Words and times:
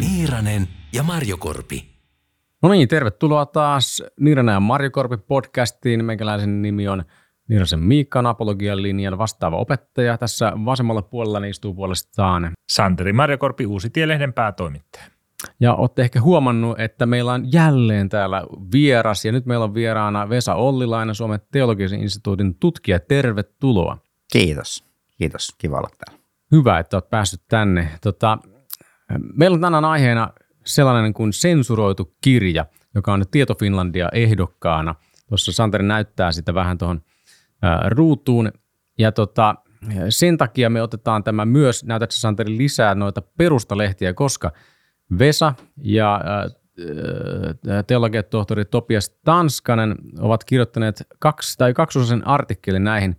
Niiranen 0.00 0.68
ja 0.92 1.02
Marjokorpi. 1.02 1.84
No 2.62 2.68
niin, 2.68 2.88
tervetuloa 2.88 3.46
taas 3.46 4.02
Niiranen 4.20 4.52
ja 4.52 4.60
Marjokorpi 4.60 5.16
podcastiin. 5.16 6.04
Meikäläisen 6.04 6.62
nimi 6.62 6.88
on 6.88 7.04
Niirasen 7.48 7.80
Miikka 7.80 8.18
on 8.18 8.26
apologian 8.26 8.82
linjan 8.82 9.18
vastaava 9.18 9.56
opettaja. 9.56 10.18
Tässä 10.18 10.52
vasemmalla 10.64 11.02
puolella 11.02 11.46
istuu 11.46 11.74
puolestaan. 11.74 12.52
Santeri 12.68 13.12
Marjokorpi, 13.12 13.66
Uusi 13.66 13.90
Tielehden 13.90 14.32
päätoimittaja. 14.32 15.17
Ja 15.60 15.74
olette 15.74 16.02
ehkä 16.02 16.20
huomannut, 16.20 16.80
että 16.80 17.06
meillä 17.06 17.32
on 17.32 17.52
jälleen 17.52 18.08
täällä 18.08 18.42
vieras, 18.72 19.24
ja 19.24 19.32
nyt 19.32 19.46
meillä 19.46 19.64
on 19.64 19.74
vieraana 19.74 20.28
Vesa 20.28 20.54
Ollilainen, 20.54 21.14
Suomen 21.14 21.40
teologisen 21.52 22.00
instituutin 22.00 22.54
tutkija. 22.54 23.00
Tervetuloa. 23.00 23.98
Kiitos. 24.32 24.84
Kiitos. 25.18 25.48
Kiva 25.58 25.78
olla 25.78 25.90
täällä. 26.04 26.22
Hyvä, 26.52 26.78
että 26.78 26.96
olet 26.96 27.10
päässyt 27.10 27.40
tänne. 27.48 27.88
Tota, 28.02 28.38
meillä 29.36 29.54
on 29.54 29.60
tänään 29.60 29.84
aiheena 29.84 30.30
sellainen 30.64 31.14
kuin 31.14 31.32
sensuroitu 31.32 32.14
kirja, 32.20 32.66
joka 32.94 33.12
on 33.12 33.18
nyt 33.18 33.30
Tieto 33.30 33.54
Finlandia 33.54 34.08
ehdokkaana. 34.12 34.94
Tuossa 35.28 35.52
Santeri 35.52 35.84
näyttää 35.84 36.32
sitä 36.32 36.54
vähän 36.54 36.78
tuohon 36.78 37.00
ruutuun. 37.86 38.52
Ja 38.98 39.12
tota, 39.12 39.54
sen 40.08 40.36
takia 40.36 40.70
me 40.70 40.82
otetaan 40.82 41.24
tämä 41.24 41.44
myös, 41.44 41.84
näytätkö 41.84 42.16
Santeri 42.16 42.56
lisää 42.56 42.94
noita 42.94 43.22
perustalehtiä, 43.22 44.14
koska 44.14 44.52
Vesa 45.18 45.54
ja 45.82 46.20
teologian 47.86 48.24
tohtori 48.30 48.64
Topias 48.64 49.10
Tanskanen 49.24 49.96
ovat 50.18 50.44
kirjoittaneet 50.44 51.06
kaksi 51.18 51.58
tai 51.58 51.74
kaksosen 51.74 52.26
artikkelin 52.26 52.84
näihin 52.84 53.16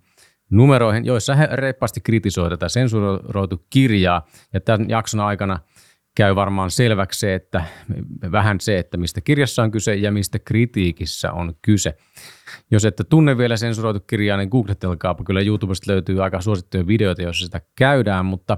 numeroihin, 0.49 1.05
joissa 1.05 1.35
he 1.35 1.47
reippaasti 1.51 2.01
kritisoivat 2.01 2.51
tätä 2.59 2.69
sensuroitu 2.69 3.65
kirjaa. 3.69 4.27
Ja 4.53 4.59
tämän 4.59 4.89
jakson 4.89 5.19
aikana 5.19 5.59
käy 6.15 6.35
varmaan 6.35 6.71
selväksi 6.71 7.19
se, 7.19 7.35
että 7.35 7.63
vähän 8.31 8.59
se, 8.59 8.79
että 8.79 8.97
mistä 8.97 9.21
kirjassa 9.21 9.63
on 9.63 9.71
kyse 9.71 9.95
ja 9.95 10.11
mistä 10.11 10.39
kritiikissä 10.39 11.31
on 11.31 11.53
kyse. 11.61 11.97
Jos 12.71 12.85
ette 12.85 13.03
tunne 13.03 13.37
vielä 13.37 13.57
sensuroitu 13.57 13.99
kirjaa, 13.99 14.37
niin 14.37 14.49
googlettelkaapa. 14.49 15.23
Kyllä 15.23 15.41
YouTubesta 15.41 15.91
löytyy 15.91 16.23
aika 16.23 16.41
suosittuja 16.41 16.87
videoita, 16.87 17.21
joissa 17.21 17.45
sitä 17.45 17.61
käydään, 17.75 18.25
mutta 18.25 18.57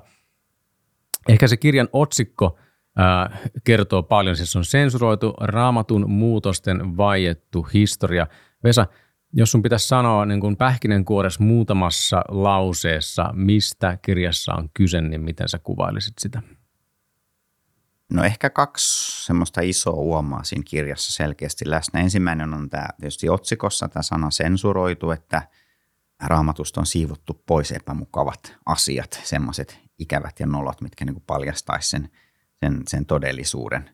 ehkä 1.29 1.47
se 1.47 1.57
kirjan 1.57 1.89
otsikko 1.93 2.59
kertoo 3.63 4.03
paljon. 4.03 4.35
Siis 4.35 4.55
on 4.55 4.65
sensuroitu 4.65 5.33
raamatun 5.41 6.09
muutosten 6.09 6.97
vaiettu 6.97 7.67
historia. 7.73 8.27
Vesa, 8.63 8.87
jos 9.33 9.51
sun 9.51 9.61
pitäisi 9.61 9.87
sanoa 9.87 10.25
niin 10.25 10.39
kuin 10.39 10.57
pähkinänkuores 10.57 11.39
muutamassa 11.39 12.21
lauseessa, 12.27 13.29
mistä 13.33 13.97
kirjassa 14.01 14.53
on 14.53 14.69
kyse, 14.73 15.01
niin 15.01 15.21
miten 15.21 15.49
sä 15.49 15.59
kuvailisit 15.59 16.13
sitä? 16.19 16.41
No 18.13 18.23
ehkä 18.23 18.49
kaksi 18.49 19.25
semmoista 19.25 19.61
isoa 19.61 19.93
uomaa 19.93 20.43
siinä 20.43 20.63
kirjassa 20.67 21.13
selkeästi 21.13 21.69
läsnä. 21.69 21.99
Ensimmäinen 21.99 22.53
on 22.53 22.69
tämä 22.69 22.87
tietysti 22.99 23.29
otsikossa 23.29 23.87
tämä 23.87 24.03
sana 24.03 24.31
sensuroitu, 24.31 25.11
että 25.11 25.41
raamatusta 26.23 26.79
on 26.79 26.85
siivottu 26.85 27.43
pois 27.45 27.71
epämukavat 27.71 28.55
asiat, 28.65 29.21
semmoiset 29.23 29.79
ikävät 29.99 30.39
ja 30.39 30.45
nolot, 30.45 30.81
mitkä 30.81 31.05
niin 31.05 31.23
paljastaisi 31.27 31.89
sen, 31.89 32.09
sen, 32.65 32.81
sen 32.87 33.05
todellisuuden 33.05 33.89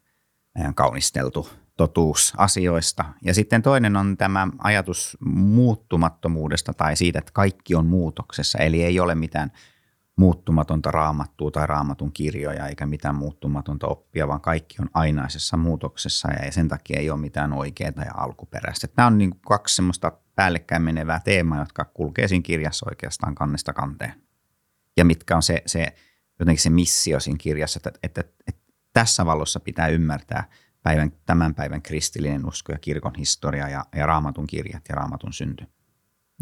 kaunisteltu 0.75 1.49
totuus 1.77 2.33
asioista. 2.37 3.05
Ja 3.23 3.33
sitten 3.33 3.61
toinen 3.61 3.95
on 3.95 4.17
tämä 4.17 4.47
ajatus 4.59 5.17
muuttumattomuudesta 5.25 6.73
tai 6.73 6.95
siitä, 6.95 7.19
että 7.19 7.31
kaikki 7.33 7.75
on 7.75 7.85
muutoksessa, 7.85 8.57
eli 8.57 8.83
ei 8.83 8.99
ole 8.99 9.15
mitään– 9.15 9.51
muuttumatonta 10.17 10.91
raamattua 10.91 11.51
tai 11.51 11.67
raamatun 11.67 12.11
kirjoja 12.11 12.67
eikä 12.67 12.85
mitään 12.85 13.15
muuttumatonta 13.15 13.87
oppia, 13.87 14.27
vaan 14.27 14.41
kaikki 14.41 14.75
on 14.79 14.89
ainaisessa 14.93 15.57
muutoksessa 15.57 16.29
ja 16.45 16.51
sen 16.51 16.67
takia 16.67 16.99
ei 16.99 17.09
ole 17.09 17.19
mitään 17.19 17.53
oikeaa 17.53 17.91
ja 18.05 18.13
alkuperäistä. 18.17 18.87
Nämä 18.97 19.07
on 19.07 19.17
niin 19.17 19.29
kuin 19.29 19.41
kaksi 19.41 19.75
semmoista 19.75 20.11
päällekkäin 20.35 20.81
menevää 20.81 21.21
teemaa, 21.23 21.59
jotka 21.59 21.85
kulkee 21.85 22.27
siinä 22.27 22.43
kirjassa 22.43 22.85
oikeastaan 22.89 23.35
kannesta 23.35 23.73
kanteen. 23.73 24.13
Ja 24.97 25.05
mitkä 25.05 25.35
on 25.35 25.43
se, 25.43 25.61
se 25.65 25.87
jotenkin 26.39 26.63
se 26.63 26.69
missio 26.69 27.19
siinä 27.19 27.37
kirjassa, 27.41 27.79
että, 27.79 27.99
että, 28.03 28.21
että 28.47 28.56
tässä 28.99 29.25
valossa 29.25 29.59
pitää 29.59 29.87
ymmärtää 29.87 30.43
päivän, 30.83 31.11
tämän 31.25 31.55
päivän 31.55 31.81
kristillinen 31.81 32.45
usko 32.45 32.71
ja 32.71 32.79
kirkon 32.79 33.15
historia 33.17 33.69
ja, 33.69 33.85
ja 33.95 34.05
raamatun 34.05 34.47
kirjat 34.47 34.83
ja 34.89 34.95
raamatun 34.95 35.33
synty. 35.33 35.65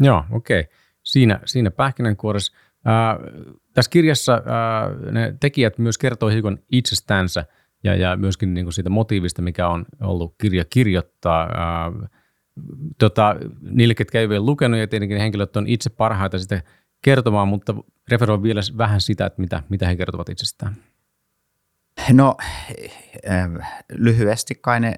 Joo, 0.00 0.24
okei. 0.30 0.60
Okay. 0.60 0.72
Siinä, 1.02 1.40
siinä 1.44 1.70
pähkinänkuoressa– 1.70 2.56
Ää, 2.86 3.18
tässä 3.74 3.90
kirjassa 3.90 4.32
ää, 4.32 4.90
ne 5.10 5.34
tekijät 5.40 5.78
myös 5.78 5.98
kertoo 5.98 6.28
hiukan 6.28 6.58
itsestänsä 6.72 7.44
ja, 7.84 7.94
ja 7.94 8.16
myöskin 8.16 8.54
niin 8.54 8.64
kuin 8.64 8.72
siitä 8.72 8.90
motiivista, 8.90 9.42
mikä 9.42 9.68
on 9.68 9.86
ollut 10.00 10.34
kirja 10.40 10.64
kirjoittaa. 10.64 11.42
Ää, 11.42 11.92
tota, 12.98 13.36
niille, 13.60 13.94
ketkä 13.94 14.20
ei 14.20 14.28
vielä 14.28 14.46
lukenut, 14.46 14.80
ja 14.80 14.86
tietenkin 14.86 15.18
henkilöt 15.18 15.56
on 15.56 15.66
itse 15.66 15.90
parhaita 15.90 16.38
sitä 16.38 16.62
kertomaan, 17.02 17.48
mutta 17.48 17.74
referoin 18.10 18.42
vielä 18.42 18.60
vähän 18.78 19.00
sitä, 19.00 19.26
että 19.26 19.40
mitä, 19.40 19.62
mitä 19.68 19.86
he 19.86 19.96
kertovat 19.96 20.28
itsestään. 20.28 20.76
No 22.12 22.36
lyhyesti 23.92 24.54
kai 24.54 24.80
ne 24.80 24.94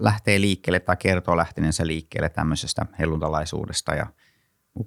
lähtee 0.00 0.40
liikkeelle 0.40 0.80
tai 0.80 0.96
kertoo 0.96 1.36
lähteneensä 1.36 1.86
liikkeelle 1.86 2.28
tämmöisestä 2.28 2.86
helluntalaisuudesta 2.98 3.94
ja– 3.94 4.06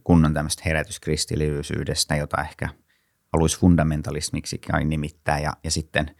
kunnon 0.04 0.34
tämmöistä 0.34 0.62
herätyskristillisyydestä, 0.66 2.16
jota 2.16 2.42
ehkä 2.42 2.70
haluaisi 3.34 3.60
fundamentalismiksi 3.60 4.62
nimittää. 4.86 5.40
Ja, 5.40 5.54
ja 5.64 5.72
sitten 5.72 6.16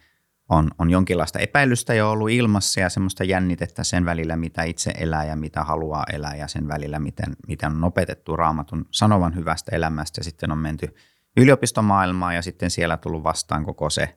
on, 0.48 0.70
on 0.78 0.90
jonkinlaista 0.90 1.38
epäilystä 1.38 1.94
jo 1.94 2.10
ollut 2.10 2.30
ilmassa 2.30 2.80
ja 2.80 2.88
semmoista 2.88 3.24
jännitettä 3.24 3.84
sen 3.84 4.04
välillä, 4.04 4.36
mitä 4.36 4.62
itse 4.62 4.92
elää 4.98 5.24
ja 5.24 5.36
mitä 5.36 5.64
haluaa 5.64 6.04
elää 6.12 6.36
ja 6.36 6.48
sen 6.48 6.68
välillä, 6.68 6.98
miten, 6.98 7.36
miten 7.48 7.72
on 7.72 7.84
opetettu 7.84 8.36
raamatun 8.36 8.86
sanovan 8.90 9.34
hyvästä 9.34 9.76
elämästä 9.76 10.18
ja 10.18 10.24
sitten 10.24 10.52
on 10.52 10.58
menty 10.58 10.94
yliopistomaailmaan 11.36 12.34
ja 12.34 12.42
sitten 12.42 12.70
siellä 12.70 12.96
tullut 12.96 13.22
vastaan 13.22 13.64
koko 13.64 13.90
se 13.90 14.16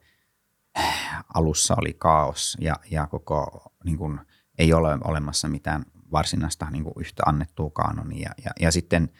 alussa 1.34 1.76
oli 1.82 1.94
kaos 1.94 2.58
ja, 2.62 2.76
ja 2.92 3.08
koko 3.08 3.64
niin 3.84 3.98
kuin, 3.98 4.20
ei 4.58 4.74
ole 4.74 4.98
olemassa 5.04 5.48
mitään 5.48 5.86
varsinaista 6.12 6.68
niin 6.72 6.84
kuin 6.84 6.94
yhtä 7.00 7.24
annettua 7.26 7.70
kanonia. 7.70 8.32
Ja, 8.46 8.52
ja 8.60 8.72
sitten– 8.72 9.10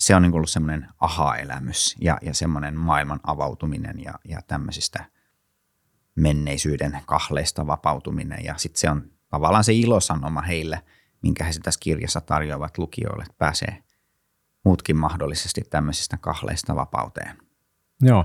se 0.00 0.16
on 0.16 0.22
niin 0.22 0.34
ollut 0.34 0.50
semmoinen 0.50 0.88
aha-elämys 1.00 1.96
ja, 2.00 2.18
ja 2.22 2.34
semmoinen 2.34 2.76
maailman 2.76 3.20
avautuminen 3.22 4.00
ja, 4.00 4.14
ja 4.24 4.42
tämmöisistä 4.42 5.04
menneisyyden 6.14 7.00
kahleista 7.06 7.66
vapautuminen. 7.66 8.44
Ja 8.44 8.54
sitten 8.56 8.80
se 8.80 8.90
on 8.90 9.10
tavallaan 9.28 9.64
se 9.64 9.72
ilosanoma 9.72 10.40
heille, 10.40 10.82
minkä 11.22 11.44
he 11.44 11.52
tässä 11.62 11.80
kirjassa 11.82 12.20
tarjoavat 12.20 12.78
lukijoille, 12.78 13.22
että 13.22 13.38
pääsee 13.38 13.82
muutkin 14.64 14.96
mahdollisesti 14.96 15.62
tämmöisistä 15.70 16.16
kahleista 16.16 16.76
vapauteen. 16.76 17.38
Joo. 18.02 18.24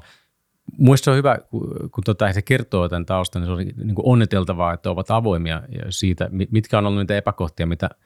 Muista 0.78 1.12
on 1.12 1.18
hyvä, 1.18 1.38
kun, 1.50 1.68
kun 1.92 2.04
tota, 2.04 2.34
se 2.34 2.42
kertoo 2.42 2.90
tämän 2.90 3.06
taustan, 3.06 3.42
niin 3.42 3.48
se 3.48 3.52
on 3.52 3.86
niin 3.86 3.96
kuin 3.96 4.08
onniteltavaa, 4.08 4.74
että 4.74 4.90
ovat 4.90 5.12
avoimia 5.12 5.62
siitä, 5.90 6.30
mitkä 6.52 6.78
on 6.78 6.86
ollut 6.86 7.00
niitä 7.00 7.18
epäkohtia, 7.18 7.68
mitä– 7.68 7.90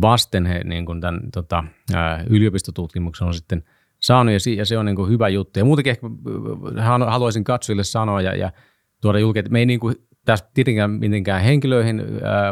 vasten 0.00 0.46
he 0.46 0.60
niin 0.64 0.86
kuin 0.86 1.00
tämän 1.00 1.20
tota, 1.32 1.64
yliopistotutkimuksen 2.30 3.26
on 3.26 3.34
sitten 3.34 3.64
saanut, 3.98 4.34
ja, 4.56 4.66
se 4.66 4.78
on 4.78 4.86
niin 4.86 4.96
kuin 4.96 5.10
hyvä 5.10 5.28
juttu. 5.28 5.58
Ja 5.58 5.64
muutenkin 5.64 5.90
ehkä 5.90 6.06
haluaisin 7.06 7.44
katsojille 7.44 7.84
sanoa 7.84 8.20
ja, 8.20 8.36
ja 8.36 8.52
tuoda 9.00 9.18
julki, 9.18 9.38
että 9.38 9.52
me 9.52 9.58
ei 9.58 9.66
niin 9.66 9.80
kuin 9.80 9.94
tässä 10.24 10.50
tietenkään 10.54 10.90
mitenkään 10.90 11.42
henkilöihin 11.42 12.02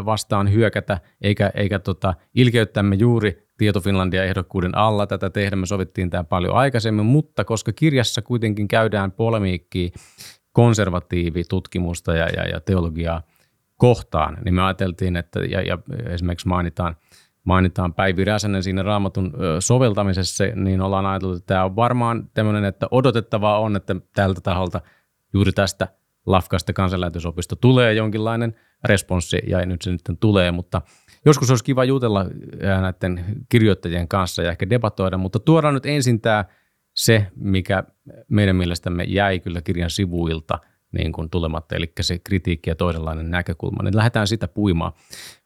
vastaan 0.04 0.53
hyökätä, 0.53 1.00
eikä, 1.22 1.50
eikä 1.54 1.78
tota, 1.78 2.14
ilkeyttämme 2.34 2.94
juuri 2.94 3.48
Tieto 3.60 3.81
Finlandia 3.81 4.25
ehdokkuuden 4.25 4.76
alla 4.76 5.06
tätä 5.06 5.31
tehdä. 5.31 5.56
Me 5.56 5.66
sovittiin 5.66 6.10
tämä 6.10 6.24
paljon 6.24 6.57
aikaisemmin, 6.57 7.07
mutta 7.07 7.45
koska 7.45 7.72
kirjassa 7.72 8.22
kuitenkin 8.22 8.68
käydään 8.68 9.12
polemiikkiä 9.12 9.91
konservatiivitutkimusta 10.53 12.16
ja, 12.16 12.28
ja, 12.36 12.48
ja 12.48 12.60
teologiaa 12.60 13.22
kohtaan, 13.77 14.39
niin 14.45 14.54
me 14.54 14.62
ajateltiin, 14.62 15.16
että 15.16 15.41
ja, 15.41 15.62
ja 15.62 15.78
esimerkiksi 16.09 16.48
mainitaan– 16.48 16.97
mainitaan 17.45 17.95
Päivi 17.95 18.24
Räsänen 18.24 18.62
siinä 18.62 18.83
raamatun 18.83 19.33
soveltamisessa, 19.59 20.45
niin 20.54 20.80
ollaan 20.80 21.07
ajateltu, 21.07 21.36
että 21.36 21.47
tämä 21.47 21.65
on 21.65 21.77
varmaan 21.77 22.30
tämmöinen, 22.34 22.65
että 22.65 22.86
odotettavaa 22.91 23.59
on, 23.59 23.77
että 23.77 23.97
tältä 24.15 24.41
taholta 24.41 24.80
juuri 25.34 25.53
tästä 25.53 25.89
Lafkasta 26.27 26.72
kansanlähetysopisto 26.72 27.57
tulee 27.57 27.95
jonkinlainen 27.95 28.57
responssi, 28.84 29.39
ja 29.47 29.66
nyt 29.66 29.83
se 29.83 29.91
nyt 29.91 30.01
tulee, 30.21 30.51
mutta 30.51 30.83
joskus 31.27 31.51
olisi 31.51 31.65
kiva 31.65 31.84
jutella 31.84 32.27
näiden 32.81 33.25
kirjoittajien 33.49 34.09
kanssa 34.09 34.43
ja 34.43 34.51
ehkä 34.51 34.71
debatoida, 34.71 35.19
mutta 35.19 35.39
tuodaan 35.39 35.75
nyt 35.75 35.87
ensin 35.87 36.21
tämä 36.21 36.45
se, 36.95 37.27
mikä 37.37 37.84
meidän 38.28 38.57
mielestämme 38.57 39.05
jäi 39.05 39.41
kyllä 39.41 39.63
kirjan 39.63 39.91
sivuilta 39.91 40.59
niin 40.93 41.13
kuin 41.13 41.31
tulematta, 41.31 41.77
eli 41.77 41.93
se 42.01 42.19
kritiikki 42.19 42.71
ja 42.71 42.75
toisenlainen 42.75 43.31
näkökulma, 43.31 43.83
niin 43.83 43.97
lähdetään 43.97 44.27
sitä 44.27 44.49
puimaan. 44.49 44.93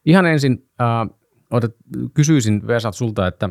Ihan 0.06 0.26
ensin 0.26 0.70
äh, 0.80 1.16
otet, 1.50 1.76
kysyisin 2.14 2.66
Vesat 2.66 2.94
sulta, 2.94 3.26
että 3.26 3.50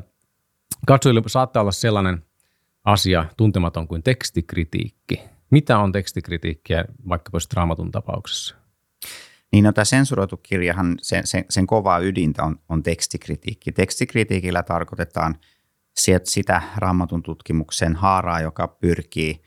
Katsojille 0.88 1.22
saattaa 1.28 1.62
olla 1.62 1.72
sellainen 1.72 2.24
asia 2.84 3.26
tuntematon 3.38 3.88
kuin 3.88 4.04
tekstikritiikki. 4.04 5.22
Mitä 5.50 5.80
on 5.80 5.92
tekstikritiikkiä 5.92 6.86
vaikkapa 7.10 7.38
raamatun 7.54 7.92
tapauksessa? 7.92 8.63
Niin 9.54 9.64
no 9.64 9.72
tämä 9.72 9.86
sensuroitu 9.86 10.38
kirjahan, 10.38 10.98
sen, 11.02 11.28
sen, 11.28 11.46
sen 11.50 11.68
kovaa 11.68 12.00
ydintä 12.00 12.44
on, 12.44 12.60
on 12.70 12.84
tekstikritiikki. 12.84 13.72
Tekstikritiikillä 13.72 14.64
tarkoitetaan 14.64 15.36
sitä 16.24 16.62
raamatun 16.76 17.24
tutkimuksen 17.24 17.96
haaraa, 17.96 18.42
joka 18.42 18.68
pyrkii 18.68 19.42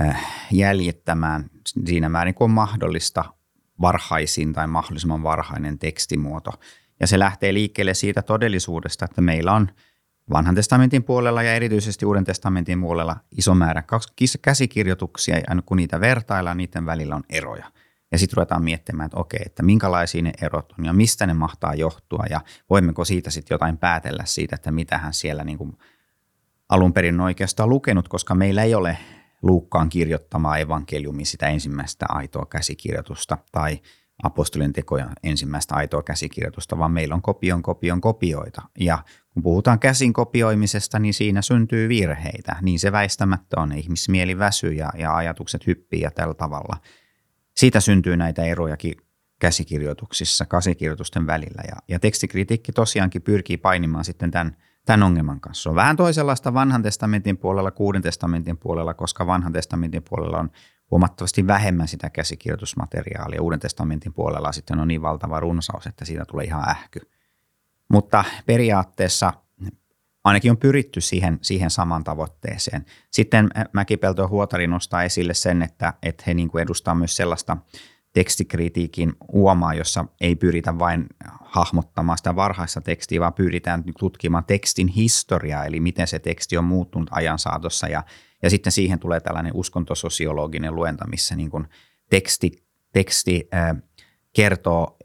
äh, 0.00 0.46
jäljittämään 0.52 1.50
siinä 1.86 2.08
määrin 2.08 2.34
kuin 2.34 2.50
mahdollista 2.50 3.24
varhaisin 3.80 4.52
tai 4.52 4.66
mahdollisimman 4.66 5.22
varhainen 5.22 5.78
tekstimuoto. 5.78 6.50
Ja 7.00 7.06
se 7.06 7.18
lähtee 7.18 7.54
liikkeelle 7.54 7.94
siitä 7.94 8.22
todellisuudesta, 8.22 9.04
että 9.04 9.20
meillä 9.20 9.52
on 9.52 9.70
vanhan 10.30 10.54
testamentin 10.54 11.04
puolella 11.04 11.42
ja 11.42 11.54
erityisesti 11.54 12.06
uuden 12.06 12.24
testamentin 12.24 12.80
puolella 12.80 13.16
iso 13.38 13.54
määrä 13.54 13.82
käsikirjoituksia, 14.42 15.36
ja 15.36 15.62
kun 15.66 15.76
niitä 15.76 16.00
vertaillaan, 16.00 16.56
niiden 16.56 16.86
välillä 16.86 17.16
on 17.16 17.24
eroja. 17.28 17.72
Ja 18.12 18.18
sitten 18.18 18.36
ruvetaan 18.36 18.64
miettimään, 18.64 19.06
että 19.06 19.18
okei, 19.18 19.40
että 19.46 19.62
minkälaisia 19.62 20.22
ne 20.22 20.32
erot 20.42 20.72
on 20.78 20.84
ja 20.84 20.92
mistä 20.92 21.26
ne 21.26 21.34
mahtaa 21.34 21.74
johtua 21.74 22.24
ja 22.30 22.40
voimmeko 22.70 23.04
siitä 23.04 23.30
sitten 23.30 23.54
jotain 23.54 23.78
päätellä 23.78 24.24
siitä, 24.26 24.54
että 24.54 24.70
mitä 24.70 24.98
hän 24.98 25.14
siellä 25.14 25.44
niin 25.44 25.58
kuin 25.58 25.78
alun 26.68 26.92
perin 26.92 27.20
oikeastaan 27.20 27.68
lukenut, 27.68 28.08
koska 28.08 28.34
meillä 28.34 28.62
ei 28.62 28.74
ole 28.74 28.98
Luukkaan 29.42 29.88
kirjoittamaa 29.88 30.58
evankeliumi 30.58 31.24
sitä 31.24 31.48
ensimmäistä 31.48 32.06
aitoa 32.08 32.46
käsikirjoitusta 32.46 33.38
tai 33.52 33.80
apostolien 34.22 34.72
tekoja 34.72 35.10
ensimmäistä 35.22 35.74
aitoa 35.74 36.02
käsikirjoitusta, 36.02 36.78
vaan 36.78 36.92
meillä 36.92 37.14
on 37.14 37.22
kopion 37.22 37.62
kopion 37.62 38.00
kopioita. 38.00 38.62
Ja 38.78 38.98
kun 39.34 39.42
puhutaan 39.42 39.78
käsin 39.78 40.12
kopioimisesta, 40.12 40.98
niin 40.98 41.14
siinä 41.14 41.42
syntyy 41.42 41.88
virheitä. 41.88 42.56
Niin 42.62 42.78
se 42.78 42.92
väistämättä 42.92 43.60
on. 43.60 43.72
Ihmismieli 43.72 44.38
väsyy 44.38 44.72
ja, 44.72 44.92
ja 44.98 45.16
ajatukset 45.16 45.66
hyppii 45.66 46.00
ja 46.00 46.10
tällä 46.10 46.34
tavalla– 46.34 46.76
siitä 47.60 47.80
syntyy 47.80 48.16
näitä 48.16 48.44
erojakin 48.44 48.94
käsikirjoituksissa, 49.38 50.46
käsikirjoitusten 50.46 51.26
välillä. 51.26 51.62
Ja, 51.68 51.76
ja 51.88 51.98
tekstikritiikki 51.98 52.72
tosiaankin 52.72 53.22
pyrkii 53.22 53.56
painimaan 53.56 54.04
sitten 54.04 54.30
tämän, 54.30 54.56
tämän 54.86 55.02
ongelman 55.02 55.40
kanssa. 55.40 55.62
Se 55.62 55.68
on 55.68 55.74
vähän 55.74 55.96
toisenlaista 55.96 56.54
vanhan 56.54 56.82
testamentin 56.82 57.36
puolella, 57.36 57.70
kuuden 57.70 58.02
testamentin 58.02 58.58
puolella, 58.58 58.94
koska 58.94 59.26
vanhan 59.26 59.52
testamentin 59.52 60.02
puolella 60.08 60.38
on 60.38 60.50
huomattavasti 60.90 61.46
vähemmän 61.46 61.88
sitä 61.88 62.10
käsikirjoitusmateriaalia. 62.10 63.42
Uuden 63.42 63.60
testamentin 63.60 64.12
puolella 64.12 64.52
sitten 64.52 64.80
on 64.80 64.88
niin 64.88 65.02
valtava 65.02 65.40
runsaus, 65.40 65.86
että 65.86 66.04
siitä 66.04 66.24
tulee 66.24 66.44
ihan 66.44 66.68
ähky. 66.68 67.00
Mutta 67.88 68.24
periaatteessa 68.46 69.32
ainakin 70.24 70.50
on 70.50 70.56
pyritty 70.56 71.00
siihen, 71.00 71.38
siihen 71.42 71.70
samaan 71.70 72.04
tavoitteeseen. 72.04 72.84
Sitten 73.10 73.50
Mäkipelto 73.72 74.28
Huotari 74.28 74.66
nostaa 74.66 75.02
esille 75.02 75.34
sen, 75.34 75.62
että, 75.62 75.94
että 76.02 76.24
he 76.26 76.34
niin 76.34 76.48
kuin 76.48 76.62
edustaa 76.62 76.94
myös 76.94 77.16
sellaista 77.16 77.56
tekstikritiikin 78.12 79.12
uomaa, 79.32 79.74
jossa 79.74 80.04
ei 80.20 80.36
pyritä 80.36 80.78
vain 80.78 81.06
hahmottamaan 81.40 82.18
sitä 82.18 82.36
varhaista 82.36 82.80
tekstiä, 82.80 83.20
vaan 83.20 83.32
pyritään 83.32 83.84
tutkimaan 83.98 84.44
tekstin 84.44 84.88
historiaa, 84.88 85.64
eli 85.64 85.80
miten 85.80 86.06
se 86.06 86.18
teksti 86.18 86.56
on 86.56 86.64
muuttunut 86.64 87.08
ajan 87.12 87.38
saatossa. 87.38 87.88
Ja, 87.88 88.02
ja 88.42 88.50
sitten 88.50 88.72
siihen 88.72 88.98
tulee 88.98 89.20
tällainen 89.20 89.52
uskontososiologinen 89.54 90.74
luenta, 90.74 91.06
missä 91.06 91.36
niin 91.36 91.50
kuin 91.50 91.66
teksti, 92.10 92.52
teksti 92.92 93.48
äh, 93.54 93.76
kertoo 94.32 94.96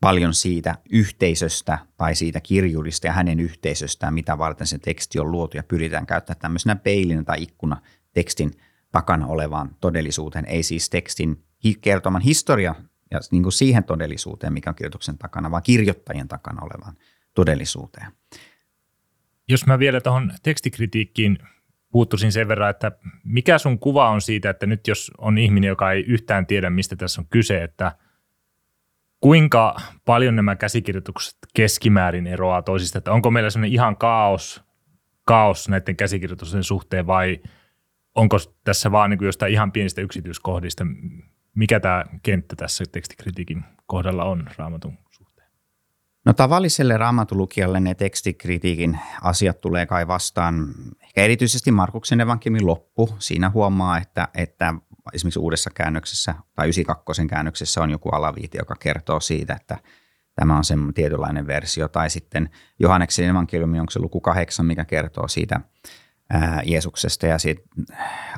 paljon 0.00 0.34
siitä 0.34 0.74
yhteisöstä 0.90 1.78
tai 1.96 2.14
siitä 2.14 2.40
kirjurista 2.40 3.06
ja 3.06 3.12
hänen 3.12 3.40
yhteisöstään, 3.40 4.14
mitä 4.14 4.38
varten 4.38 4.66
se 4.66 4.78
teksti 4.78 5.18
on 5.18 5.30
luotu 5.30 5.56
ja 5.56 5.62
pyritään 5.62 6.06
käyttämään 6.06 6.40
tämmöisenä 6.40 6.76
peilinä 6.76 7.24
tai 7.24 7.42
ikkuna 7.42 7.76
tekstin 8.12 8.50
takana 8.92 9.26
olevaan 9.26 9.76
todellisuuteen, 9.80 10.44
ei 10.44 10.62
siis 10.62 10.90
tekstin 10.90 11.44
kertoman 11.80 12.22
historia 12.22 12.74
ja 13.10 13.20
niin 13.30 13.42
kuin 13.42 13.52
siihen 13.52 13.84
todellisuuteen, 13.84 14.52
mikä 14.52 14.70
on 14.70 14.76
kirjoituksen 14.76 15.18
takana, 15.18 15.50
vaan 15.50 15.62
kirjoittajien 15.62 16.28
takana 16.28 16.62
olevaan 16.62 16.96
todellisuuteen. 17.34 18.06
Jos 19.48 19.66
mä 19.66 19.78
vielä 19.78 20.00
tuohon 20.00 20.32
tekstikritiikkiin 20.42 21.38
puuttuisin 21.90 22.32
sen 22.32 22.48
verran, 22.48 22.70
että 22.70 22.92
mikä 23.24 23.58
sun 23.58 23.78
kuva 23.78 24.10
on 24.10 24.20
siitä, 24.20 24.50
että 24.50 24.66
nyt 24.66 24.88
jos 24.88 25.12
on 25.18 25.38
ihminen, 25.38 25.68
joka 25.68 25.92
ei 25.92 26.02
yhtään 26.02 26.46
tiedä, 26.46 26.70
mistä 26.70 26.96
tässä 26.96 27.20
on 27.20 27.26
kyse, 27.30 27.62
että– 27.62 27.92
kuinka 29.20 29.76
paljon 30.04 30.36
nämä 30.36 30.56
käsikirjoitukset 30.56 31.38
keskimäärin 31.54 32.26
eroaa 32.26 32.62
toisista? 32.62 32.98
Että 32.98 33.12
onko 33.12 33.30
meillä 33.30 33.50
sellainen 33.50 33.72
ihan 33.72 33.96
kaos, 33.96 34.64
kaos 35.24 35.68
näiden 35.68 35.96
käsikirjoitusten 35.96 36.64
suhteen 36.64 37.06
vai 37.06 37.40
onko 38.14 38.36
tässä 38.64 38.92
vaan 38.92 39.10
niin 39.10 39.18
kuin 39.18 39.26
jostain 39.26 39.52
ihan 39.52 39.72
pienistä 39.72 40.00
yksityiskohdista? 40.00 40.86
Mikä 41.54 41.80
tämä 41.80 42.04
kenttä 42.22 42.56
tässä 42.56 42.84
tekstikritiikin 42.92 43.64
kohdalla 43.86 44.24
on 44.24 44.46
raamatun 44.56 44.98
suhteen? 45.10 45.48
No 46.24 46.32
tavalliselle 46.32 46.96
raamatulukijalle 46.96 47.80
ne 47.80 47.94
tekstikritiikin 47.94 48.98
asiat 49.22 49.60
tulee 49.60 49.86
kai 49.86 50.08
vastaan, 50.08 50.74
ehkä 51.02 51.22
erityisesti 51.22 51.70
Markuksen 51.70 52.20
evankeliumin 52.20 52.66
loppu. 52.66 53.16
Siinä 53.18 53.50
huomaa, 53.50 53.98
että, 53.98 54.28
että 54.34 54.74
esimerkiksi 55.12 55.38
uudessa 55.38 55.70
käännöksessä 55.74 56.34
tai 56.54 56.66
92 56.66 57.26
käännöksessä 57.26 57.82
on 57.82 57.90
joku 57.90 58.08
alaviiti, 58.08 58.58
joka 58.58 58.74
kertoo 58.80 59.20
siitä, 59.20 59.54
että 59.54 59.78
tämä 60.34 60.56
on 60.56 60.64
semmoinen 60.64 60.94
tietynlainen 60.94 61.46
versio. 61.46 61.88
Tai 61.88 62.10
sitten 62.10 62.50
Johanneksen 62.78 63.28
evankeliumi, 63.28 63.80
onko 63.80 63.90
se 63.90 63.98
luku 64.00 64.20
kahdeksan, 64.20 64.66
mikä 64.66 64.84
kertoo 64.84 65.28
siitä 65.28 65.60
ää, 66.30 66.62
Jeesuksesta 66.64 67.26
ja 67.26 67.38
siitä 67.38 67.62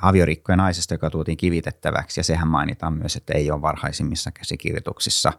aviorikkojen 0.02 0.58
naisesta, 0.58 0.94
joka 0.94 1.10
tuotiin 1.10 1.36
kivitettäväksi. 1.36 2.20
Ja 2.20 2.24
sehän 2.24 2.48
mainitaan 2.48 2.94
myös, 2.94 3.16
että 3.16 3.32
ei 3.34 3.50
ole 3.50 3.62
varhaisimmissa 3.62 4.30
käsikirjoituksissa 4.30 5.32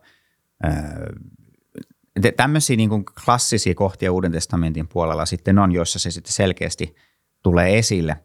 tämmöisiä 2.37 2.75
niin 2.75 2.89
kuin 2.89 3.05
klassisia 3.25 3.75
kohtia 3.75 4.11
Uuden 4.11 4.31
testamentin 4.31 4.87
puolella 4.87 5.25
sitten 5.25 5.59
on, 5.59 5.71
joissa 5.71 5.99
se 5.99 6.11
sitten 6.11 6.33
selkeästi 6.33 6.95
tulee 7.43 7.77
esille. 7.77 8.17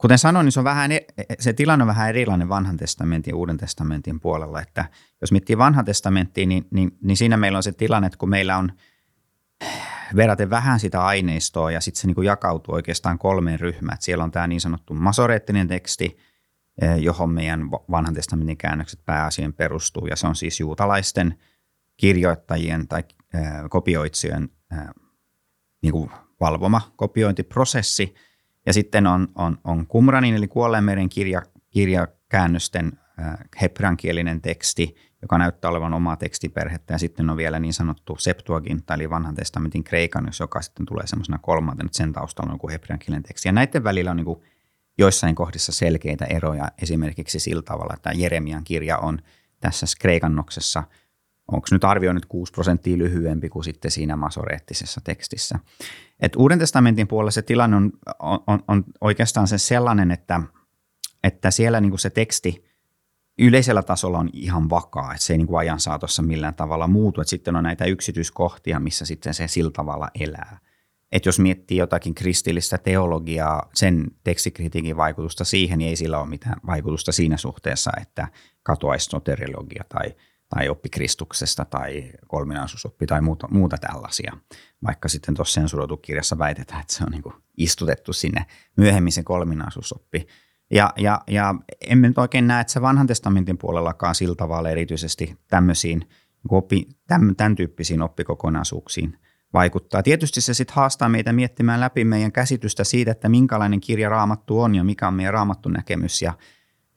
Kuten 0.00 0.18
sanoin, 0.18 0.44
niin 0.44 0.52
se, 0.52 0.60
on 0.60 0.64
vähän, 0.64 0.92
e- 0.92 1.06
e- 1.18 1.24
se 1.38 1.52
tilanne 1.52 1.82
on 1.82 1.88
vähän 1.88 2.08
erilainen 2.08 2.48
vanhan 2.48 2.76
testamentin 2.76 3.32
ja 3.32 3.36
uuden 3.36 3.56
testamentin 3.56 4.20
puolella. 4.20 4.62
Että 4.62 4.84
jos 5.20 5.32
miettii 5.32 5.58
vanhan 5.58 5.84
testamenttia, 5.84 6.46
niin, 6.46 6.66
niin, 6.70 6.98
niin 7.02 7.16
siinä 7.16 7.36
meillä 7.36 7.56
on 7.56 7.62
se 7.62 7.72
tilanne, 7.72 8.06
että 8.06 8.18
kun 8.18 8.30
meillä 8.30 8.56
on 8.56 8.72
verraten 10.16 10.50
vähän 10.50 10.80
sitä 10.80 11.04
aineistoa 11.04 11.70
ja 11.70 11.80
sitten 11.80 12.00
se 12.00 12.06
niin 12.06 12.24
jakautuu 12.24 12.74
oikeastaan 12.74 13.18
kolmeen 13.18 13.60
ryhmään. 13.60 13.98
Siellä 14.00 14.24
on 14.24 14.30
tämä 14.30 14.46
niin 14.46 14.60
sanottu 14.60 14.94
masoreettinen 14.94 15.68
teksti, 15.68 16.18
e, 16.82 16.96
johon 16.96 17.30
meidän 17.30 17.70
vanhan 17.70 18.14
testamentin 18.14 18.56
käännökset 18.56 19.00
pääasiin 19.04 19.52
perustuu. 19.52 20.06
Ja 20.06 20.16
se 20.16 20.26
on 20.26 20.36
siis 20.36 20.60
juutalaisten 20.60 21.38
kirjoittajien 21.96 22.88
tai 22.88 23.04
kopioitsijoiden 23.70 24.48
niin 25.82 25.92
kuin 25.92 26.10
valvoma 26.40 26.92
kopiointiprosessi– 26.96 28.14
ja 28.66 28.72
sitten 28.72 29.06
on, 29.06 29.28
on, 29.34 29.58
on 29.64 29.86
Qumranin 29.86 30.34
eli 30.34 30.48
Kuolleen 30.48 31.08
kirja, 31.08 31.42
kirjakäännösten 31.70 32.92
äh, 33.20 33.38
hebreankielinen 33.62 34.40
teksti, 34.40 34.96
joka 35.22 35.38
näyttää 35.38 35.70
olevan 35.70 35.94
omaa 35.94 36.16
tekstiperhettä. 36.16 36.94
Ja 36.94 36.98
sitten 36.98 37.30
on 37.30 37.36
vielä 37.36 37.58
niin 37.58 37.72
sanottu 37.72 38.16
Septuaginta, 38.18 38.94
eli 38.94 39.10
vanhan 39.10 39.34
testamentin 39.34 39.84
kreikannus, 39.84 40.40
joka 40.40 40.62
sitten 40.62 40.86
tulee 40.86 41.06
semmoisena 41.06 41.38
kolmantena, 41.38 41.86
että 41.86 41.98
sen 41.98 42.12
taustalla 42.12 42.50
on 42.50 42.54
joku 42.54 42.68
hebreankielinen 42.68 43.22
teksti. 43.22 43.48
Ja 43.48 43.52
näiden 43.52 43.84
välillä 43.84 44.10
on 44.10 44.16
niin 44.16 44.24
kuin 44.24 44.40
joissain 44.98 45.34
kohdissa 45.34 45.72
selkeitä 45.72 46.24
eroja, 46.24 46.70
esimerkiksi 46.82 47.40
sillä 47.40 47.62
tavalla, 47.62 47.94
että 47.94 48.12
Jeremian 48.14 48.64
kirja 48.64 48.98
on 48.98 49.18
tässä 49.60 49.86
kreikannoksessa– 50.00 50.82
onko 51.52 51.66
nyt 51.70 51.84
arvioinut 51.84 52.26
6 52.26 52.52
prosenttia 52.52 52.98
lyhyempi 52.98 53.48
kuin 53.48 53.64
sitten 53.64 53.90
siinä 53.90 54.16
masoreettisessa 54.16 55.00
tekstissä. 55.04 55.58
Et 56.20 56.36
Uuden 56.36 56.58
testamentin 56.58 57.08
puolella 57.08 57.30
se 57.30 57.42
tilanne 57.42 57.76
on, 57.76 57.92
on, 58.46 58.62
on 58.68 58.84
oikeastaan 59.00 59.48
se 59.48 59.58
sellainen, 59.58 60.10
että, 60.10 60.40
että 61.24 61.50
siellä 61.50 61.80
niin 61.80 61.90
kuin 61.90 62.00
se 62.00 62.10
teksti 62.10 62.64
yleisellä 63.38 63.82
tasolla 63.82 64.18
on 64.18 64.30
ihan 64.32 64.70
vakaa, 64.70 65.12
että 65.12 65.24
se 65.24 65.32
ei 65.32 65.38
niin 65.38 65.46
kuin 65.46 65.58
ajan 65.58 65.80
saatossa 65.80 66.22
millään 66.22 66.54
tavalla 66.54 66.86
muutu. 66.86 67.20
Että 67.20 67.30
sitten 67.30 67.56
on 67.56 67.64
näitä 67.64 67.84
yksityiskohtia, 67.84 68.80
missä 68.80 69.04
sitten 69.04 69.34
se 69.34 69.48
sillä 69.48 69.70
tavalla 69.70 70.10
elää. 70.20 70.58
Että 71.12 71.28
jos 71.28 71.38
miettii 71.38 71.78
jotakin 71.78 72.14
kristillistä 72.14 72.78
teologiaa, 72.78 73.70
sen 73.74 74.10
tekstikritiikin 74.24 74.96
vaikutusta 74.96 75.44
siihen, 75.44 75.78
niin 75.78 75.88
ei 75.88 75.96
sillä 75.96 76.18
ole 76.18 76.28
mitään 76.28 76.60
vaikutusta 76.66 77.12
siinä 77.12 77.36
suhteessa, 77.36 77.90
että 78.00 78.28
katoaisi 78.62 79.04
soteriologia 79.04 79.84
tai– 79.88 80.14
tai 80.54 80.68
oppi 80.68 80.88
Kristuksesta 80.88 81.64
tai 81.64 82.12
kolminaisuusoppi 82.26 83.06
tai 83.06 83.20
muuta, 83.20 83.48
muuta 83.50 83.76
tällaisia. 83.78 84.36
Vaikka 84.86 85.08
sitten 85.08 85.34
tuossa 85.34 85.60
sensuroitu 85.60 85.96
kirjassa 85.96 86.38
väitetään, 86.38 86.80
että 86.80 86.94
se 86.94 87.04
on 87.04 87.10
niin 87.10 87.22
kuin 87.22 87.34
istutettu 87.56 88.12
sinne 88.12 88.46
myöhemmin 88.76 89.12
se 89.12 89.22
kolminaisuusoppi. 89.22 90.26
Ja, 90.70 90.92
ja, 90.96 91.20
ja 91.26 91.54
emme 91.80 92.08
nyt 92.08 92.18
oikein 92.18 92.46
näe, 92.46 92.60
että 92.60 92.72
se 92.72 92.80
vanhan 92.80 93.06
testamentin 93.06 93.58
puolellakaan 93.58 94.14
sillä 94.14 94.34
tavalla 94.34 94.70
erityisesti 94.70 95.38
tämmöisiin 95.48 95.98
niin 95.98 96.54
oppi, 96.54 96.88
tämän, 97.06 97.36
tämän 97.36 97.54
tyyppisiin 97.54 98.02
oppikokonaisuuksiin 98.02 99.18
vaikuttaa. 99.52 100.02
Tietysti 100.02 100.40
se 100.40 100.54
sitten 100.54 100.76
haastaa 100.76 101.08
meitä 101.08 101.32
miettimään 101.32 101.80
läpi 101.80 102.04
meidän 102.04 102.32
käsitystä 102.32 102.84
siitä, 102.84 103.10
että 103.10 103.28
minkälainen 103.28 103.80
kirja 103.80 104.08
raamattu 104.08 104.60
on 104.60 104.74
ja 104.74 104.84
mikä 104.84 105.08
on 105.08 105.14
meidän 105.14 105.34
raamattu 105.34 105.68
näkemys 105.68 106.22
ja, 106.22 106.32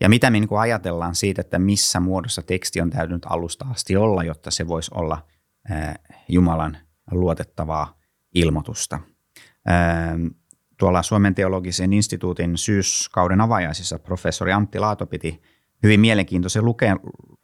ja 0.03 0.09
mitä 0.09 0.29
me 0.29 0.39
niin 0.39 0.49
ajatellaan 0.59 1.15
siitä, 1.15 1.41
että 1.41 1.59
missä 1.59 1.99
muodossa 1.99 2.41
teksti 2.41 2.81
on 2.81 2.89
täytynyt 2.89 3.25
alusta 3.25 3.65
asti 3.69 3.95
olla, 3.95 4.23
jotta 4.23 4.51
se 4.51 4.67
voisi 4.67 4.91
olla 4.93 5.25
ää, 5.69 5.95
Jumalan 6.29 6.77
luotettavaa 7.11 7.99
ilmoitusta. 8.33 8.99
Ää, 9.65 10.15
tuolla 10.79 11.03
Suomen 11.03 11.35
teologisen 11.35 11.93
instituutin 11.93 12.57
syyskauden 12.57 13.41
avajaisissa 13.41 13.99
professori 13.99 14.51
Antti 14.51 14.79
Laato 14.79 15.05
piti 15.05 15.41
hyvin 15.83 15.99
mielenkiintoisen 15.99 16.65
luke, 16.65 16.95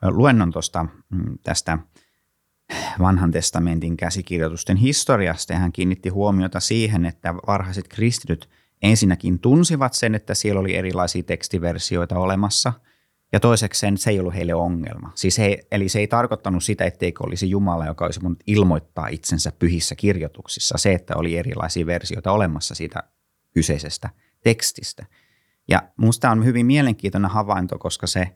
luennon 0.04 0.52
tosta, 0.52 0.86
mm, 1.10 1.38
tästä 1.44 1.78
vanhan 3.00 3.32
testamentin 3.32 3.98
käsikirjoitusten 3.98 4.78
historiasta 4.78 5.54
ja 5.54 5.60
hän 5.60 5.72
kiinnitti 5.72 6.10
huomiota 6.10 6.60
siihen, 6.60 7.06
että 7.06 7.36
varhaiset 7.48 7.88
kristityt 7.88 8.50
ensinnäkin 8.82 9.40
tunsivat 9.40 9.94
sen, 9.94 10.16
että 10.16 10.34
siellä 10.34 10.62
oli 10.62 10.76
erilaisia 10.76 11.24
tekstiversioita 11.24 12.20
olemassa 12.20 12.74
ja 13.34 13.40
toiseksi 13.40 13.80
sen, 13.80 13.98
se 13.98 14.10
ei 14.10 14.20
ollut 14.20 14.36
heille 14.36 14.54
ongelma. 14.54 15.12
Siis 15.16 15.38
he, 15.38 15.58
eli 15.72 15.90
se 15.90 16.00
ei 16.00 16.08
tarkoittanut 16.08 16.64
sitä, 16.64 16.86
etteikö 16.86 17.24
olisi 17.24 17.50
Jumala, 17.50 17.86
joka 17.86 18.06
olisi 18.06 18.22
voinut 18.22 18.44
ilmoittaa 18.48 19.08
itsensä 19.08 19.52
pyhissä 19.52 19.96
kirjoituksissa. 19.96 20.78
Se, 20.78 20.94
että 20.94 21.16
oli 21.16 21.38
erilaisia 21.38 21.86
versioita 21.86 22.32
olemassa 22.32 22.76
siitä 22.76 23.04
kyseisestä 23.54 24.10
tekstistä. 24.44 25.06
Ja 25.68 25.82
minusta 25.98 26.32
on 26.32 26.46
hyvin 26.46 26.66
mielenkiintoinen 26.66 27.32
havainto, 27.32 27.80
koska 27.80 28.08
se, 28.08 28.28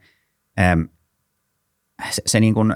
se, 2.10 2.22
se 2.26 2.40
niin 2.40 2.54
kuin 2.54 2.74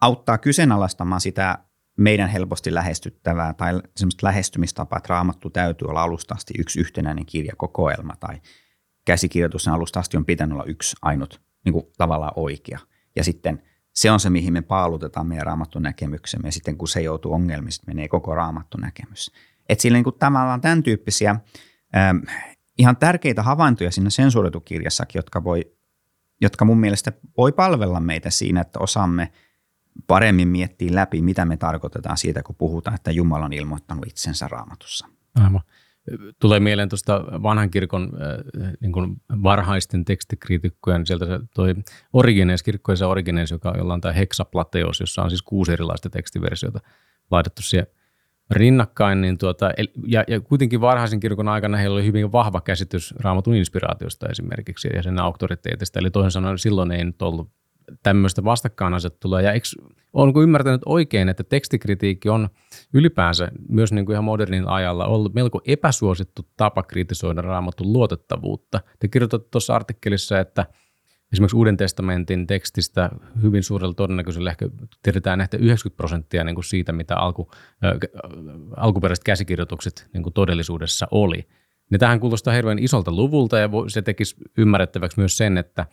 auttaa 0.00 0.38
kyseenalaistamaan 0.38 1.20
sitä 1.20 1.58
meidän 1.96 2.28
helposti 2.28 2.74
lähestyttävää 2.74 3.52
tai 3.52 3.80
semmoista 3.96 4.26
lähestymistapaa, 4.26 4.96
että 4.96 5.08
raamattu 5.08 5.50
täytyy 5.50 5.88
olla 5.88 6.02
alusta 6.02 6.34
asti 6.34 6.54
yksi 6.58 6.80
yhtenäinen 6.80 7.26
kirjakokoelma 7.26 8.16
tai 8.20 8.40
käsikirjoituksen 9.04 9.72
alusta 9.72 10.00
asti 10.00 10.16
on 10.16 10.24
pitänyt 10.24 10.52
olla 10.52 10.64
yksi 10.64 10.96
ainut 11.02 11.40
niin 11.64 11.72
kuin 11.72 11.86
tavallaan 11.98 12.32
oikea. 12.36 12.78
Ja 13.16 13.24
sitten 13.24 13.62
se 13.92 14.10
on 14.10 14.20
se, 14.20 14.30
mihin 14.30 14.52
me 14.52 14.62
paalutetaan 14.62 15.26
meidän 15.26 15.46
raamattu 15.46 15.78
näkemyksemme 15.78 16.48
ja 16.48 16.52
sitten 16.52 16.78
kun 16.78 16.88
se 16.88 17.00
joutuu 17.00 17.32
ongelmiin, 17.32 17.72
menee 17.86 18.08
koko 18.08 18.34
raamattu 18.34 18.78
näkemys. 18.78 19.30
Että 19.68 19.82
sillä 19.82 19.98
niin 19.98 20.18
tavallaan 20.18 20.60
tämän 20.60 20.82
tyyppisiä 20.82 21.30
ähm, 21.96 22.16
ihan 22.78 22.96
tärkeitä 22.96 23.42
havaintoja 23.42 23.90
siinä 23.90 24.10
sensuroitukirjassakin, 24.10 25.18
jotka, 25.18 25.44
voi, 25.44 25.72
jotka 26.40 26.64
mun 26.64 26.80
mielestä 26.80 27.12
voi 27.36 27.52
palvella 27.52 28.00
meitä 28.00 28.30
siinä, 28.30 28.60
että 28.60 28.78
osaamme 28.78 29.32
paremmin 30.06 30.48
miettiä 30.48 30.94
läpi, 30.94 31.22
mitä 31.22 31.44
me 31.44 31.56
tarkoitetaan 31.56 32.16
siitä, 32.16 32.42
kun 32.42 32.56
puhutaan, 32.56 32.94
että 32.94 33.10
Jumala 33.10 33.44
on 33.44 33.52
ilmoittanut 33.52 34.06
itsensä 34.06 34.48
raamatussa. 34.48 35.06
Aivan. 35.34 35.60
Tulee 36.40 36.60
mieleen 36.60 36.88
tuosta 36.88 37.24
vanhan 37.42 37.70
kirkon 37.70 38.02
äh, 38.02 38.72
niin 38.80 38.92
kuin 38.92 39.16
varhaisten 39.42 40.04
tekstikriitikkojen, 40.04 41.06
sieltä 41.06 41.40
toi 41.54 41.74
Origenes, 42.12 42.62
kirkkoisen 42.62 43.08
Origenes, 43.08 43.50
joka, 43.50 43.74
jolla 43.78 43.94
on 43.94 44.00
tämä 44.00 44.12
heksaplateos, 44.12 45.00
jossa 45.00 45.22
on 45.22 45.30
siis 45.30 45.42
kuusi 45.42 45.72
erilaista 45.72 46.10
tekstiversiota 46.10 46.80
laitettu 47.30 47.62
siihen 47.62 47.86
rinnakkain, 48.50 49.20
niin 49.20 49.38
tuota, 49.38 49.70
ja, 50.06 50.24
ja 50.28 50.40
kuitenkin 50.40 50.80
varhaisen 50.80 51.20
kirkon 51.20 51.48
aikana 51.48 51.76
heillä 51.76 51.94
oli 51.94 52.04
hyvin 52.04 52.32
vahva 52.32 52.60
käsitys 52.60 53.14
raamatun 53.20 53.54
inspiraatiosta 53.54 54.28
esimerkiksi 54.28 54.88
ja 54.94 55.02
sen 55.02 55.18
auktoriteetista, 55.18 55.98
eli 55.98 56.10
toisin 56.10 56.30
sanoen 56.30 56.58
silloin 56.58 56.92
ei 56.92 57.04
nyt 57.04 57.22
ollut 57.22 57.50
tämmöistä 58.02 58.44
vastakkainasettelua, 58.44 59.40
ja 59.40 59.52
eikö, 59.52 59.66
onko 60.12 60.42
ymmärtänyt 60.42 60.80
oikein, 60.86 61.28
että 61.28 61.44
tekstikritiikki 61.44 62.28
on 62.28 62.48
ylipäänsä 62.94 63.50
myös 63.68 63.92
niin 63.92 64.06
kuin 64.06 64.14
ihan 64.14 64.24
modernin 64.24 64.68
ajalla 64.68 65.06
ollut 65.06 65.34
melko 65.34 65.60
epäsuosittu 65.66 66.48
tapa 66.56 66.82
kritisoida 66.82 67.42
raamatun 67.42 67.92
luotettavuutta. 67.92 68.80
Te 68.98 69.08
kirjoitatte 69.08 69.48
tuossa 69.50 69.74
artikkelissa, 69.74 70.40
että 70.40 70.66
esimerkiksi 71.32 71.56
Uuden 71.56 71.76
testamentin 71.76 72.46
tekstistä 72.46 73.10
hyvin 73.42 73.62
suurella 73.62 73.94
todennäköisellä 73.94 74.50
ehkä 74.50 74.68
tiedetään 75.02 75.40
ehkä 75.40 75.56
90 75.56 75.96
prosenttia 75.96 76.44
niin 76.44 76.54
kuin 76.54 76.64
siitä, 76.64 76.92
mitä 76.92 77.16
alku, 77.16 77.50
äh, 77.52 77.92
alkuperäiset 78.76 79.24
käsikirjoitukset 79.24 80.08
niin 80.12 80.22
kuin 80.22 80.32
todellisuudessa 80.32 81.08
oli. 81.10 81.48
Ne 81.90 81.98
tähän 81.98 82.20
kuulostaa 82.20 82.54
hirveän 82.54 82.78
isolta 82.78 83.12
luvulta 83.12 83.58
ja 83.58 83.68
se 83.88 84.02
tekisi 84.02 84.36
ymmärrettäväksi 84.58 85.18
myös 85.18 85.36
sen, 85.36 85.58
että 85.58 85.86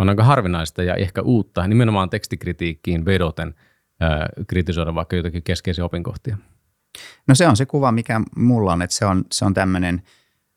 on 0.00 0.08
aika 0.08 0.24
harvinaista 0.24 0.82
ja 0.82 0.94
ehkä 0.94 1.22
uutta 1.22 1.66
nimenomaan 1.66 2.10
tekstikritiikkiin 2.10 3.04
vedoten 3.04 3.54
äh, 4.02 4.46
kritisoida 4.46 4.94
vaikka 4.94 5.16
jotakin 5.16 5.42
keskeisiä 5.42 5.84
opinkohtia. 5.84 6.36
No 7.28 7.34
se 7.34 7.48
on 7.48 7.56
se 7.56 7.66
kuva, 7.66 7.92
mikä 7.92 8.20
mulla 8.36 8.72
on, 8.72 8.82
että 8.82 8.96
se 8.96 9.06
on, 9.06 9.24
se 9.32 9.44
on 9.44 9.54
tämmöinen 9.54 10.02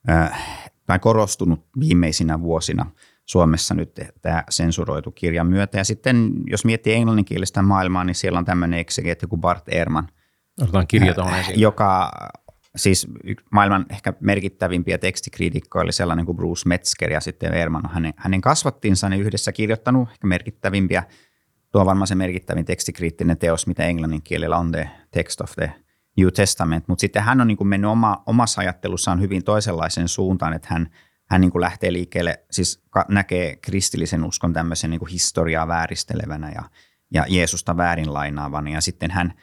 äh, 0.09 0.69
tai 0.85 0.99
korostunut 0.99 1.65
viimeisinä 1.79 2.41
vuosina– 2.41 2.85
Suomessa 3.25 3.73
nyt 3.73 3.99
tämä 4.21 4.43
sensuroitu 4.49 5.11
kirjan 5.11 5.47
myötä. 5.47 5.77
Ja 5.77 5.83
sitten 5.83 6.31
jos 6.47 6.65
miettii 6.65 6.93
englanninkielistä 6.93 7.61
maailmaa, 7.61 8.03
niin 8.03 8.15
siellä 8.15 8.39
on 8.39 8.45
tämmöinen 8.45 8.79
eksegeetti 8.79 9.27
kuin 9.27 9.41
Bart 9.41 9.63
Ehrman. 9.69 10.07
Otetaan 10.61 10.87
kirja 10.87 11.13
esiin. 11.39 11.59
Joka 11.59 12.11
siis 12.75 13.07
maailman 13.51 13.85
ehkä 13.89 14.13
merkittävimpiä 14.19 14.97
tekstikriitikkoja 14.97 15.83
oli 15.83 15.91
sellainen 15.91 16.25
kuin 16.25 16.35
Bruce 16.35 16.69
Metzger 16.69 17.11
ja 17.11 17.19
sitten 17.19 17.53
Ehrman 17.53 17.85
on 17.85 17.91
hänen, 17.91 18.13
hänen 18.17 18.41
kasvattinsa 18.41 19.09
ne 19.09 19.17
yhdessä 19.17 19.51
kirjoittanut 19.51 20.09
ehkä 20.11 20.27
merkittävimpiä. 20.27 21.03
Tuo 21.71 21.81
on 21.81 21.87
varmaan 21.87 22.07
se 22.07 22.15
merkittävin 22.15 22.65
tekstikriittinen 22.65 23.37
teos, 23.37 23.67
mitä 23.67 23.83
englannin 23.83 24.23
kielellä 24.23 24.57
on, 24.57 24.71
The 24.71 24.89
Text 25.11 25.41
of 25.41 25.51
the 25.51 25.73
New 26.17 26.27
Testament, 26.35 26.87
mutta 26.87 27.01
sitten 27.01 27.23
hän 27.23 27.41
on 27.41 27.47
niin 27.47 27.57
kuin 27.57 27.67
mennyt 27.67 27.91
oma, 27.91 28.23
omassa 28.25 28.61
ajattelussaan 28.61 29.21
hyvin 29.21 29.43
toisenlaiseen 29.43 30.07
suuntaan, 30.07 30.53
että 30.53 30.67
hän– 30.71 30.87
hän 31.33 31.41
niin 31.41 31.51
kuin 31.51 31.61
lähtee 31.61 31.93
liikkeelle, 31.93 32.45
siis 32.51 32.83
näkee 33.09 33.55
kristillisen 33.55 34.23
uskon 34.23 34.53
tämmöisen 34.53 34.89
niin 34.89 34.99
kuin 34.99 35.11
historiaa 35.11 35.67
vääristelevänä 35.67 36.51
ja, 36.55 36.63
ja 37.13 37.25
Jeesusta 37.29 37.77
väärin 37.77 38.13
lainaavana. 38.13 38.69
Ja 38.69 38.81
sitten 38.81 39.11
hän 39.11 39.33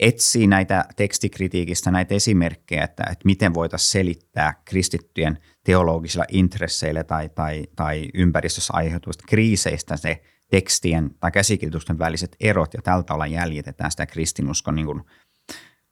etsii 0.00 0.46
näitä 0.46 0.84
tekstikritiikistä 0.96 1.90
näitä 1.90 2.14
esimerkkejä, 2.14 2.84
että, 2.84 3.02
että 3.02 3.24
miten 3.24 3.54
voitaisiin 3.54 3.90
selittää 3.90 4.62
kristittyjen 4.64 5.38
teologisilla 5.64 6.24
intresseillä 6.28 7.04
tai, 7.04 7.28
tai, 7.28 7.64
tai 7.76 8.08
ympäristössä 8.14 8.74
aiheutuvista 8.76 9.24
kriiseistä 9.28 9.96
se 9.96 10.22
tekstien 10.50 11.10
tai 11.20 11.30
käsikirjoitusten 11.30 11.98
väliset 11.98 12.36
erot, 12.40 12.74
ja 12.74 12.82
tältä 12.82 13.14
olla 13.14 13.26
jäljitetään 13.26 13.90
sitä 13.90 14.06
kristinuskon 14.06 14.74
niin 14.74 14.86
kuin 14.86 15.02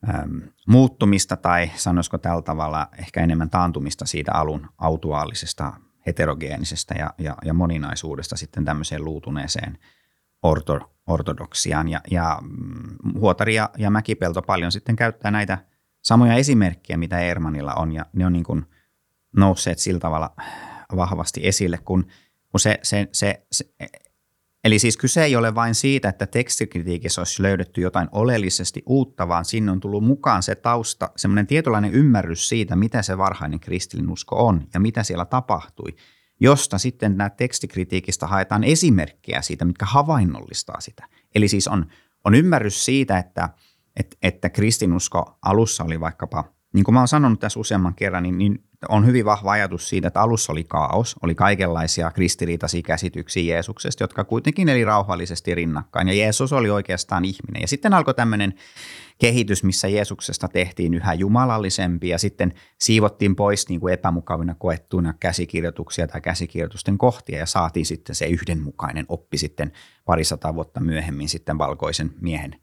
äm, 0.08 0.42
muuttumista 0.68 1.36
tai 1.36 1.70
sanoisiko 1.76 2.18
tällä 2.18 2.42
tavalla 2.42 2.88
ehkä 2.98 3.20
enemmän 3.20 3.50
taantumista 3.50 4.06
siitä 4.06 4.32
alun 4.32 4.66
autuaalisesta, 4.78 5.72
heterogeenisesta 6.06 6.94
ja, 6.94 7.14
ja, 7.18 7.36
ja 7.44 7.54
moninaisuudesta 7.54 8.36
sitten 8.36 8.64
tämmöiseen 8.64 9.04
luutuneeseen 9.04 9.78
orto, 10.42 10.95
ortodoksiaan. 11.06 11.88
Ja, 11.88 12.00
ja 12.10 12.38
mm, 12.42 13.20
Huotari 13.20 13.54
ja, 13.54 13.70
ja 13.78 13.90
Mäkipelto 13.90 14.42
paljon 14.42 14.72
sitten 14.72 14.96
käyttää 14.96 15.30
näitä 15.30 15.58
samoja 16.02 16.34
esimerkkejä, 16.34 16.96
mitä 16.96 17.18
Ermanilla 17.18 17.74
on, 17.74 17.92
ja 17.92 18.06
ne 18.12 18.26
on 18.26 18.32
niin 18.32 18.44
kuin 18.44 18.64
nousseet 19.36 19.78
sillä 19.78 20.00
tavalla 20.00 20.30
vahvasti 20.96 21.40
esille, 21.46 21.78
kun, 21.78 22.06
kun 22.50 22.60
se, 22.60 22.78
se, 22.82 23.08
se, 23.12 23.46
se 23.52 23.64
Eli 24.66 24.78
siis 24.78 24.96
kyse 24.96 25.24
ei 25.24 25.36
ole 25.36 25.54
vain 25.54 25.74
siitä, 25.74 26.08
että 26.08 26.26
tekstikritiikissä 26.26 27.20
olisi 27.20 27.42
löydetty 27.42 27.80
jotain 27.80 28.08
oleellisesti 28.12 28.82
uutta, 28.86 29.28
vaan 29.28 29.44
sinne 29.44 29.72
on 29.72 29.80
tullut 29.80 30.04
mukaan 30.04 30.42
se 30.42 30.54
tausta, 30.54 31.10
semmoinen 31.16 31.46
tietynlainen 31.46 31.92
ymmärrys 31.92 32.48
siitä, 32.48 32.76
mitä 32.76 33.02
se 33.02 33.18
varhainen 33.18 33.60
kristinusko 33.60 34.46
on 34.46 34.66
ja 34.74 34.80
mitä 34.80 35.02
siellä 35.02 35.24
tapahtui, 35.24 35.96
josta 36.40 36.78
sitten 36.78 37.16
nämä 37.16 37.30
tekstikritiikistä 37.30 38.26
haetaan 38.26 38.64
esimerkkejä 38.64 39.42
siitä, 39.42 39.64
mitkä 39.64 39.86
havainnollistaa 39.86 40.80
sitä. 40.80 41.08
Eli 41.34 41.48
siis 41.48 41.68
on, 41.68 41.86
on 42.24 42.34
ymmärrys 42.34 42.84
siitä, 42.84 43.18
että, 43.18 43.48
että, 43.96 44.16
että 44.22 44.48
kristinusko 44.48 45.38
alussa 45.42 45.84
oli 45.84 46.00
vaikkapa, 46.00 46.44
niin 46.74 46.84
kuin 46.84 46.92
mä 46.92 47.00
oon 47.00 47.08
sanonut 47.08 47.40
tässä 47.40 47.60
useamman 47.60 47.94
kerran, 47.94 48.22
niin, 48.22 48.38
niin 48.38 48.66
on 48.88 49.06
hyvin 49.06 49.24
vahva 49.24 49.52
ajatus 49.52 49.88
siitä, 49.88 50.08
että 50.08 50.20
alussa 50.20 50.52
oli 50.52 50.64
kaos, 50.64 51.16
oli 51.22 51.34
kaikenlaisia 51.34 52.10
kristiriitaisia 52.10 52.82
käsityksiä 52.82 53.54
Jeesuksesta, 53.54 54.04
jotka 54.04 54.24
kuitenkin 54.24 54.68
eli 54.68 54.84
rauhallisesti 54.84 55.54
rinnakkain. 55.54 56.08
Ja 56.08 56.14
Jeesus 56.14 56.52
oli 56.52 56.70
oikeastaan 56.70 57.24
ihminen. 57.24 57.60
Ja 57.60 57.68
sitten 57.68 57.94
alkoi 57.94 58.14
tämmöinen 58.14 58.54
kehitys, 59.18 59.64
missä 59.64 59.88
Jeesuksesta 59.88 60.48
tehtiin 60.48 60.94
yhä 60.94 61.14
jumalallisempi 61.14 62.08
ja 62.08 62.18
sitten 62.18 62.52
siivottiin 62.80 63.36
pois 63.36 63.68
niin 63.68 63.80
kuin 63.80 63.94
epämukavina 63.94 64.54
koettuina 64.54 65.14
käsikirjoituksia 65.20 66.06
tai 66.06 66.20
käsikirjoitusten 66.20 66.98
kohtia 66.98 67.38
ja 67.38 67.46
saatiin 67.46 67.86
sitten 67.86 68.14
se 68.14 68.26
yhdenmukainen 68.26 69.06
oppi 69.08 69.38
sitten 69.38 69.72
parisata 70.04 70.54
vuotta 70.54 70.80
myöhemmin 70.80 71.28
sitten 71.28 71.58
valkoisen 71.58 72.10
miehen 72.20 72.56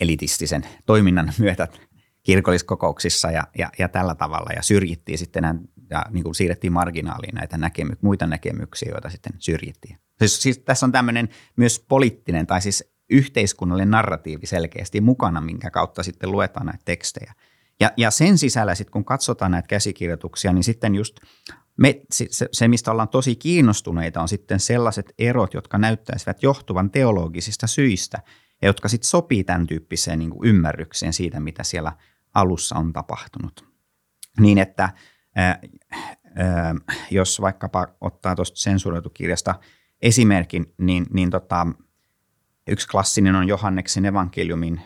elitistisen 0.00 0.62
toiminnan 0.86 1.32
myötä 1.38 1.68
kirkolliskokouksissa 2.26 3.30
ja, 3.30 3.46
ja, 3.58 3.70
ja 3.78 3.88
tällä 3.88 4.14
tavalla 4.14 4.50
ja 4.56 4.62
syrjittiin 4.62 5.18
sitten 5.18 5.68
ja 5.90 6.04
niin 6.10 6.24
kuin 6.24 6.34
siirrettiin 6.34 6.72
marginaaliin 6.72 7.34
näitä 7.34 7.56
näkemy- 7.56 7.96
muita 8.00 8.26
näkemyksiä, 8.26 8.90
joita 8.92 9.10
sitten 9.10 9.32
syrjittiin. 9.38 9.98
Siis, 10.18 10.42
siis 10.42 10.58
tässä 10.58 10.86
on 10.86 10.92
tämmöinen 10.92 11.28
myös 11.56 11.84
poliittinen 11.88 12.46
tai 12.46 12.60
siis 12.60 12.94
yhteiskunnallinen 13.10 13.90
narratiivi 13.90 14.46
selkeästi 14.46 15.00
mukana, 15.00 15.40
minkä 15.40 15.70
kautta 15.70 16.02
sitten 16.02 16.32
luetaan 16.32 16.66
näitä 16.66 16.82
tekstejä. 16.84 17.32
Ja, 17.80 17.90
ja 17.96 18.10
sen 18.10 18.38
sisällä 18.38 18.74
sitten, 18.74 18.92
kun 18.92 19.04
katsotaan 19.04 19.50
näitä 19.50 19.68
käsikirjoituksia, 19.68 20.52
niin 20.52 20.64
sitten 20.64 20.94
just 20.94 21.16
me, 21.76 22.00
se, 22.12 22.48
se, 22.52 22.68
mistä 22.68 22.90
ollaan 22.90 23.08
tosi 23.08 23.36
kiinnostuneita, 23.36 24.20
on 24.20 24.28
sitten 24.28 24.60
sellaiset 24.60 25.14
erot, 25.18 25.54
jotka 25.54 25.78
näyttäisivät 25.78 26.42
johtuvan 26.42 26.90
teologisista 26.90 27.66
syistä 27.66 28.18
ja 28.62 28.68
jotka 28.68 28.88
sitten 28.88 29.08
sopii 29.08 29.44
tämän 29.44 29.66
tyyppiseen 29.66 30.18
niin 30.18 30.32
ymmärrykseen 30.44 31.12
siitä, 31.12 31.40
mitä 31.40 31.64
siellä 31.64 31.92
alussa 32.36 32.76
on 32.76 32.92
tapahtunut. 32.92 33.64
Niin 34.40 34.58
että 34.58 34.88
ää, 35.34 35.60
ää, 36.36 36.74
jos 37.10 37.40
vaikkapa 37.40 37.88
ottaa 38.00 38.34
tuosta 38.34 38.60
sensuroitukirjasta 38.60 39.54
esimerkin, 40.02 40.74
niin, 40.78 41.06
niin 41.12 41.30
tota, 41.30 41.66
yksi 42.66 42.88
klassinen 42.88 43.34
on 43.34 43.48
Johanneksen 43.48 44.04
evankeliumin, 44.04 44.80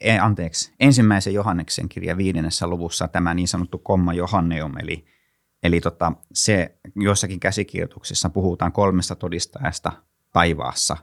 e, 0.00 0.18
anteeksi, 0.18 0.74
ensimmäisen 0.80 1.34
Johanneksen 1.34 1.88
kirja 1.88 2.16
viidennessä 2.16 2.66
luvussa 2.66 3.08
tämä 3.08 3.34
niin 3.34 3.48
sanottu 3.48 3.78
komma 3.78 4.14
Johanneum, 4.14 4.78
eli, 4.78 5.04
eli 5.62 5.80
tota, 5.80 6.12
se 6.32 6.78
joissakin 6.96 7.40
käsikirjoituksissa 7.40 8.30
puhutaan 8.30 8.72
kolmesta 8.72 9.14
todistajasta 9.14 9.92
taivaassa, 10.32 10.96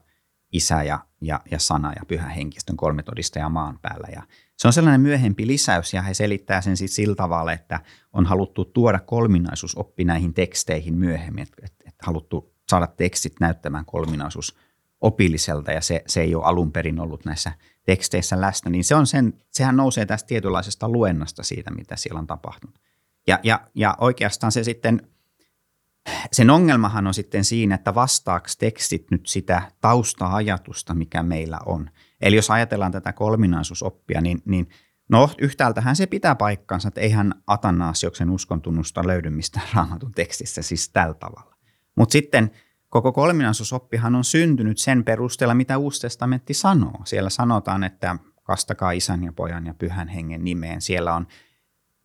isä 0.52 0.84
ja, 0.84 1.00
ja, 1.22 1.40
ja 1.52 1.60
sana 1.60 1.94
ja 1.94 2.02
pyhä 2.08 2.30
henkistön 2.30 2.78
kolme 2.78 3.04
todistajaa 3.04 3.50
maan 3.50 3.80
päällä. 3.82 4.08
Ja 4.12 4.24
se 4.58 4.68
on 4.68 4.74
sellainen 4.74 5.02
myöhempi 5.02 5.48
lisäys 5.48 5.94
ja 5.94 6.02
he 6.02 6.14
selittää 6.14 6.62
sen 6.62 6.78
siis 6.78 6.96
sillä 6.96 7.16
tavalla, 7.16 7.54
että 7.54 7.80
on 8.14 8.26
haluttu 8.26 8.66
tuoda 8.66 9.00
kolminaisuusoppi 9.00 10.04
näihin 10.04 10.34
teksteihin 10.34 10.96
myöhemmin, 10.96 11.44
että, 11.44 11.62
että, 11.66 11.84
että 11.88 12.06
haluttu 12.06 12.54
saada 12.70 12.88
tekstit 12.88 13.34
näyttämään 13.40 13.86
kolminaisuus 13.86 14.58
opilliselta 15.02 15.72
ja 15.72 15.82
se, 15.82 16.04
se 16.08 16.22
ei 16.22 16.36
ole 16.36 16.46
alun 16.46 16.72
perin 16.72 17.00
ollut 17.00 17.26
näissä 17.26 17.52
teksteissä 17.84 18.42
läsnä, 18.42 18.72
niin 18.72 18.84
se 18.84 18.96
on 18.96 19.08
sen, 19.08 19.34
sehän 19.52 19.76
nousee 19.76 20.06
tästä 20.06 20.28
tietynlaisesta 20.28 20.90
luennasta 20.90 21.44
siitä, 21.44 21.72
mitä 21.72 21.96
siellä 21.96 22.20
on 22.20 22.28
tapahtunut. 22.28 22.80
Ja, 23.28 23.40
ja, 23.44 23.68
ja 23.76 23.96
oikeastaan 24.02 24.52
se 24.52 24.64
sitten, 24.64 25.08
sen 26.32 26.50
ongelmahan 26.50 27.08
on 27.08 27.14
sitten 27.14 27.46
siinä, 27.46 27.76
että 27.76 27.96
vastaako 27.96 28.48
tekstit 28.60 29.12
nyt 29.12 29.28
sitä 29.28 29.62
tausta-ajatusta, 29.82 30.94
mikä 30.94 31.24
meillä 31.24 31.60
on. 31.66 31.90
Eli 32.22 32.36
jos 32.36 32.52
ajatellaan 32.52 32.92
tätä 32.92 33.14
kolminaisuusoppia, 33.14 34.22
niin, 34.22 34.42
niin 34.46 34.70
no 35.10 35.30
yhtäältähän 35.38 35.96
se 35.96 36.06
pitää 36.08 36.36
paikkansa, 36.36 36.88
että 36.88 37.02
eihän 37.02 37.34
Atanasioksen 37.48 38.30
uskontunnusta 38.30 39.08
löydy 39.08 39.30
mistään 39.30 39.68
raamatun 39.76 40.12
tekstissä 40.12 40.62
siis 40.62 40.90
tällä 40.90 41.14
tavalla. 41.14 41.56
Mutta 41.96 42.14
sitten– 42.14 42.52
koko 42.96 43.12
kolminaisuusoppihan 43.12 44.16
on 44.16 44.24
syntynyt 44.24 44.78
sen 44.78 45.04
perusteella, 45.04 45.54
mitä 45.54 45.78
Uusi 45.78 46.02
testamentti 46.02 46.54
sanoo. 46.54 47.02
Siellä 47.06 47.30
sanotaan, 47.30 47.84
että 47.84 48.16
kastakaa 48.44 48.92
isän 48.92 49.24
ja 49.24 49.34
pojan 49.34 49.66
ja 49.66 49.74
pyhän 49.74 50.08
hengen 50.08 50.44
nimeen. 50.44 50.82
Siellä 50.82 51.16
on 51.16 51.28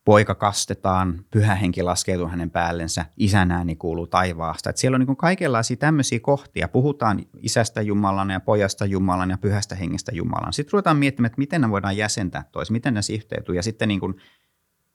poika 0.05 0.35
kastetaan, 0.35 1.25
pyhä 1.31 1.55
henki 1.55 1.83
laskeutuu 1.83 2.27
hänen 2.27 2.49
päällensä, 2.49 3.05
isän 3.17 3.51
ääni 3.51 3.75
kuuluu 3.75 4.07
taivaasta. 4.07 4.69
Et 4.69 4.77
siellä 4.77 4.95
on 4.95 5.01
niin 5.01 5.17
kaikenlaisia 5.17 5.77
tämmöisiä 5.77 6.19
kohtia. 6.19 6.67
Puhutaan 6.67 7.21
isästä 7.39 7.81
Jumalana 7.81 8.33
ja 8.33 8.39
pojasta 8.39 8.85
Jumalan 8.85 9.29
ja 9.29 9.37
pyhästä 9.37 9.75
hengestä 9.75 10.11
Jumalan. 10.15 10.53
Sitten 10.53 10.73
ruvetaan 10.73 10.97
miettimään, 10.97 11.27
että 11.27 11.39
miten 11.39 11.61
ne 11.61 11.69
voidaan 11.69 11.97
jäsentää 11.97 12.43
tois, 12.51 12.71
miten 12.71 12.93
ne 12.93 13.01
sihteytyy. 13.01 13.55
Ja 13.55 13.63
sitten 13.63 13.87
niin 13.87 14.21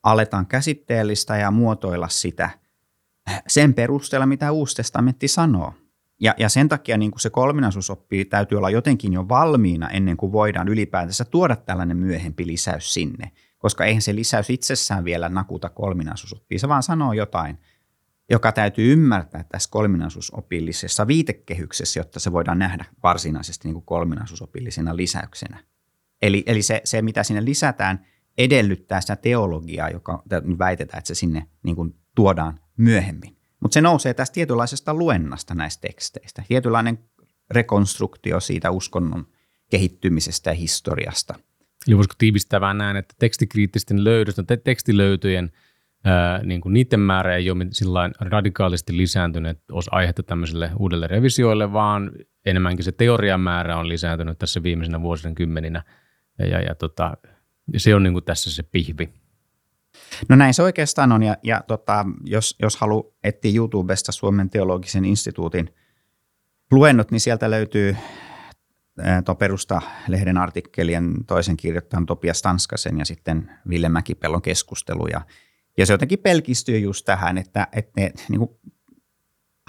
aletaan 0.03 0.47
käsitteellistä 0.47 1.37
ja 1.37 1.51
muotoilla 1.51 2.09
sitä 2.09 2.51
sen 3.49 3.75
perusteella, 3.75 4.27
mitä 4.27 4.53
Uusi 4.53 4.77
testamentti 4.77 5.29
sanoo. 5.29 5.75
Ja, 6.21 6.35
ja 6.39 6.49
sen 6.49 6.69
takia 6.69 6.99
niin 6.99 7.13
se 7.17 7.31
kolminaisuusoppi 7.31 8.25
täytyy 8.25 8.59
olla 8.59 8.71
jotenkin 8.71 9.13
jo 9.13 9.29
valmiina 9.29 9.89
ennen 9.89 10.17
kuin 10.17 10.33
voidaan 10.33 10.69
ylipäätänsä 10.69 11.25
tuoda 11.25 11.57
tällainen 11.57 11.97
myöhempi 11.97 12.47
lisäys 12.47 12.95
sinne. 12.95 13.31
Koska 13.67 13.85
eihän 13.85 14.03
se 14.03 14.15
lisäys 14.15 14.51
itsessään 14.51 15.05
vielä 15.05 15.29
nakuta 15.29 15.69
kolminaisuusoppia, 15.69 16.59
se 16.59 16.69
vaan 16.69 16.83
sanoo 16.83 17.13
jotain, 17.13 17.59
joka 18.31 18.53
täytyy 18.53 18.93
ymmärtää 18.93 19.45
tässä 19.49 19.71
kolminaisuusopillisessa 19.71 21.07
viitekehyksessä, 21.07 22.01
jotta 22.01 22.21
se 22.21 22.33
voidaan 22.33 22.59
nähdä 22.59 22.85
varsinaisesti 23.03 23.69
niin 23.69 23.75
kuin 23.75 23.85
kolminaisuusopillisena 23.85 24.97
lisäyksenä. 24.97 25.65
Eli, 26.23 26.43
eli 26.47 26.63
se, 26.63 26.81
se, 26.85 27.03
mitä 27.03 27.23
sinne 27.23 27.45
lisätään, 27.45 28.07
edellyttää 28.39 29.01
sitä 29.01 29.17
teologiaa, 29.17 29.91
joka 29.91 30.23
väitetään, 30.59 30.99
että 30.99 31.09
se 31.09 31.15
sinne 31.15 31.47
niin 31.63 31.77
kuin 31.77 31.95
tuodaan 32.15 32.61
myöhemmin. 32.77 33.37
Mutta 33.61 33.75
se 33.75 33.81
nousee 33.81 34.15
tästä 34.15 34.35
tietynlaisesta 34.35 34.95
luennasta 34.95 35.55
näistä 35.55 35.81
teksteistä. 35.81 36.43
Tietynlainen 36.49 36.99
rekonstruktio 37.51 38.41
siitä 38.41 38.71
uskonnon 38.71 39.27
kehittymisestä 39.71 40.51
ja 40.51 40.55
historiasta. 40.55 41.35
Eli 41.89 41.97
voisiko 41.97 42.15
tiivistää 42.19 42.61
vähän 42.61 42.79
näin, 42.79 42.97
että 42.97 43.15
tekstikriittisten 43.19 44.05
löydösten, 44.05 44.47
te- 44.47 44.57
tekstilöytöjen 44.57 45.51
ää, 46.05 46.43
niin 46.43 46.61
kuin 46.61 46.73
niiden 46.73 47.01
määrä 47.01 47.37
ei 47.37 47.51
ole 47.51 47.67
radikaalisti 48.21 48.97
lisääntynyt, 48.97 49.51
että 49.51 49.75
olisi 49.75 49.91
aihetta 49.93 50.23
tämmöiselle 50.23 50.71
uudelle 50.79 51.07
revisioille, 51.07 51.73
vaan 51.73 52.11
enemmänkin 52.47 52.85
se 52.85 52.93
teorian 52.93 53.41
määrä 53.41 53.77
on 53.77 53.89
lisääntynyt 53.89 54.39
tässä 54.39 54.63
viimeisenä 54.63 55.03
vuosien 55.03 55.35
kymmeninä. 55.35 55.83
Ja, 56.39 56.47
ja, 56.47 56.61
ja, 56.61 56.75
tota, 56.75 57.17
se 57.77 57.95
on 57.95 58.03
niin 58.03 58.13
kuin 58.13 58.25
tässä 58.25 58.51
se 58.51 58.63
pihvi. 58.63 59.09
No 60.29 60.37
näin 60.37 60.55
se 60.55 60.63
oikeastaan 60.63 61.13
on, 61.13 61.23
ja, 61.23 61.37
ja 61.43 61.61
tota, 61.67 62.07
jos, 62.25 62.57
jos 62.63 62.77
haluaa 62.77 63.05
etsiä 63.25 63.57
YouTubesta 63.57 64.13
Suomen 64.13 64.51
teologisen 64.51 65.05
instituutin 65.05 65.75
luennot, 66.71 67.11
niin 67.11 67.21
sieltä 67.21 67.51
löytyy 67.51 67.97
tuo 69.25 69.35
perusta 69.35 69.83
lehden 70.09 70.39
artikkelien 70.39 71.15
toisen 71.27 71.57
kirjoittajan 71.57 72.07
Topias 72.07 72.43
Tanskasen 72.43 72.99
ja 72.99 73.05
sitten 73.05 73.51
Ville 73.69 73.89
Mäkipellon 73.89 74.43
keskustelu. 74.43 75.07
Ja, 75.07 75.21
ja 75.79 75.87
se 75.87 75.93
jotenkin 75.93 76.19
pelkistyy 76.19 76.79
just 76.79 77.05
tähän, 77.05 77.39
että, 77.39 77.69
että 77.73 78.01
ne 78.01 78.13
niin 78.29 78.39
kuin 78.39 78.51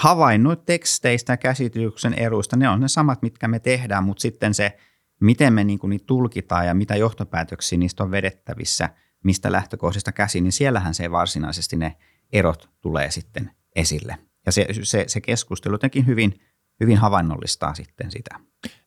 havainnut 0.02 0.66
teksteistä 0.66 1.34
ja 1.34 1.38
käsityksen 1.38 2.14
eroista, 2.14 2.58
ne 2.58 2.70
on 2.70 2.80
ne 2.80 2.88
samat, 2.88 3.22
mitkä 3.22 3.48
me 3.48 3.60
tehdään, 3.60 4.04
mutta 4.04 4.22
sitten 4.22 4.54
se, 4.54 4.78
miten 5.22 5.54
me 5.54 5.64
niin 5.64 5.80
kuin 5.80 5.90
niitä 5.90 6.06
tulkitaan 6.06 6.68
ja 6.68 6.74
mitä 6.74 6.96
johtopäätöksiä 6.96 7.78
niistä 7.78 8.04
on 8.04 8.12
vedettävissä– 8.12 8.90
mistä 9.24 9.52
lähtökohdista 9.52 10.12
käsin, 10.12 10.44
niin 10.44 10.52
siellähän 10.52 10.94
se 10.94 11.12
varsinaisesti 11.12 11.76
ne 11.76 11.96
erot 12.34 12.70
tulee 12.82 13.12
sitten 13.12 13.52
esille. 13.76 14.18
Ja 14.46 14.52
se, 14.52 14.68
se, 14.84 15.04
se 15.08 15.22
keskustelu 15.22 15.74
jotenkin 15.74 16.06
hyvin, 16.06 16.40
hyvin 16.80 16.98
havainnollistaa 16.98 17.74
sitten 17.74 18.12
sitä. 18.12 18.40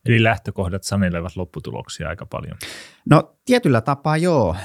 Eli 0.05 0.23
lähtökohdat 0.23 0.83
sanelevat 0.83 1.35
lopputuloksia 1.35 2.09
aika 2.09 2.25
paljon. 2.25 2.57
No 3.09 3.37
tietyllä 3.45 3.81
tapaa 3.81 4.17
joo. 4.17 4.55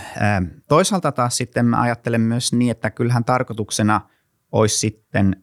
Toisaalta 0.68 1.12
taas 1.12 1.36
sitten 1.36 1.66
mä 1.66 1.80
ajattelen 1.80 2.20
myös 2.20 2.52
niin, 2.52 2.70
että 2.70 2.90
kyllähän 2.90 3.24
tarkoituksena 3.24 4.00
olisi 4.52 4.78
sitten 4.78 5.42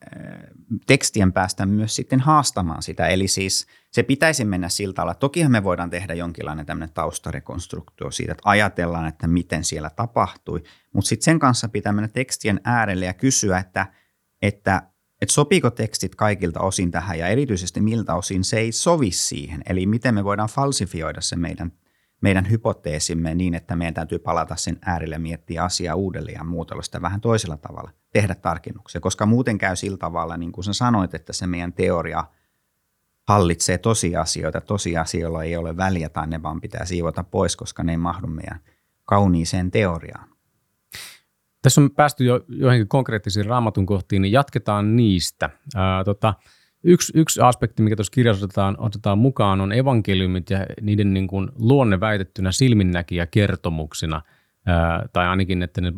tekstien 0.88 1.34
päästä 1.34 1.66
myös 1.66 1.96
sitten 1.96 2.20
haastamaan 2.20 2.84
sitä. 2.84 3.08
Eli 3.08 3.28
siis 3.28 3.68
se 3.92 4.04
pitäisi 4.04 4.46
mennä 4.46 4.70
siltä 4.70 4.96
tavalla, 4.96 5.14
tokihan 5.14 5.52
me 5.52 5.64
voidaan 5.64 5.90
tehdä 5.90 6.14
jonkinlainen 6.14 6.66
tämmöinen 6.66 6.94
taustarekonstruktio 6.94 8.12
siitä, 8.12 8.32
että 8.32 8.50
ajatellaan, 8.50 9.08
että 9.08 9.28
miten 9.28 9.64
siellä 9.64 9.90
tapahtui, 9.90 10.64
mutta 10.94 11.08
sitten 11.10 11.26
sen 11.26 11.40
kanssa 11.40 11.70
pitää 11.70 11.94
mennä 11.94 12.08
tekstien 12.08 12.62
äärelle 12.64 13.06
ja 13.06 13.14
kysyä, 13.14 13.58
että, 13.58 13.88
että, 14.42 14.93
että 15.24 15.34
sopiiko 15.34 15.70
tekstit 15.70 16.16
kaikilta 16.16 16.60
osin 16.60 16.92
tähän 16.92 17.20
ja 17.20 17.28
erityisesti 17.28 17.82
miltä 17.82 18.16
osin 18.16 18.44
se 18.44 18.60
ei 18.60 18.72
sovi 18.72 19.12
siihen. 19.12 19.62
Eli 19.70 19.86
miten 19.86 20.16
me 20.16 20.24
voidaan 20.24 20.50
falsifioida 20.50 21.22
se 21.22 21.36
meidän 21.36 21.72
meidän 22.22 22.50
hypoteesimme 22.50 23.36
niin, 23.36 23.54
että 23.54 23.76
meidän 23.76 23.94
täytyy 23.94 24.20
palata 24.20 24.56
sen 24.56 24.78
äärelle 24.86 25.18
miettiä 25.18 25.64
asiaa 25.64 25.96
uudelleen 25.96 26.36
ja 26.36 26.44
muutella 26.44 26.84
sitä 26.84 27.02
vähän 27.02 27.22
toisella 27.22 27.58
tavalla, 27.58 27.92
tehdä 28.14 28.36
tarkennuksia, 28.36 29.02
koska 29.02 29.26
muuten 29.26 29.58
käy 29.58 29.76
sillä 29.76 29.98
tavalla, 29.98 30.38
niin 30.38 30.52
kuin 30.52 30.66
sä 30.66 30.74
sanoit, 30.74 31.14
että 31.14 31.34
se 31.34 31.48
meidän 31.48 31.74
teoria 31.74 32.24
hallitsee 33.28 33.78
tosiasioita, 33.78 34.62
tosiasioilla 34.62 35.44
ei 35.44 35.58
ole 35.58 35.78
väliä 35.78 36.10
tai 36.10 36.28
ne 36.28 36.44
vaan 36.44 36.62
pitää 36.62 36.86
siivota 36.86 37.24
pois, 37.24 37.56
koska 37.56 37.84
ne 37.84 37.92
ei 37.92 37.98
mahdu 37.98 38.28
meidän 38.28 38.60
kauniiseen 39.06 39.72
teoriaan. 39.72 40.33
Tässä 41.64 41.82
on 41.82 41.92
päästy 41.92 42.26
jo 42.26 42.42
joihinkin 42.48 42.88
konkreettisiin 42.88 43.46
raamatun 43.46 43.86
kohtiin, 43.86 44.22
niin 44.22 44.32
jatketaan 44.32 44.96
niistä. 44.96 45.50
Ää, 45.76 46.04
tota, 46.04 46.34
Yksi, 46.86 47.14
yksi 47.16 47.42
aspekti, 47.42 47.84
mikä 47.84 47.96
tuossa 47.96 48.12
kirjassa 48.12 48.46
otetaan, 48.46 48.76
otetaan 48.80 49.18
mukaan, 49.18 49.62
on 49.62 49.74
evankeliumit 49.74 50.50
ja 50.50 50.66
niiden 50.82 51.14
niin 51.14 51.28
kuin 51.28 51.50
luonne 51.56 52.00
väitettynä 52.00 52.52
silminnäkijä 52.52 53.26
kertomuksina, 53.26 54.22
ää, 54.66 55.06
tai 55.14 55.28
ainakin, 55.28 55.64
että 55.64 55.82
ne 55.82 55.94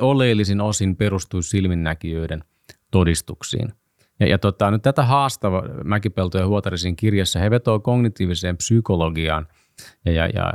oleellisin 0.00 0.60
osin 0.60 0.96
perustuisi 0.96 1.48
silminnäkijöiden 1.48 2.44
todistuksiin. 2.90 3.72
Ja, 4.20 4.28
ja 4.28 4.38
tota, 4.38 4.70
nyt 4.70 4.82
tätä 4.82 5.02
haastava 5.02 5.62
Mäkipelto 5.84 6.38
ja 6.38 6.46
Huotarisin 6.46 6.96
kirjassa 6.96 7.38
he 7.38 7.50
vetoo 7.50 7.80
kognitiiviseen 7.80 8.56
psykologiaan 8.56 9.46
ja, 10.04 10.12
ja, 10.12 10.28
ja 10.34 10.52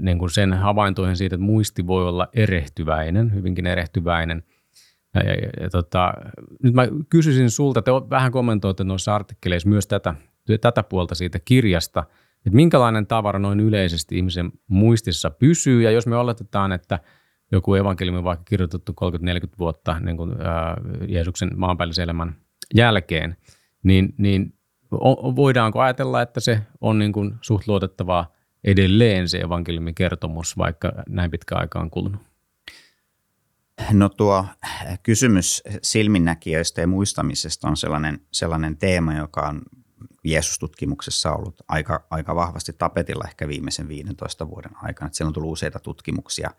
niin 0.00 0.18
kuin 0.18 0.30
sen 0.30 0.52
havaintoihin 0.52 1.16
siitä, 1.16 1.36
että 1.36 1.44
muisti 1.46 1.86
voi 1.86 2.08
olla 2.08 2.28
erehtyväinen, 2.32 3.34
hyvinkin 3.34 3.66
erehtyväinen– 3.66 4.42
ja, 5.24 5.32
ja, 5.32 5.50
ja, 5.60 5.70
tota, 5.70 6.14
nyt 6.62 6.74
mä 6.74 6.88
kysyisin 7.08 7.50
sulta, 7.50 7.82
te 7.82 7.90
vähän 8.10 8.32
kommentoitte 8.32 8.84
noissa 8.84 9.14
artikkeleissa 9.14 9.68
myös 9.68 9.86
tätä, 9.86 10.14
tätä 10.60 10.82
puolta 10.82 11.14
siitä 11.14 11.38
kirjasta, 11.38 12.04
että 12.36 12.56
minkälainen 12.56 13.06
tavara 13.06 13.38
noin 13.38 13.60
yleisesti 13.60 14.16
ihmisen 14.16 14.52
muistissa 14.66 15.30
pysyy, 15.30 15.82
ja 15.82 15.90
jos 15.90 16.06
me 16.06 16.16
oletetaan, 16.16 16.72
että 16.72 16.98
joku 17.52 17.74
evankeliumi 17.74 18.24
vaikka 18.24 18.44
kirjoitettu 18.44 18.92
30-40 18.92 19.48
vuotta 19.58 20.00
niin 20.00 20.16
kuin, 20.16 20.40
ää, 20.40 20.76
Jeesuksen 21.08 21.50
maanpäällisen 21.56 22.02
elämän 22.02 22.36
jälkeen, 22.74 23.36
niin, 23.82 24.14
niin 24.18 24.55
voidaanko 25.36 25.80
ajatella, 25.80 26.22
että 26.22 26.40
se 26.40 26.60
on 26.80 26.98
niin 26.98 27.12
kuin 27.12 27.34
suht 27.42 27.68
luotettavaa 27.68 28.32
edelleen 28.64 29.28
se 29.28 29.38
evankeliumin 29.38 29.94
kertomus, 29.94 30.58
vaikka 30.58 30.92
näin 31.08 31.30
pitkä 31.30 31.56
aika 31.56 31.78
on 31.80 31.90
kulunut? 31.90 32.20
No 33.92 34.08
tuo 34.08 34.46
kysymys 35.02 35.62
silminnäkijöistä 35.82 36.80
ja 36.80 36.86
muistamisesta 36.86 37.68
on 37.68 37.76
sellainen, 37.76 38.20
sellainen 38.32 38.76
teema, 38.76 39.14
joka 39.14 39.48
on 39.48 39.62
Jeesus-tutkimuksessa 40.24 41.32
ollut 41.32 41.62
aika, 41.68 42.06
aika 42.10 42.34
vahvasti 42.34 42.72
tapetilla 42.72 43.24
ehkä 43.28 43.48
viimeisen 43.48 43.88
15 43.88 44.48
vuoden 44.48 44.72
aikana. 44.82 45.06
Että 45.06 45.16
siellä 45.16 45.28
on 45.28 45.34
tullut 45.34 45.52
useita 45.52 45.78
tutkimuksia, 45.78 46.50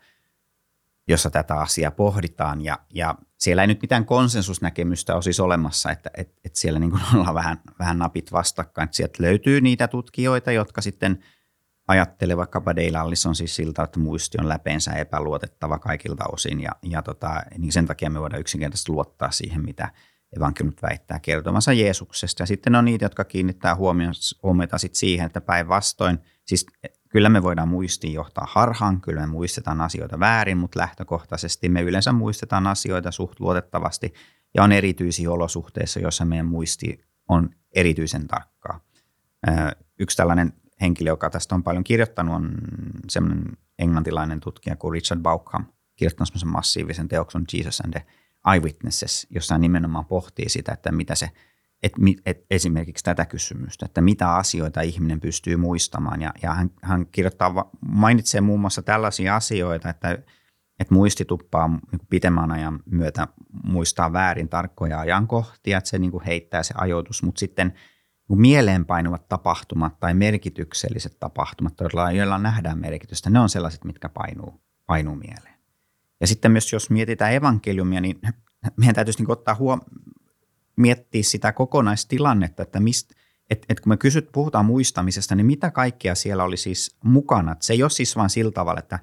jossa 1.08 1.30
tätä 1.30 1.54
asiaa 1.54 1.90
pohditaan 1.90 2.60
ja, 2.60 2.78
ja 2.94 3.14
siellä 3.38 3.62
ei 3.62 3.66
nyt 3.66 3.82
mitään 3.82 4.04
konsensusnäkemystä 4.04 5.14
ole 5.14 5.22
siis 5.22 5.40
olemassa, 5.40 5.90
että 5.90 6.10
et, 6.16 6.32
et 6.44 6.56
siellä 6.56 6.78
niin 6.78 6.92
ollaan 7.14 7.34
vähän, 7.34 7.60
vähän 7.78 7.98
napit 7.98 8.32
vastakkain. 8.32 8.84
Että 8.84 8.96
sieltä 8.96 9.22
löytyy 9.22 9.60
niitä 9.60 9.88
tutkijoita, 9.88 10.52
jotka 10.52 10.80
sitten 10.80 11.18
ajattelee 11.88 12.36
vaikkapa 12.36 12.76
Dale 12.76 12.98
Allison 12.98 13.34
siis 13.34 13.56
siltä, 13.56 13.82
että 13.82 14.00
muisti 14.00 14.38
on 14.40 14.48
läpeensä 14.48 14.92
epäluotettava 14.92 15.78
kaikilta 15.78 16.24
osin 16.32 16.60
ja, 16.60 16.70
ja 16.82 17.02
tota, 17.02 17.42
niin 17.58 17.72
sen 17.72 17.86
takia 17.86 18.10
me 18.10 18.20
voidaan 18.20 18.40
yksinkertaisesti 18.40 18.92
luottaa 18.92 19.30
siihen, 19.30 19.64
mitä 19.64 19.92
evankeliumit 20.36 20.82
väittää 20.82 21.20
kertomansa 21.20 21.72
Jeesuksesta. 21.72 22.42
Ja 22.42 22.46
sitten 22.46 22.74
on 22.74 22.84
niitä, 22.84 23.04
jotka 23.04 23.24
kiinnittää 23.24 23.76
huomiota 24.42 24.78
sit 24.78 24.94
siihen, 24.94 25.26
että 25.26 25.40
päinvastoin, 25.40 26.18
siis 26.46 26.66
kyllä 27.08 27.28
me 27.28 27.42
voidaan 27.42 27.68
muistiin 27.68 28.12
johtaa 28.12 28.46
harhaan, 28.50 29.00
kyllä 29.00 29.20
me 29.20 29.26
muistetaan 29.26 29.80
asioita 29.80 30.20
väärin, 30.20 30.58
mutta 30.58 30.80
lähtökohtaisesti 30.80 31.68
me 31.68 31.82
yleensä 31.82 32.12
muistetaan 32.12 32.66
asioita 32.66 33.10
suht 33.10 33.40
luotettavasti 33.40 34.14
ja 34.54 34.62
on 34.62 34.72
erityisiä 34.72 35.30
olosuhteissa, 35.30 36.00
joissa 36.00 36.24
meidän 36.24 36.46
muisti 36.46 37.04
on 37.28 37.50
erityisen 37.74 38.26
tarkkaa. 38.26 38.80
Yksi 39.98 40.16
tällainen 40.16 40.52
henkilö, 40.80 41.10
joka 41.10 41.30
tästä 41.30 41.54
on 41.54 41.62
paljon 41.62 41.84
kirjoittanut, 41.84 42.34
on 42.34 42.54
semmoinen 43.08 43.44
englantilainen 43.78 44.40
tutkija 44.40 44.76
kuin 44.76 44.92
Richard 44.92 45.20
Bauckham, 45.20 45.64
kirjoittanut 45.96 46.28
semmoisen 46.28 46.48
massiivisen 46.48 47.08
teoksen 47.08 47.44
Jesus 47.52 47.80
and 47.80 47.92
the 47.92 48.06
Eyewitnesses, 48.52 49.26
jossa 49.30 49.58
nimenomaan 49.58 50.04
pohtii 50.04 50.48
sitä, 50.48 50.72
että 50.72 50.92
mitä 50.92 51.14
se, 51.14 51.30
et, 51.82 51.92
et 52.26 52.46
esimerkiksi 52.50 53.04
tätä 53.04 53.26
kysymystä, 53.26 53.86
että 53.86 54.00
mitä 54.00 54.34
asioita 54.34 54.80
ihminen 54.80 55.20
pystyy 55.20 55.56
muistamaan. 55.56 56.22
Ja, 56.22 56.32
ja 56.42 56.54
hän, 56.54 56.70
hän 56.82 57.06
kirjoittaa, 57.06 57.70
mainitsee 57.80 58.40
muun 58.40 58.60
muassa 58.60 58.82
tällaisia 58.82 59.36
asioita, 59.36 59.88
että, 59.88 60.10
että 60.80 60.94
muisti 60.94 61.24
tuppaa 61.24 61.68
niin 61.68 62.06
pitemmän 62.10 62.50
ajan 62.50 62.80
myötä 62.86 63.28
muistaa 63.64 64.12
väärin 64.12 64.48
tarkkoja 64.48 65.00
ajankohtia, 65.00 65.78
että 65.78 65.90
se 65.90 65.98
niin 65.98 66.10
kuin 66.10 66.24
heittää 66.24 66.62
se 66.62 66.74
ajoitus, 66.76 67.22
mutta 67.22 67.38
sitten 67.38 67.74
mieleenpainuvat 68.28 69.28
tapahtumat 69.28 70.00
tai 70.00 70.14
merkitykselliset 70.14 71.16
tapahtumat, 71.20 71.74
joilla 72.16 72.38
nähdään 72.38 72.78
merkitystä, 72.78 73.30
ne 73.30 73.40
on 73.40 73.48
sellaiset, 73.48 73.84
mitkä 73.84 74.08
painuu, 74.08 74.60
painuu 74.86 75.14
mieleen. 75.14 75.58
Ja 76.20 76.26
sitten 76.26 76.52
myös 76.52 76.72
jos 76.72 76.90
mietitään 76.90 77.34
evankeliumia, 77.34 78.00
niin 78.00 78.20
meidän 78.76 78.94
täytyisi 78.94 79.22
niin 79.22 79.32
ottaa 79.32 79.54
huom- 79.54 79.80
miettiä 80.78 81.22
sitä 81.22 81.52
kokonaistilannetta, 81.52 82.62
että 82.62 82.80
mistä, 82.80 83.14
et, 83.50 83.66
et 83.68 83.80
kun 83.80 83.92
me 83.92 83.96
kysyt, 83.96 84.28
puhutaan 84.32 84.64
muistamisesta, 84.64 85.34
niin 85.34 85.46
mitä 85.46 85.70
kaikkea 85.70 86.14
siellä 86.14 86.44
oli 86.44 86.56
siis 86.56 86.96
mukana? 87.04 87.52
Et 87.52 87.62
se 87.62 87.72
ei 87.72 87.82
ole 87.82 87.90
siis 87.90 88.16
vain 88.16 88.30
sillä 88.30 88.52
tavalla, 88.52 88.80
että 88.80 88.98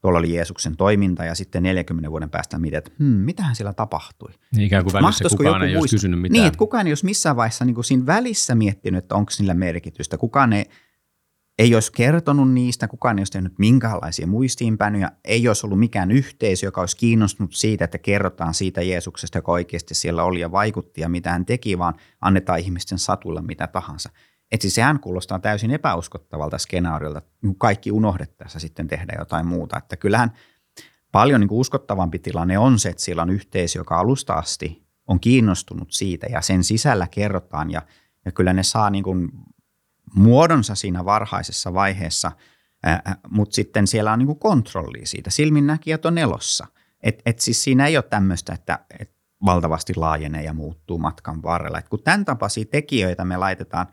tuolla 0.00 0.18
oli 0.18 0.34
Jeesuksen 0.34 0.76
toiminta 0.76 1.24
ja 1.24 1.34
sitten 1.34 1.62
40 1.62 2.10
vuoden 2.10 2.30
päästä 2.30 2.58
mietit, 2.58 2.76
että 2.76 2.90
hmm, 2.98 3.06
mitähän 3.06 3.56
siellä 3.56 3.72
tapahtui. 3.72 4.32
Niin 4.52 4.66
ikään 4.66 4.84
kuin 4.84 4.92
välissä 4.92 5.24
kukaan 5.36 5.62
ei 5.62 5.76
olisi 5.76 5.96
kysynyt 5.96 6.20
mitään. 6.20 6.32
Niin, 6.32 6.46
että 6.46 6.58
kukaan 6.58 6.86
ei 6.86 6.90
olisi 6.90 7.04
missään 7.04 7.36
vaiheessa 7.36 7.64
niin 7.64 7.74
kuin 7.74 7.84
siinä 7.84 8.06
välissä 8.06 8.54
miettinyt, 8.54 9.04
että 9.04 9.14
onko 9.14 9.30
sillä 9.30 9.54
merkitystä. 9.54 10.18
Kukaan 10.18 10.52
ei, 10.52 10.64
ei 11.58 11.74
olisi 11.74 11.92
kertonut 11.92 12.52
niistä, 12.52 12.88
kukaan 12.88 13.18
ei 13.18 13.20
olisi 13.20 13.32
tehnyt 13.32 13.58
minkäänlaisia 13.58 14.26
muistiinpänyjä, 14.26 15.10
ei 15.24 15.48
olisi 15.48 15.66
ollut 15.66 15.78
mikään 15.78 16.10
yhteisö, 16.10 16.66
joka 16.66 16.80
olisi 16.80 16.96
kiinnostunut 16.96 17.54
siitä, 17.54 17.84
että 17.84 17.98
kerrotaan 17.98 18.54
siitä 18.54 18.82
Jeesuksesta, 18.82 19.38
joka 19.38 19.52
oikeasti 19.52 19.94
siellä 19.94 20.24
oli 20.24 20.40
ja 20.40 20.52
vaikutti 20.52 21.00
ja 21.00 21.08
mitä 21.08 21.30
hän 21.30 21.46
teki, 21.46 21.78
vaan 21.78 21.94
annetaan 22.20 22.58
ihmisten 22.58 22.98
satulla 22.98 23.42
mitä 23.42 23.66
tahansa. 23.66 24.10
Että 24.52 24.62
siis 24.62 24.74
sehän 24.74 25.00
kuulostaa 25.00 25.38
täysin 25.38 25.70
epäuskottavalta 25.70 26.58
skenaariolta, 26.58 27.22
niin 27.42 27.58
kaikki 27.58 27.92
unohdettaessa 27.92 28.58
sitten 28.58 28.88
tehdä 28.88 29.12
jotain 29.18 29.46
muuta. 29.46 29.78
Että 29.78 29.96
kyllähän 29.96 30.32
paljon 31.12 31.40
niin 31.40 31.48
kuin 31.48 31.58
uskottavampi 31.58 32.18
tilanne 32.18 32.58
on 32.58 32.78
se, 32.78 32.88
että 32.88 33.02
siellä 33.02 33.22
on 33.22 33.30
yhteisö, 33.30 33.78
joka 33.78 33.98
alusta 33.98 34.34
asti 34.34 34.88
on 35.06 35.20
kiinnostunut 35.20 35.92
siitä 35.92 36.26
ja 36.30 36.40
sen 36.40 36.64
sisällä 36.64 37.06
kerrotaan 37.10 37.70
ja, 37.70 37.82
ja 38.24 38.32
kyllä 38.32 38.52
ne 38.52 38.62
saa 38.62 38.90
niin 38.90 39.04
kuin 39.04 39.30
muodonsa 40.14 40.74
siinä 40.74 41.04
varhaisessa 41.04 41.74
vaiheessa, 41.74 42.32
mutta 43.30 43.54
sitten 43.54 43.86
siellä 43.86 44.12
on 44.12 44.18
niin 44.18 44.38
kontrolli 44.38 45.06
siitä. 45.06 45.30
Silminnäkijät 45.30 46.06
on 46.06 46.18
elossa. 46.18 46.66
Et, 47.02 47.22
et 47.26 47.38
siis 47.38 47.64
siinä 47.64 47.86
ei 47.86 47.96
ole 47.96 48.04
tämmöistä, 48.10 48.52
että 48.52 48.78
et 49.00 49.12
valtavasti 49.44 49.92
laajenee 49.96 50.42
ja 50.42 50.54
muuttuu 50.54 50.98
matkan 50.98 51.42
varrella. 51.42 51.78
Et 51.78 51.88
kun 51.88 52.02
tämän 52.02 52.24
tapaisia 52.24 52.64
tekijöitä 52.64 53.24
me 53.24 53.36
laitetaan 53.36 53.86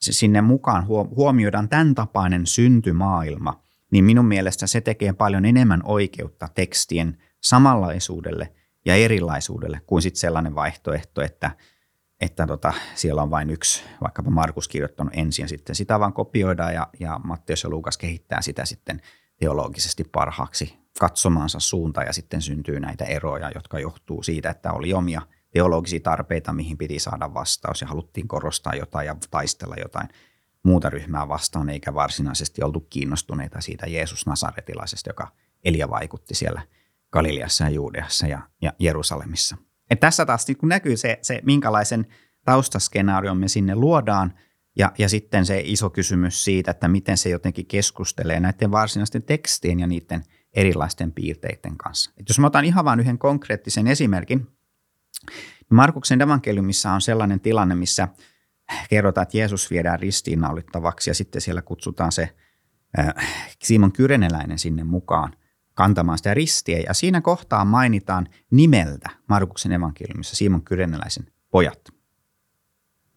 sinne 0.00 0.40
mukaan, 0.40 0.86
huomioidaan 0.86 1.68
tämän 1.68 1.94
tapainen 1.94 2.46
syntymaailma, 2.46 3.60
niin 3.90 4.04
minun 4.04 4.26
mielestä 4.26 4.66
se 4.66 4.80
tekee 4.80 5.12
paljon 5.12 5.44
enemmän 5.44 5.80
oikeutta 5.84 6.48
tekstien 6.54 7.18
samanlaisuudelle 7.42 8.52
ja 8.84 8.94
erilaisuudelle 8.94 9.80
kuin 9.86 10.02
sitten 10.02 10.20
sellainen 10.20 10.54
vaihtoehto, 10.54 11.22
että– 11.22 11.50
että 12.20 12.46
tota, 12.46 12.72
siellä 12.94 13.22
on 13.22 13.30
vain 13.30 13.50
yksi, 13.50 13.84
vaikkapa 14.00 14.30
Markus 14.30 14.68
kirjoittanut 14.68 15.12
ensin, 15.16 15.48
sitten 15.48 15.74
sitä 15.74 16.00
vaan 16.00 16.12
kopioidaan 16.12 16.74
ja, 16.74 16.88
ja 17.00 17.20
Matteus 17.24 17.62
ja 17.62 17.70
Luukas 17.70 17.98
kehittää 17.98 18.42
sitä 18.42 18.64
sitten 18.64 19.00
teologisesti 19.36 20.04
parhaaksi 20.04 20.78
katsomaansa 21.00 21.60
suunta 21.60 22.02
ja 22.02 22.12
sitten 22.12 22.42
syntyy 22.42 22.80
näitä 22.80 23.04
eroja, 23.04 23.50
jotka 23.54 23.78
johtuu 23.78 24.22
siitä, 24.22 24.50
että 24.50 24.72
oli 24.72 24.92
omia 24.92 25.22
teologisia 25.50 26.00
tarpeita, 26.00 26.52
mihin 26.52 26.78
piti 26.78 26.98
saada 26.98 27.34
vastaus 27.34 27.80
ja 27.80 27.86
haluttiin 27.86 28.28
korostaa 28.28 28.74
jotain 28.74 29.06
ja 29.06 29.16
taistella 29.30 29.74
jotain 29.76 30.08
muuta 30.62 30.90
ryhmää 30.90 31.28
vastaan, 31.28 31.68
eikä 31.68 31.94
varsinaisesti 31.94 32.62
oltu 32.62 32.80
kiinnostuneita 32.80 33.60
siitä 33.60 33.86
Jeesus 33.86 34.26
Nasaretilaisesta, 34.26 35.10
joka 35.10 35.28
Elia 35.64 35.90
vaikutti 35.90 36.34
siellä 36.34 36.62
Galileassa 37.12 37.64
ja 37.64 37.70
Juudeassa 37.70 38.26
ja, 38.26 38.40
ja 38.62 38.72
Jerusalemissa– 38.78 39.56
et 39.90 40.00
tässä 40.00 40.26
taas 40.26 40.48
niin 40.48 40.56
kun 40.56 40.68
näkyy 40.68 40.96
se, 40.96 41.18
se, 41.22 41.40
minkälaisen 41.44 42.06
taustaskenaarion 42.44 43.36
me 43.36 43.48
sinne 43.48 43.74
luodaan, 43.74 44.34
ja, 44.78 44.92
ja 44.98 45.08
sitten 45.08 45.46
se 45.46 45.62
iso 45.64 45.90
kysymys 45.90 46.44
siitä, 46.44 46.70
että 46.70 46.88
miten 46.88 47.16
se 47.16 47.28
jotenkin 47.28 47.66
keskustelee 47.66 48.40
näiden 48.40 48.70
varsinaisten 48.70 49.22
tekstien 49.22 49.80
ja 49.80 49.86
niiden 49.86 50.22
erilaisten 50.52 51.12
piirteiden 51.12 51.76
kanssa. 51.76 52.10
Et 52.16 52.28
jos 52.28 52.38
mä 52.38 52.46
otan 52.46 52.64
ihan 52.64 52.84
vain 52.84 53.00
yhden 53.00 53.18
konkreettisen 53.18 53.86
esimerkin, 53.86 54.38
niin 55.28 55.74
Markuksen 55.76 56.22
evankeliumissa 56.22 56.92
on 56.92 57.00
sellainen 57.00 57.40
tilanne, 57.40 57.74
missä 57.74 58.08
kerrotaan, 58.90 59.22
että 59.22 59.38
Jeesus 59.38 59.70
viedään 59.70 60.00
ristiinnaulittavaksi 60.00 61.10
ja 61.10 61.14
sitten 61.14 61.40
siellä 61.40 61.62
kutsutaan 61.62 62.12
se 62.12 62.34
äh, 62.98 63.14
Simon 63.62 63.92
Kyreneläinen 63.92 64.58
sinne 64.58 64.84
mukaan– 64.84 65.36
kantamaan 65.74 66.18
sitä 66.18 66.34
ristiä. 66.34 66.78
Ja 66.86 66.94
siinä 66.94 67.20
kohtaa 67.20 67.64
mainitaan 67.64 68.28
nimeltä 68.50 69.10
Markuksen 69.28 69.72
evankeliumissa 69.72 70.36
Simon 70.36 70.62
Kyreneläisen 70.62 71.26
pojat. 71.50 71.80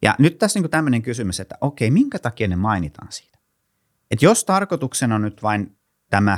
Ja 0.01 0.15
nyt 0.19 0.37
tässä 0.37 0.59
niin 0.59 0.69
tämmöinen 0.69 1.01
kysymys, 1.01 1.39
että 1.39 1.57
okei, 1.61 1.91
minkä 1.91 2.19
takia 2.19 2.47
ne 2.47 2.55
mainitaan 2.55 3.11
siitä? 3.11 3.39
Että 4.11 4.25
jos 4.25 4.45
tarkoituksena 4.45 5.15
on 5.15 5.21
nyt 5.21 5.43
vain 5.43 5.77
tämä 6.09 6.37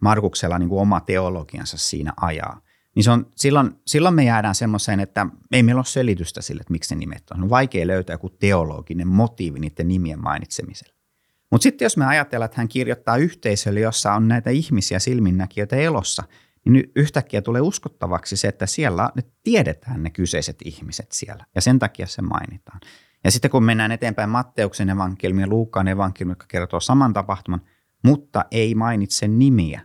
Markuksella 0.00 0.58
niin 0.58 0.68
kuin 0.68 0.80
oma 0.80 1.00
teologiansa 1.00 1.78
siinä 1.78 2.12
ajaa, 2.16 2.60
niin 2.94 3.04
se 3.04 3.10
on, 3.10 3.30
silloin, 3.36 3.70
silloin 3.86 4.14
me 4.14 4.24
jäädään 4.24 4.54
semmoiseen, 4.54 5.00
että 5.00 5.26
ei 5.52 5.62
meillä 5.62 5.78
ole 5.78 5.84
selitystä 5.84 6.42
sille, 6.42 6.60
että 6.60 6.72
miksi 6.72 6.94
ne 6.94 6.98
nimet 6.98 7.30
on. 7.30 7.42
On 7.42 7.50
vaikea 7.50 7.86
löytää 7.86 8.14
joku 8.14 8.30
teologinen 8.30 9.08
motiivi 9.08 9.58
niiden 9.58 9.88
nimien 9.88 10.22
mainitsemiselle. 10.22 10.93
Mutta 11.54 11.62
sitten 11.62 11.86
jos 11.86 11.96
me 11.96 12.06
ajatellaan, 12.06 12.46
että 12.46 12.60
hän 12.60 12.68
kirjoittaa 12.68 13.16
yhteisölle, 13.16 13.80
jossa 13.80 14.12
on 14.12 14.28
näitä 14.28 14.50
ihmisiä 14.50 14.98
silminnäkijöitä 14.98 15.76
elossa, 15.76 16.22
niin 16.64 16.92
yhtäkkiä 16.96 17.42
tulee 17.42 17.60
uskottavaksi 17.60 18.36
se, 18.36 18.48
että 18.48 18.66
siellä 18.66 19.10
ne 19.16 19.22
tiedetään 19.42 20.02
ne 20.02 20.10
kyseiset 20.10 20.56
ihmiset 20.64 21.12
siellä. 21.12 21.44
Ja 21.54 21.60
sen 21.60 21.78
takia 21.78 22.06
se 22.06 22.22
mainitaan. 22.22 22.80
Ja 23.24 23.30
sitten 23.30 23.50
kun 23.50 23.64
mennään 23.64 23.92
eteenpäin 23.92 24.30
Matteuksen 24.30 24.90
evankeliumi 24.90 25.42
ja 25.42 25.46
Luukkaan 25.46 25.88
evankeliumi, 25.88 26.32
joka 26.32 26.46
kertoo 26.48 26.80
saman 26.80 27.12
tapahtuman, 27.12 27.60
mutta 28.04 28.44
ei 28.50 28.74
mainitse 28.74 29.28
nimiä, 29.28 29.80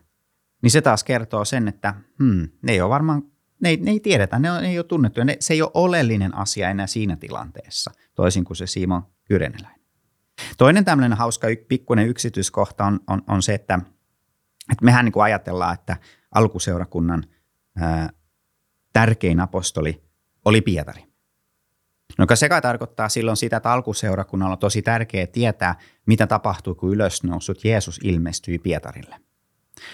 niin 0.62 0.72
se 0.72 0.82
taas 0.82 1.04
kertoo 1.04 1.46
sen, 1.46 1.68
että 1.68 1.94
hmm, 2.24 2.48
ne 2.62 2.72
ei 2.72 2.82
ole 2.82 2.90
varmaan, 2.90 3.24
ne 3.62 3.70
ei, 3.70 3.78
ne 3.78 3.92
ei 3.92 4.00
tiedetä, 4.00 4.40
ne, 4.40 4.52
on, 4.52 4.62
ne 4.62 4.70
ei 4.70 4.80
ole 4.80 4.86
tunnettu. 4.86 5.24
Ne, 5.24 5.38
se 5.40 5.54
ei 5.54 5.62
ole 5.62 5.72
oleellinen 5.74 6.36
asia 6.36 6.70
enää 6.70 6.88
siinä 6.88 7.16
tilanteessa, 7.16 7.92
toisin 8.16 8.44
kuin 8.44 8.58
se 8.58 8.68
Simon 8.68 9.04
Kyreneläinen. 9.24 9.79
Toinen 10.58 10.86
tämmöinen 10.86 11.18
hauska 11.18 11.48
pikkuinen 11.68 12.08
yksityiskohta 12.08 12.86
on, 12.86 13.00
on, 13.08 13.22
on 13.28 13.44
se, 13.44 13.54
että, 13.54 13.80
että 14.72 14.86
mehän 14.86 15.06
niin 15.06 15.14
kuin 15.14 15.24
ajatellaan, 15.24 15.74
että 15.74 15.98
alkuseurakunnan 16.36 17.24
ää, 17.78 18.10
tärkein 18.94 19.40
apostoli 19.40 20.04
oli 20.46 20.62
Pietari. 20.62 21.10
No 22.18 22.26
se 22.34 22.50
kai 22.50 22.62
tarkoittaa 22.62 23.10
silloin 23.10 23.38
sitä, 23.38 23.58
että 23.58 23.72
alkuseurakunnalla 23.72 24.54
on 24.54 24.60
tosi 24.60 24.82
tärkeää 24.82 25.28
tietää, 25.28 25.76
mitä 26.06 26.28
tapahtui, 26.28 26.76
kun 26.76 26.94
ylösnousut 26.94 27.66
Jeesus 27.66 28.00
ilmestyi 28.04 28.60
Pietarille. 28.60 29.16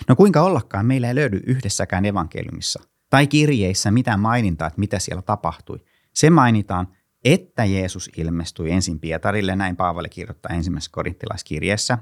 No 0.08 0.16
kuinka 0.16 0.42
ollakaan, 0.42 0.86
meillä 0.86 1.08
ei 1.08 1.16
löydy 1.16 1.42
yhdessäkään 1.46 2.06
evankeliumissa 2.06 2.84
tai 3.10 3.28
kirjeissä 3.28 3.92
mitään 3.92 4.20
mainintaa, 4.20 4.68
että 4.68 4.80
mitä 4.80 5.00
siellä 5.00 5.22
tapahtui. 5.22 5.84
Se 6.14 6.30
mainitaan, 6.30 6.88
että 7.26 7.66
Jeesus 7.66 8.10
ilmestyi 8.18 8.72
ensin 8.72 9.00
Pietarille, 9.00 9.56
näin 9.56 9.76
Paavali 9.76 10.10
kirjoittaa 10.10 10.56
ensimmäisessä 10.56 10.92
korinttilaiskirjeessä. 10.92 11.98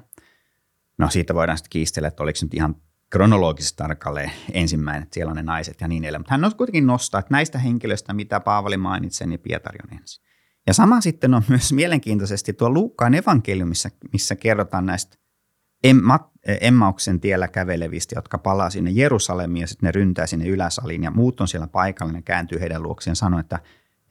No 0.98 1.10
siitä 1.10 1.34
voidaan 1.34 1.58
sitten 1.58 1.70
kiistellä, 1.70 2.08
että 2.08 2.24
oliko 2.24 2.40
nyt 2.42 2.54
ihan 2.54 2.76
kronologisesti 3.10 3.78
tarkalleen 3.78 4.32
ensimmäinen, 4.54 5.04
että 5.04 5.14
siellä 5.14 5.30
on 5.30 5.36
ne 5.36 5.44
naiset 5.44 5.82
ja 5.82 5.88
niin 5.88 6.04
edelleen. 6.04 6.22
Mutta 6.22 6.34
hän 6.34 6.46
on 6.46 6.56
kuitenkin 6.56 6.88
nostaa, 6.88 7.20
että 7.20 7.34
näistä 7.34 7.60
henkilöistä, 7.60 8.14
mitä 8.14 8.40
Paavali 8.40 8.78
mainitsee, 8.78 9.28
niin 9.28 9.40
Pietari 9.40 9.80
on 9.84 10.00
ensin. 10.00 10.24
Ja 10.68 10.74
sama 10.74 11.02
sitten 11.02 11.34
on 11.34 11.44
myös 11.48 11.74
mielenkiintoisesti 11.74 12.54
tuo 12.54 12.70
Luukkaan 12.70 13.14
evankeliumissa, 13.14 13.90
missä 14.14 14.36
kerrotaan 14.36 14.86
näistä 14.86 15.18
Emmauksen 16.62 17.20
tiellä 17.20 17.48
kävelevistä, 17.48 18.16
jotka 18.18 18.38
palaa 18.38 18.70
sinne 18.70 18.92
Jerusalemiin 18.92 19.62
ja 19.62 19.68
sitten 19.68 19.88
ne 19.88 19.92
ryntää 19.92 20.28
sinne 20.28 20.46
yläsaliin 20.46 21.04
ja 21.04 21.12
muut 21.12 21.42
on 21.42 21.48
siellä 21.48 21.68
paikalla, 21.68 22.14
ne 22.14 22.22
kääntyy 22.22 22.60
heidän 22.60 22.84
luokseen 22.84 23.12
ja 23.12 23.16
sanoo, 23.16 23.40
että 23.40 23.60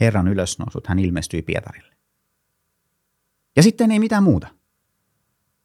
Herran 0.02 0.28
ylösnousut, 0.28 0.86
hän 0.86 0.98
ilmestyi 0.98 1.42
Pietarille. 1.42 1.92
Ja 3.56 3.62
sitten 3.62 3.90
ei 3.90 3.98
mitään 3.98 4.22
muuta. 4.22 4.48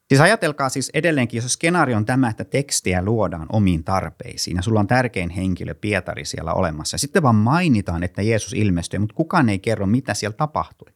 Siis 0.07 0.21
ajatelkaa 0.21 0.69
siis 0.69 0.91
edelleenkin, 0.93 1.37
jos 1.41 1.53
skenaario 1.53 1.97
on 1.97 2.05
tämä, 2.05 2.29
että 2.29 2.43
tekstiä 2.43 3.05
luodaan 3.05 3.47
omiin 3.51 3.83
tarpeisiin 3.83 4.55
ja 4.55 4.61
sulla 4.61 4.79
on 4.79 4.87
tärkein 4.87 5.29
henkilö 5.29 5.73
Pietari 5.73 6.25
siellä 6.25 6.53
olemassa. 6.53 6.95
Ja 6.95 6.99
sitten 6.99 7.23
vaan 7.23 7.35
mainitaan, 7.35 8.03
että 8.03 8.21
Jeesus 8.21 8.53
ilmestyi, 8.53 8.99
mutta 8.99 9.15
kukaan 9.15 9.49
ei 9.49 9.59
kerro, 9.59 9.87
mitä 9.87 10.13
siellä 10.13 10.37
tapahtui. 10.37 10.91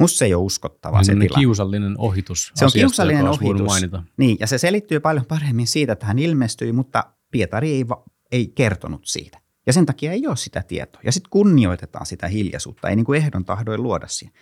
Musta 0.00 0.18
se 0.18 0.24
ei 0.24 0.34
ole 0.34 0.42
uskottavaa 0.42 1.02
se 1.02 1.12
tilanne. 1.12 1.28
kiusallinen 1.34 1.94
ohitus. 1.98 2.52
Se 2.54 2.64
on 2.64 2.66
asiasta, 2.66 2.78
kiusallinen 2.78 3.28
ohitus. 3.28 3.66
Mainita. 3.66 4.02
Niin, 4.16 4.36
ja 4.40 4.46
se 4.46 4.58
selittyy 4.58 5.00
paljon 5.00 5.26
paremmin 5.26 5.66
siitä, 5.66 5.92
että 5.92 6.06
hän 6.06 6.18
ilmestyi, 6.18 6.72
mutta 6.72 7.04
Pietari 7.30 7.70
ei, 7.70 7.88
va- 7.88 8.04
ei 8.32 8.46
kertonut 8.46 9.00
siitä. 9.04 9.40
Ja 9.66 9.72
sen 9.72 9.86
takia 9.86 10.12
ei 10.12 10.26
ole 10.26 10.36
sitä 10.36 10.62
tietoa. 10.68 11.00
Ja 11.04 11.12
sitten 11.12 11.30
kunnioitetaan 11.30 12.06
sitä 12.06 12.28
hiljaisuutta, 12.28 12.88
ei 12.88 12.96
niin 12.96 13.06
kuin 13.06 13.16
ehdon 13.22 13.44
tahdoin 13.44 13.82
luoda 13.82 14.06
siihen. 14.08 14.34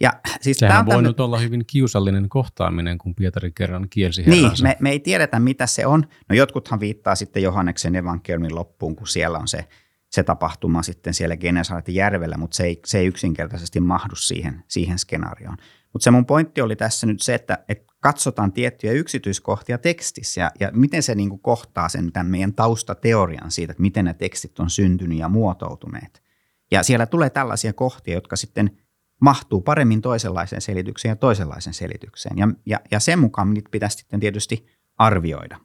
Ja, 0.00 0.12
siis 0.40 0.56
Sehän 0.56 0.80
on 0.80 0.86
voinut 0.86 1.16
tämän... 1.16 1.24
olla 1.24 1.38
hyvin 1.38 1.64
kiusallinen 1.66 2.28
kohtaaminen, 2.28 2.98
kun 2.98 3.14
Pietari 3.14 3.52
kerran 3.52 3.88
kielsi 3.90 4.22
Niin, 4.22 4.50
me, 4.62 4.76
me 4.80 4.90
ei 4.90 5.00
tiedetä, 5.00 5.40
mitä 5.40 5.66
se 5.66 5.86
on. 5.86 6.04
No 6.28 6.36
jotkuthan 6.36 6.80
viittaa 6.80 7.14
sitten 7.14 7.42
Johanneksen 7.42 7.96
evankeliumin 7.96 8.54
loppuun, 8.54 8.96
kun 8.96 9.06
siellä 9.06 9.38
on 9.38 9.48
se, 9.48 9.68
se 10.10 10.22
tapahtuma 10.22 10.82
sitten 10.82 11.14
siellä 11.14 11.36
Genesaretin 11.36 11.94
järvellä, 11.94 12.36
mutta 12.36 12.56
se 12.56 12.64
ei, 12.64 12.80
se 12.84 12.98
ei 12.98 13.06
yksinkertaisesti 13.06 13.80
mahdu 13.80 14.16
siihen, 14.16 14.64
siihen 14.68 14.98
skenaarioon. 14.98 15.56
Mutta 15.92 16.04
se 16.04 16.10
mun 16.10 16.26
pointti 16.26 16.60
oli 16.60 16.76
tässä 16.76 17.06
nyt 17.06 17.22
se, 17.22 17.34
että, 17.34 17.58
että 17.68 17.92
katsotaan 18.06 18.52
tiettyjä 18.52 18.92
yksityiskohtia 18.92 19.78
tekstissä 19.78 20.40
ja, 20.40 20.50
ja 20.60 20.70
miten 20.72 21.02
se 21.02 21.14
niin 21.14 21.28
kuin 21.28 21.40
kohtaa 21.40 21.88
sen 21.88 22.12
tämän 22.12 22.26
meidän 22.26 22.54
taustateorian 22.54 23.50
siitä, 23.50 23.70
että 23.70 23.82
miten 23.82 24.04
ne 24.04 24.14
tekstit 24.14 24.58
on 24.58 24.70
syntynyt 24.70 25.18
ja 25.18 25.28
muotoutuneet. 25.28 26.22
Ja 26.70 26.82
siellä 26.82 27.06
tulee 27.06 27.30
tällaisia 27.30 27.72
kohtia, 27.72 28.14
jotka 28.14 28.36
sitten– 28.36 28.70
mahtuu 29.20 29.60
paremmin 29.60 30.02
toisenlaiseen 30.02 30.62
selitykseen 30.62 31.10
ja 31.10 31.16
toisenlaiseen 31.16 31.74
selitykseen. 31.74 32.38
Ja, 32.38 32.48
ja, 32.66 32.80
ja 32.90 33.00
sen 33.00 33.18
mukaan 33.18 33.54
niitä 33.54 33.68
pitäisi 33.70 33.96
sitten 33.96 34.20
tietysti 34.20 34.66
arvioida, 34.98 35.60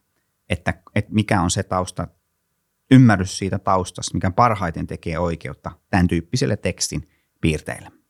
että, 0.49 0.73
että 0.95 1.13
mikä 1.13 1.41
on 1.41 1.51
se 1.51 1.63
tausta, 1.63 2.07
ymmärrys 2.91 3.37
siitä 3.37 3.59
taustasta, 3.59 4.13
mikä 4.13 4.31
parhaiten 4.31 4.87
tekee 4.87 5.19
oikeutta 5.19 5.71
tämän 5.89 6.07
tyyppiselle 6.07 6.57
tekstin 6.57 7.09
piirteille. 7.41 8.00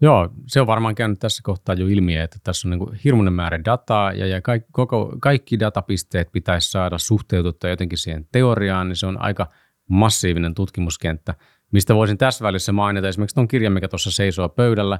Joo, 0.00 0.28
se 0.46 0.60
on 0.60 0.66
varmaan 0.66 0.94
käynyt 0.94 1.18
tässä 1.18 1.40
kohtaa 1.44 1.74
jo 1.74 1.86
ilmi, 1.86 2.16
että 2.16 2.38
tässä 2.44 2.68
on 2.68 2.70
niin 2.70 3.00
hirmuinen 3.04 3.32
määrä 3.32 3.64
dataa 3.64 4.12
ja, 4.12 4.26
ja 4.26 4.40
kaikki, 4.40 4.68
koko, 4.72 5.16
kaikki 5.20 5.60
datapisteet 5.60 6.32
pitäisi 6.32 6.70
saada 6.70 6.98
suhteututtua 6.98 7.70
jotenkin 7.70 7.98
siihen 7.98 8.28
teoriaan, 8.32 8.88
niin 8.88 8.96
se 8.96 9.06
on 9.06 9.22
aika 9.22 9.46
massiivinen 9.88 10.54
tutkimuskenttä. 10.54 11.34
Mistä 11.72 11.94
voisin 11.94 12.18
tässä 12.18 12.44
välissä 12.44 12.72
mainita 12.72 13.08
esimerkiksi 13.08 13.34
tuon 13.34 13.48
kirjan, 13.48 13.72
mikä 13.72 13.88
tuossa 13.88 14.10
seisoo 14.10 14.48
pöydällä, 14.48 14.98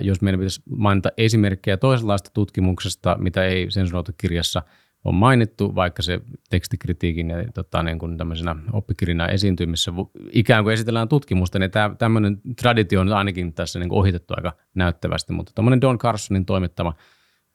jos 0.00 0.22
meidän 0.22 0.40
pitäisi 0.40 0.62
mainita 0.70 1.08
esimerkkejä 1.16 1.76
toisenlaista 1.76 2.30
tutkimuksesta, 2.34 3.16
mitä 3.20 3.44
ei 3.44 3.70
sensuroitu 3.70 4.12
kirjassa 4.16 4.62
on 5.04 5.14
mainittu, 5.14 5.74
vaikka 5.74 6.02
se 6.02 6.20
tekstikritiikin 6.50 7.30
ja 7.30 7.36
tota, 7.54 7.82
niin 7.82 7.98
kuin 7.98 8.18
tämmöisenä 8.18 8.56
oppikirjana 8.72 9.28
esiintyy, 9.28 9.66
missä 9.66 9.92
ikään 10.32 10.64
kuin 10.64 10.74
esitellään 10.74 11.08
tutkimusta, 11.08 11.58
niin 11.58 11.70
tämä, 11.70 11.94
tämmöinen 11.98 12.40
traditio 12.60 13.00
on 13.00 13.12
ainakin 13.12 13.54
tässä 13.54 13.78
niin 13.78 13.88
kuin 13.88 13.98
ohitettu 13.98 14.34
aika 14.36 14.52
näyttävästi, 14.74 15.32
mutta 15.32 15.52
tämmöinen 15.54 15.80
Don 15.80 15.98
Carsonin 15.98 16.46
toimittama 16.46 16.94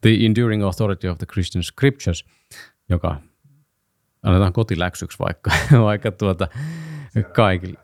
The 0.01 0.09
Enduring 0.21 0.63
Authority 0.63 1.07
of 1.07 1.17
the 1.17 1.25
Christian 1.25 1.63
Scriptures, 1.63 2.25
joka 2.89 3.21
annetaan 4.23 4.53
kotiläksyksi 4.53 5.19
vaikka, 5.19 5.51
vaikka 5.83 6.11
tuota, 6.11 6.47
kaikille 7.35 7.79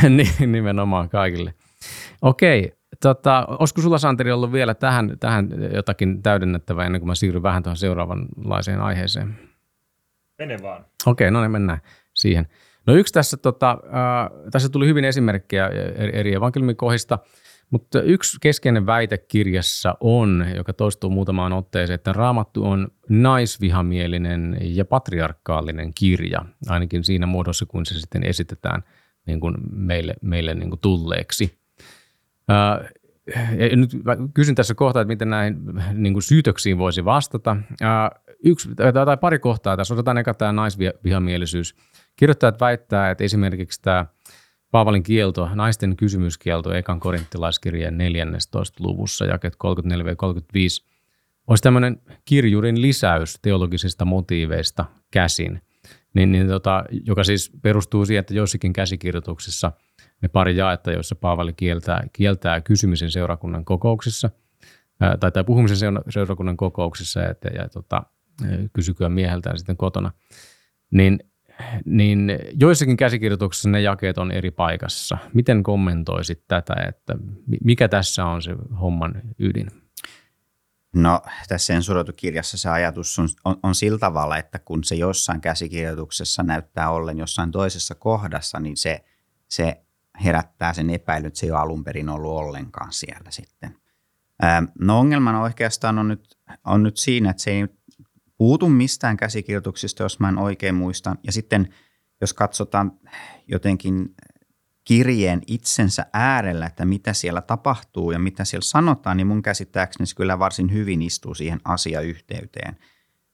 nimenomaan 0.46 1.08
kaikille. 1.08 1.54
Okei, 2.22 2.72
tota, 3.02 3.46
olisiko 3.48 3.80
sulla 3.80 3.98
Santeri 3.98 4.32
ollut 4.32 4.52
vielä 4.52 4.74
tähän, 4.74 5.16
tähän 5.20 5.48
jotakin 5.74 6.22
täydennettävää 6.22 6.86
ennen 6.86 7.00
kuin 7.00 7.08
mä 7.08 7.14
siirryn 7.14 7.42
vähän 7.42 7.62
tuohon 7.62 7.76
seuraavanlaiseen 7.76 8.80
aiheeseen? 8.80 9.38
Mene 10.38 10.58
vaan. 10.62 10.84
Okei, 11.06 11.30
no 11.30 11.40
niin 11.40 11.50
mennään 11.50 11.78
siihen. 12.14 12.48
No 12.86 12.94
yksi 12.94 13.12
tässä, 13.12 13.36
tota, 13.36 13.70
äh, 13.70 14.50
tässä 14.50 14.68
tuli 14.68 14.86
hyvin 14.86 15.04
esimerkkejä 15.04 15.66
eri, 15.68 16.18
eri 16.18 16.34
evankeliumikohdista, 16.34 17.18
mutta 17.70 18.02
yksi 18.02 18.38
keskeinen 18.40 18.86
väite 18.86 19.18
kirjassa 19.18 19.94
on, 20.00 20.46
joka 20.56 20.72
toistuu 20.72 21.10
muutamaan 21.10 21.52
otteeseen, 21.52 21.94
että 21.94 22.12
Raamattu 22.12 22.64
on 22.64 22.88
naisvihamielinen 23.08 24.58
ja 24.60 24.84
patriarkaalinen 24.84 25.94
kirja, 25.94 26.44
ainakin 26.68 27.04
siinä 27.04 27.26
muodossa, 27.26 27.66
kun 27.66 27.86
se 27.86 27.94
sitten 27.94 28.26
esitetään– 28.26 28.82
niin 29.26 29.40
kuin 29.40 29.54
meille, 29.72 30.14
meille 30.22 30.54
niin 30.54 30.70
kuin 30.70 30.80
tulleeksi. 30.80 31.61
Ja 33.58 33.76
nyt 33.76 33.90
kysyn 34.34 34.54
tässä 34.54 34.74
kohtaa, 34.74 35.02
että 35.02 35.12
miten 35.12 35.30
näihin 35.30 35.56
niin 35.92 36.12
kuin 36.12 36.22
syytöksiin 36.22 36.78
voisi 36.78 37.04
vastata. 37.04 37.56
Yksi, 38.44 38.68
tai 38.74 39.16
pari 39.16 39.38
kohtaa 39.38 39.76
tässä. 39.76 39.94
Otetaan 39.94 40.18
eka 40.18 40.34
tämä 40.34 40.52
naisvihamielisyys. 40.52 41.74
Kirjoittajat 42.16 42.60
väittää, 42.60 43.10
että 43.10 43.24
esimerkiksi 43.24 43.82
tämä 43.82 44.06
Paavalin 44.70 45.02
kielto, 45.02 45.48
naisten 45.54 45.96
kysymyskielto 45.96 46.74
ekan 46.74 47.00
korinttilaiskirjeen 47.00 47.98
14. 47.98 48.84
luvussa, 48.84 49.24
jaket 49.24 49.56
34 49.56 50.16
35, 50.16 50.86
olisi 51.46 51.62
tämmöinen 51.62 52.00
kirjurin 52.24 52.82
lisäys 52.82 53.38
teologisista 53.42 54.04
motiiveista 54.04 54.84
käsin– 55.10 55.60
niin, 56.14 56.32
niin 56.32 56.48
tota, 56.48 56.84
joka 57.06 57.24
siis 57.24 57.52
perustuu 57.62 58.06
siihen, 58.06 58.20
että 58.20 58.34
joissakin 58.34 58.72
käsikirjoituksissa 58.72 59.72
ne 60.22 60.28
pari 60.28 60.56
jaetta, 60.56 60.92
joissa 60.92 61.14
Paavali 61.14 61.52
kieltää, 61.52 62.02
kieltää 62.12 62.60
kysymisen 62.60 63.10
seurakunnan 63.10 63.64
kokouksissa 63.64 64.30
ää, 65.00 65.16
tai, 65.16 65.32
tai 65.32 65.44
puhumisen 65.44 65.92
seurakunnan 66.08 66.56
kokouksissa 66.56 67.20
ja, 67.20 67.34
ja 67.54 67.68
tota, 67.68 68.02
kysykyä 68.72 69.08
mieheltään 69.08 69.58
sitten 69.58 69.76
kotona, 69.76 70.10
niin, 70.90 71.20
niin 71.84 72.38
joissakin 72.60 72.96
käsikirjoituksissa 72.96 73.68
ne 73.68 73.80
jakeet 73.80 74.18
on 74.18 74.32
eri 74.32 74.50
paikassa. 74.50 75.18
Miten 75.34 75.62
kommentoisit 75.62 76.44
tätä, 76.48 76.74
että 76.88 77.16
mikä 77.64 77.88
tässä 77.88 78.24
on 78.24 78.42
se 78.42 78.56
homman 78.80 79.14
ydin? 79.38 79.70
No 80.94 81.22
tässä 81.48 81.66
sensuroitu 81.66 82.12
kirjassa 82.16 82.58
se 82.58 82.70
ajatus 82.70 83.18
on, 83.18 83.28
on, 83.44 83.56
on 83.62 83.74
sillä 83.74 83.98
tavalla, 83.98 84.38
että 84.38 84.58
kun 84.58 84.84
se 84.84 84.94
jossain 84.94 85.40
käsikirjoituksessa 85.40 86.42
näyttää 86.42 86.90
ollen 86.90 87.18
jossain 87.18 87.50
toisessa 87.50 87.94
kohdassa, 87.94 88.60
niin 88.60 88.76
se, 88.76 89.04
se 89.48 89.82
herättää 90.24 90.72
sen 90.72 90.90
epäilyn, 90.90 91.26
että 91.26 91.38
se 91.38 91.46
ei 91.46 91.50
ole 91.50 91.60
alun 91.60 91.84
perin 91.84 92.08
ollut 92.08 92.32
ollenkaan 92.32 92.92
siellä 92.92 93.30
sitten. 93.30 93.76
No 94.78 94.98
ongelmana 94.98 95.42
oikeastaan 95.42 95.98
on 95.98 96.08
nyt, 96.08 96.38
on 96.64 96.82
nyt 96.82 96.96
siinä, 96.96 97.30
että 97.30 97.42
se 97.42 97.50
ei 97.50 97.68
puutu 98.38 98.68
mistään 98.68 99.16
käsikirjoituksista, 99.16 100.02
jos 100.02 100.20
mä 100.20 100.28
en 100.28 100.38
oikein 100.38 100.74
muista. 100.74 101.16
Ja 101.24 101.32
sitten 101.32 101.74
jos 102.20 102.34
katsotaan 102.34 102.92
jotenkin 103.48 104.14
kirjeen 104.84 105.42
itsensä 105.46 106.06
äärellä, 106.12 106.66
että 106.66 106.84
mitä 106.84 107.12
siellä 107.12 107.40
tapahtuu 107.40 108.10
ja 108.10 108.18
mitä 108.18 108.44
siellä 108.44 108.64
sanotaan, 108.64 109.16
niin 109.16 109.26
mun 109.26 109.42
käsittääkseni 109.42 110.06
se 110.06 110.14
kyllä 110.14 110.38
varsin 110.38 110.72
hyvin 110.72 111.02
istuu 111.02 111.34
siihen 111.34 111.60
asiayhteyteen. 111.64 112.76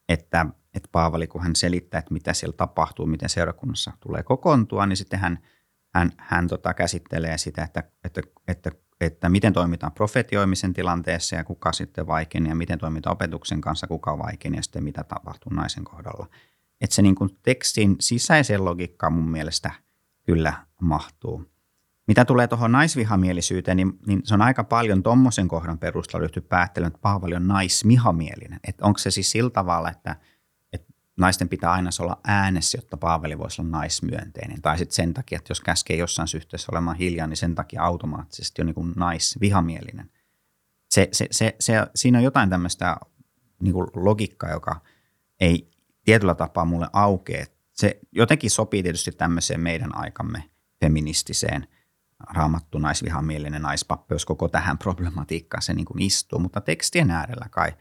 Että, 0.09 0.47
että 0.75 0.89
Paavali, 0.93 1.27
kun 1.27 1.43
hän 1.43 1.57
selittää, 1.57 1.99
että 1.99 2.15
mitä 2.15 2.33
siellä 2.33 2.57
tapahtuu, 2.57 3.07
miten 3.07 3.29
seurakunnassa 3.29 3.93
tulee 4.01 4.23
kokoontua, 4.23 4.87
niin 4.87 4.97
sitten 4.97 5.21
hän, 5.21 5.39
hän, 5.95 6.13
hän 6.17 6.49
tota 6.49 6.75
käsittelee 6.75 7.39
sitä, 7.39 7.63
että, 7.63 7.83
että, 8.05 8.21
että, 8.49 8.71
että 9.01 9.29
miten 9.29 9.53
toimitaan 9.53 9.93
profetioimisen 9.93 10.75
tilanteessa 10.75 11.37
ja 11.37 11.45
kuka 11.45 11.73
sitten 11.73 12.07
vaikeni 12.07 12.49
ja 12.49 12.55
miten 12.55 12.79
toimitaan 12.79 13.13
opetuksen 13.13 13.61
kanssa, 13.61 13.87
kuka 13.87 14.19
vaikeni 14.19 14.57
ja 14.57 14.63
sitten 14.63 14.85
mitä 14.85 15.05
tapahtuu 15.05 15.53
naisen 15.53 15.85
kohdalla. 15.85 16.27
että 16.81 16.97
se 16.97 17.03
niin 17.03 17.15
kuin 17.15 17.39
tekstin 17.43 17.97
sisäiseen 18.01 18.65
logiikkaan 18.65 19.13
mun 19.13 19.31
mielestä 19.31 19.71
kyllä 20.27 20.53
mahtuu. 20.83 21.51
Mitä 22.09 22.25
tulee 22.25 22.47
tuohon 22.47 22.73
naisvihamielisyyteen, 22.73 23.77
niin, 23.77 23.93
niin 24.07 24.21
se 24.25 24.35
on 24.35 24.43
aika 24.43 24.65
paljon 24.65 25.03
tuommoisen 25.03 25.49
kohdan 25.49 25.79
perusteella 25.79 26.23
ryhty 26.23 26.41
päättelemään, 26.41 26.89
että 26.89 27.03
Paavali 27.03 27.35
on 27.35 27.49
naisvihamielinen. 27.49 28.61
Että 28.69 28.87
onko 28.87 28.99
se 28.99 29.11
siis 29.11 29.31
sillä 29.31 29.51
tavalla, 29.51 29.91
että 29.91 30.17
naisten 31.19 31.49
pitää 31.49 31.73
aina 31.73 31.91
olla 32.01 32.21
äänessä, 32.25 32.79
jotta 32.79 32.97
Paavali 32.97 33.39
voisi 33.39 33.63
olla 33.63 33.71
naismyönteinen. 33.71 34.63
Tai 34.63 34.79
sitten 34.79 34.95
sen 34.95 35.15
takia, 35.15 35.39
että 35.39 35.51
jos 35.51 35.61
käskee 35.61 35.97
jossain 35.97 36.29
suhteessa 36.29 36.73
olemaan 36.73 36.97
hiljaa, 36.97 37.27
niin 37.27 37.37
sen 37.37 37.55
takia 37.55 37.83
automaattisesti 37.83 38.63
on 38.63 38.67
niin 38.67 38.93
naisvihamielinen. 38.97 40.11
Se, 40.91 41.09
se, 41.13 41.29
se, 41.31 41.57
se, 41.61 41.75
siinä 41.95 42.19
on 42.19 42.25
jotain 42.25 42.51
tämmöistä 42.51 42.97
niin 43.63 43.73
kuin 43.73 43.87
logiikkaa, 43.95 44.51
joka 44.51 44.81
ei 45.41 45.71
tietyllä 46.05 46.35
tapaa 46.35 46.65
mulle 46.65 46.89
aukea. 46.93 47.47
Se 47.73 47.99
jotenkin 48.13 48.51
sopii 48.51 48.83
tietysti 48.83 49.13
tämmöiseen 49.13 49.61
meidän 49.61 49.95
aikamme 49.95 50.45
feministiseen– 50.81 51.67
raamattu 52.21 52.79
naisvihamielinen 52.79 53.63
jos 54.11 54.25
koko 54.25 54.49
tähän 54.49 54.79
problematiikkaan 54.79 55.63
se 55.63 55.75
niin 55.75 55.85
kuin 55.85 56.03
istuu, 56.03 56.39
mutta 56.39 56.61
tekstien 56.61 57.11
äärellä 57.11 57.47
kai 57.51 57.73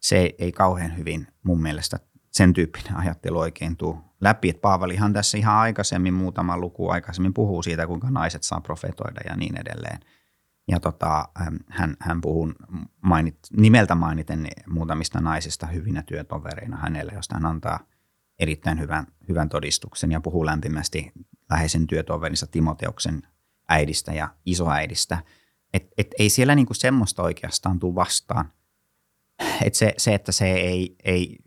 se 0.00 0.34
ei 0.38 0.52
kauhean 0.52 0.96
hyvin 0.96 1.26
mun 1.42 1.62
mielestä 1.62 2.00
sen 2.34 2.52
tyyppinen 2.52 2.96
ajattelu 2.96 3.38
oikein 3.38 3.76
tuu 3.76 3.98
läpi. 4.20 4.48
Että 4.50 4.60
Paavalihan 4.60 5.12
tässä 5.12 5.38
ihan 5.38 5.56
aikaisemmin, 5.56 6.14
muutama 6.14 6.58
luku 6.58 6.90
aikaisemmin 6.90 7.34
puhuu 7.34 7.62
siitä, 7.62 7.86
kuinka 7.86 8.10
naiset 8.10 8.42
saa 8.42 8.60
profetoida 8.60 9.20
ja 9.28 9.36
niin 9.36 9.60
edelleen. 9.60 10.00
Ja 10.68 10.80
tota, 10.80 11.28
hän, 11.68 11.96
hän 12.00 12.20
puhuu 12.20 12.52
mainit, 13.00 13.38
nimeltä 13.56 13.94
mainiten 13.94 14.48
muutamista 14.66 15.20
naisista 15.20 15.66
hyvinä 15.66 16.02
työtovereina 16.02 16.76
hänelle, 16.76 17.12
josta 17.14 17.34
hän 17.34 17.46
antaa 17.46 17.80
erittäin 18.38 18.80
hyvän, 18.80 19.06
hyvän 19.28 19.48
todistuksen 19.48 20.12
ja 20.12 20.20
puhuu 20.20 20.46
lämpimästi 20.46 21.12
läheisen 21.50 21.86
työtoverinsa 21.86 22.46
Timoteuksen 22.46 23.22
äidistä 23.68 24.12
ja 24.12 24.28
isoäidistä. 24.46 25.18
Et, 25.74 25.88
et 25.98 26.14
ei 26.18 26.28
siellä 26.28 26.54
niinku 26.54 26.74
semmoista 26.74 27.22
oikeastaan 27.22 27.78
tule 27.78 27.94
vastaan. 27.94 28.52
Et 29.64 29.74
se, 29.74 29.94
se, 29.98 30.14
että 30.14 30.32
se 30.32 30.52
ei, 30.52 30.96
ei 31.04 31.38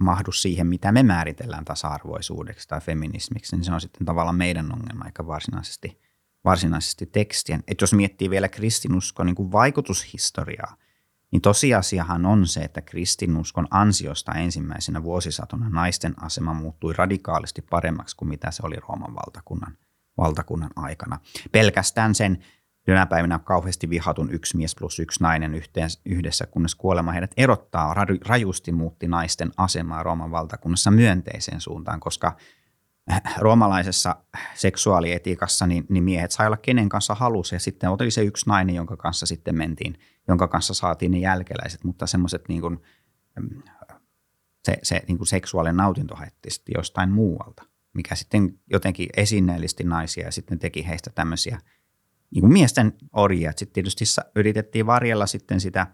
mahdu 0.00 0.32
siihen, 0.32 0.66
mitä 0.66 0.92
me 0.92 1.02
määritellään 1.02 1.64
tasa-arvoisuudeksi 1.64 2.68
tai 2.68 2.80
feminismiksi, 2.80 3.56
niin 3.56 3.64
se 3.64 3.72
on 3.72 3.80
sitten 3.80 4.06
tavallaan 4.06 4.36
meidän 4.36 4.72
ongelma, 4.72 5.06
eikä 5.06 5.26
varsinaisesti, 5.26 6.00
varsinaisesti 6.44 7.06
tekstien. 7.06 7.62
Et 7.68 7.80
jos 7.80 7.92
miettii 7.92 8.30
vielä 8.30 8.48
kristinuskon 8.48 9.26
niin 9.26 9.52
vaikutushistoriaa, 9.52 10.76
niin 11.32 11.42
tosiasiahan 11.42 12.26
on 12.26 12.46
se, 12.46 12.60
että 12.60 12.80
kristinuskon 12.80 13.66
ansiosta 13.70 14.32
ensimmäisenä 14.32 15.02
vuosisatona 15.02 15.68
naisten 15.68 16.14
asema 16.22 16.54
muuttui 16.54 16.92
radikaalisti 16.92 17.62
paremmaksi 17.62 18.16
kuin 18.16 18.28
mitä 18.28 18.50
se 18.50 18.62
oli 18.66 18.76
Rooman 18.76 19.14
valtakunnan– 19.14 19.76
valtakunnan 20.20 20.70
aikana. 20.76 21.18
Pelkästään 21.52 22.14
sen 22.14 22.38
tänä 22.94 23.06
päivänä 23.06 23.38
kauheasti 23.38 23.90
vihatun 23.90 24.32
yksi 24.32 24.56
mies 24.56 24.74
plus 24.74 24.98
yksi 24.98 25.22
nainen 25.22 25.54
yhteen, 25.54 25.90
yhdessä, 26.04 26.46
kunnes 26.46 26.74
kuolema 26.74 27.12
heidät 27.12 27.30
erottaa, 27.36 27.94
rajusti 28.26 28.72
muutti 28.72 29.08
naisten 29.08 29.52
asemaa 29.56 30.02
Rooman 30.02 30.30
valtakunnassa 30.30 30.90
myönteiseen 30.90 31.60
suuntaan, 31.60 32.00
koska 32.00 32.36
roomalaisessa 33.38 34.16
seksuaalietiikassa 34.54 35.66
niin, 35.66 35.86
niin 35.88 36.04
miehet 36.04 36.30
sai 36.30 36.46
olla 36.46 36.56
kenen 36.56 36.88
kanssa 36.88 37.14
halusi. 37.14 37.54
Ja 37.54 37.58
sitten 37.58 37.90
oli 37.90 38.10
se 38.10 38.22
yksi 38.22 38.48
nainen, 38.48 38.74
jonka 38.74 38.96
kanssa 38.96 39.26
sitten 39.26 39.56
mentiin, 39.56 39.98
jonka 40.28 40.48
kanssa 40.48 40.74
saatiin 40.74 41.12
ne 41.12 41.18
jälkeläiset, 41.18 41.84
mutta 41.84 42.06
semmoiset 42.06 42.48
niin 42.48 42.60
kuin, 42.60 42.82
se, 44.64 44.78
se 44.82 45.02
niin 45.08 45.18
kuin 45.18 45.28
seksuaalinen 45.28 45.76
nautinto 45.76 46.16
haitti 46.16 46.48
jostain 46.74 47.10
muualta 47.10 47.70
mikä 47.94 48.14
sitten 48.14 48.58
jotenkin 48.70 49.08
esineellisti 49.16 49.84
naisia 49.84 50.24
ja 50.24 50.32
sitten 50.32 50.58
teki 50.58 50.86
heistä 50.86 51.10
tämmöisiä 51.10 51.58
niin 52.30 52.40
kuin 52.40 52.52
miesten 52.52 52.92
orjia. 53.12 53.52
Sitten 53.56 53.72
tietysti 53.72 54.04
yritettiin 54.36 54.86
varjella 54.86 55.26
sitten 55.26 55.60
sitä 55.60 55.86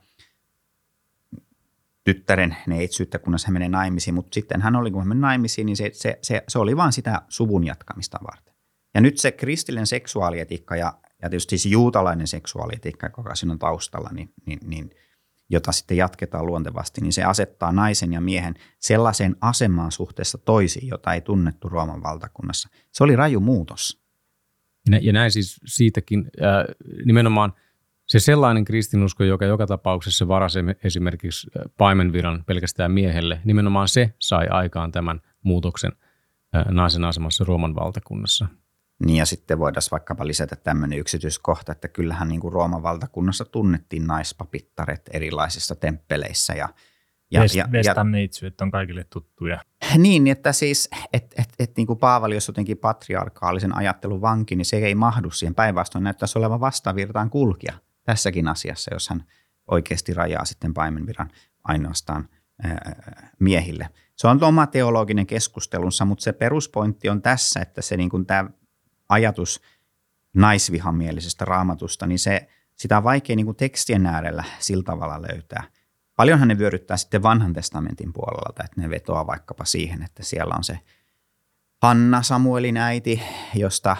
tyttären 2.04 2.56
neitsyyttä, 2.66 3.18
kunnes 3.18 3.44
hän 3.44 3.52
menee 3.52 3.68
naimisiin, 3.68 4.14
mutta 4.14 4.34
sitten 4.34 4.62
hän 4.62 4.76
oli, 4.76 4.90
kun 4.90 5.00
hän 5.00 5.08
meni 5.08 5.20
naimisiin, 5.20 5.66
niin 5.66 5.76
se, 5.76 5.90
se, 5.92 6.18
se, 6.22 6.42
se 6.48 6.58
oli 6.58 6.76
vain 6.76 6.92
sitä 6.92 7.22
suvun 7.28 7.64
jatkamista 7.64 8.18
varten. 8.30 8.54
Ja 8.94 9.00
nyt 9.00 9.18
se 9.18 9.32
kristillinen 9.32 9.86
seksuaalietiikka 9.86 10.76
ja, 10.76 10.98
ja 11.22 11.30
tietysti 11.30 11.58
se 11.58 11.68
juutalainen 11.68 12.26
seksuaalietiikka, 12.26 13.10
joka 13.16 13.34
siinä 13.34 13.52
on 13.52 13.58
taustalla, 13.58 14.10
niin, 14.12 14.32
niin, 14.46 14.58
niin– 14.64 14.90
jota 15.48 15.72
sitten 15.72 15.96
jatketaan 15.96 16.46
luontevasti, 16.46 17.00
niin 17.00 17.12
se 17.12 17.24
asettaa 17.24 17.72
naisen 17.72 18.12
ja 18.12 18.20
miehen 18.20 18.54
sellaiseen 18.78 19.36
asemaan 19.40 19.92
suhteessa 19.92 20.38
toisiin, 20.38 20.88
jota 20.88 21.14
ei 21.14 21.20
tunnettu 21.20 21.68
Rooman 21.68 22.02
valtakunnassa. 22.02 22.68
Se 22.92 23.04
oli 23.04 23.16
raju 23.16 23.40
muutos. 23.40 24.05
Ja 25.02 25.12
näin 25.12 25.30
siis 25.30 25.60
siitäkin 25.66 26.30
äh, 26.42 26.64
nimenomaan 27.04 27.52
se 28.06 28.20
sellainen 28.20 28.64
kristinusko, 28.64 29.24
joka 29.24 29.44
joka 29.44 29.66
tapauksessa 29.66 30.28
varasi 30.28 30.58
esimerkiksi 30.84 31.50
äh, 31.56 31.62
paimenviran 31.78 32.44
pelkästään 32.44 32.90
miehelle, 32.90 33.40
nimenomaan 33.44 33.88
se 33.88 34.14
sai 34.18 34.46
aikaan 34.48 34.92
tämän 34.92 35.20
muutoksen 35.42 35.92
äh, 36.56 36.64
naisen 36.68 37.04
asemassa 37.04 37.44
Rooman 37.44 37.74
valtakunnassa. 37.74 38.46
Niin 39.04 39.16
ja 39.16 39.26
sitten 39.26 39.58
voitaisiin 39.58 39.90
vaikkapa 39.90 40.26
lisätä 40.26 40.56
tämmöinen 40.56 40.98
yksityiskohta, 40.98 41.72
että 41.72 41.88
kyllähän 41.88 42.28
niin 42.28 42.40
kuin 42.40 42.52
Rooman 42.52 42.82
valtakunnassa 42.82 43.44
tunnettiin 43.44 44.06
naispapittaret 44.06 45.10
erilaisissa 45.12 45.74
temppeleissä 45.74 46.54
ja 46.54 46.68
ja, 47.30 47.40
Vest, 47.40 47.54
ja, 47.54 47.68
Vestanneitsyöt 47.72 48.60
on 48.60 48.70
kaikille 48.70 49.04
tuttuja. 49.04 49.60
Niin, 49.98 50.26
että 50.26 50.52
siis, 50.52 50.88
että 51.12 51.42
et, 51.42 51.48
et, 51.58 51.76
niin 51.76 51.86
kuin 51.86 51.98
Paavali, 51.98 52.34
jos 52.34 52.48
jotenkin 52.48 52.78
patriarkaalisen 52.78 53.76
ajattelun 53.76 54.20
vanki, 54.20 54.56
niin 54.56 54.64
se 54.64 54.76
ei 54.76 54.94
mahdu 54.94 55.30
siihen. 55.30 55.54
Päinvastoin 55.54 56.04
näyttäisi 56.04 56.38
olevan 56.38 56.60
vastavirtaan 56.60 57.30
kulkija 57.30 57.72
tässäkin 58.04 58.48
asiassa, 58.48 58.94
jos 58.94 59.08
hän 59.08 59.24
oikeasti 59.70 60.14
rajaa 60.14 60.44
sitten 60.44 60.74
paimenviran 60.74 61.30
ainoastaan 61.64 62.28
ää, 62.62 63.32
miehille. 63.40 63.88
Se 64.16 64.28
on 64.28 64.44
oma 64.44 64.66
teologinen 64.66 65.26
keskustelunsa, 65.26 66.04
mutta 66.04 66.22
se 66.22 66.32
peruspointti 66.32 67.08
on 67.08 67.22
tässä, 67.22 67.60
että 67.60 67.82
se 67.82 67.96
niin 67.96 68.10
kuin 68.10 68.26
tämä 68.26 68.50
ajatus 69.08 69.62
naisvihamielisestä 70.34 71.44
raamatusta, 71.44 72.06
niin 72.06 72.18
se, 72.18 72.48
sitä 72.74 72.96
on 72.96 73.04
vaikea 73.04 73.36
niin 73.36 73.46
kuin 73.46 73.56
tekstien 73.56 74.06
äärellä 74.06 74.44
sillä 74.58 74.82
tavalla 74.82 75.22
löytää. 75.22 75.64
Paljonhan 76.16 76.48
ne 76.48 76.58
vyöryttää 76.58 76.96
sitten 76.96 77.22
vanhan 77.22 77.52
testamentin 77.52 78.12
puolelta, 78.12 78.64
että 78.64 78.80
ne 78.80 78.90
vetoaa 78.90 79.26
vaikkapa 79.26 79.64
siihen, 79.64 80.02
että 80.02 80.22
siellä 80.22 80.54
on 80.56 80.64
se 80.64 80.78
Hanna 81.82 82.22
Samuelin 82.22 82.76
äiti, 82.76 83.22
josta 83.54 83.96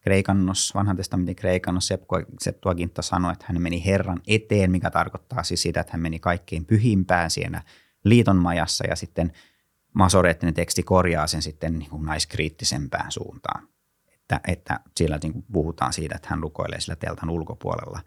kreikannos, 0.00 0.74
vanhan 0.74 0.96
testamentin 0.96 1.36
kreikannos 1.36 1.92
Septuaginta 2.40 3.02
sanoi, 3.02 3.32
että 3.32 3.44
hän 3.48 3.62
meni 3.62 3.84
Herran 3.84 4.20
eteen, 4.26 4.70
mikä 4.70 4.90
tarkoittaa 4.90 5.42
siis 5.42 5.62
sitä, 5.62 5.80
että 5.80 5.92
hän 5.92 6.00
meni 6.00 6.18
kaikkein 6.18 6.64
pyhimpään 6.64 7.30
siellä 7.30 7.62
liitonmajassa 8.04 8.86
ja 8.86 8.96
sitten 8.96 9.32
masoreettinen 9.92 10.54
teksti 10.54 10.82
korjaa 10.82 11.26
sen 11.26 11.42
sitten 11.42 11.78
niin 11.78 11.90
kuin 11.90 12.04
naiskriittisempään 12.04 13.12
suuntaan 13.12 13.68
että, 14.28 14.40
että 14.52 14.80
siellä 14.96 15.18
niin 15.22 15.44
puhutaan 15.52 15.92
siitä, 15.92 16.16
että 16.16 16.28
hän 16.30 16.42
rukoilee 16.42 16.80
sillä 16.80 16.96
teltan 16.96 17.30
ulkopuolella. 17.30 18.00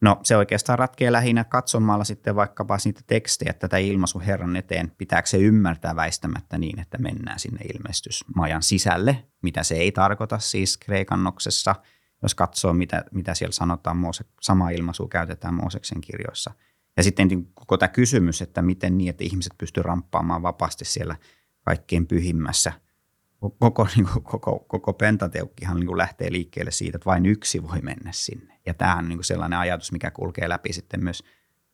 No 0.00 0.20
se 0.22 0.36
oikeastaan 0.36 0.78
ratkee 0.78 1.12
lähinnä 1.12 1.44
katsomalla 1.44 2.04
sitten 2.04 2.36
vaikkapa 2.36 2.78
niitä 2.84 3.00
tekstejä, 3.06 3.52
tätä 3.52 3.76
ilmaisu 3.76 4.22
Herran 4.26 4.56
eteen, 4.56 4.92
pitääkö 4.98 5.28
se 5.28 5.38
ymmärtää 5.38 5.96
väistämättä 5.96 6.58
niin, 6.58 6.80
että 6.80 6.98
mennään 6.98 7.38
sinne 7.38 7.60
ilmestysmajan 7.74 8.62
sisälle, 8.62 9.24
mitä 9.42 9.62
se 9.62 9.74
ei 9.74 9.92
tarkoita 9.92 10.38
siis 10.38 10.76
kreikannoksessa, 10.78 11.74
jos 12.22 12.34
katsoo 12.34 12.72
mitä, 12.72 13.04
mitä 13.10 13.34
siellä 13.34 13.52
sanotaan, 13.52 13.98
sama 14.40 14.70
ilmaisu 14.70 15.08
käytetään 15.08 15.54
Mooseksen 15.54 16.00
kirjoissa. 16.00 16.50
Ja 16.96 17.02
sitten 17.02 17.46
koko 17.54 17.76
tämä 17.76 17.88
kysymys, 17.88 18.42
että 18.42 18.62
miten 18.62 18.98
niin, 18.98 19.10
että 19.10 19.24
ihmiset 19.24 19.52
pystyvät 19.58 19.86
ramppaamaan 19.86 20.42
vapaasti 20.42 20.84
siellä 20.84 21.16
kaikkein 21.64 22.06
pyhimmässä– 22.06 22.72
koko, 23.58 23.88
niin 23.96 24.06
kuin, 24.12 24.24
koko, 24.24 24.58
koko 24.58 24.92
pentateukkihan 24.92 25.76
niin 25.76 25.86
kuin 25.86 25.98
lähtee 25.98 26.32
liikkeelle 26.32 26.70
siitä, 26.70 26.96
että 26.96 27.06
vain 27.06 27.26
yksi 27.26 27.62
voi 27.62 27.80
mennä 27.82 28.12
sinne. 28.12 28.60
Ja 28.66 28.74
tämä 28.74 28.96
on 28.96 29.08
niin 29.08 29.18
kuin 29.18 29.24
sellainen 29.24 29.58
ajatus, 29.58 29.92
mikä 29.92 30.10
kulkee 30.10 30.48
läpi 30.48 30.72
sitten 30.72 31.04
myös 31.04 31.22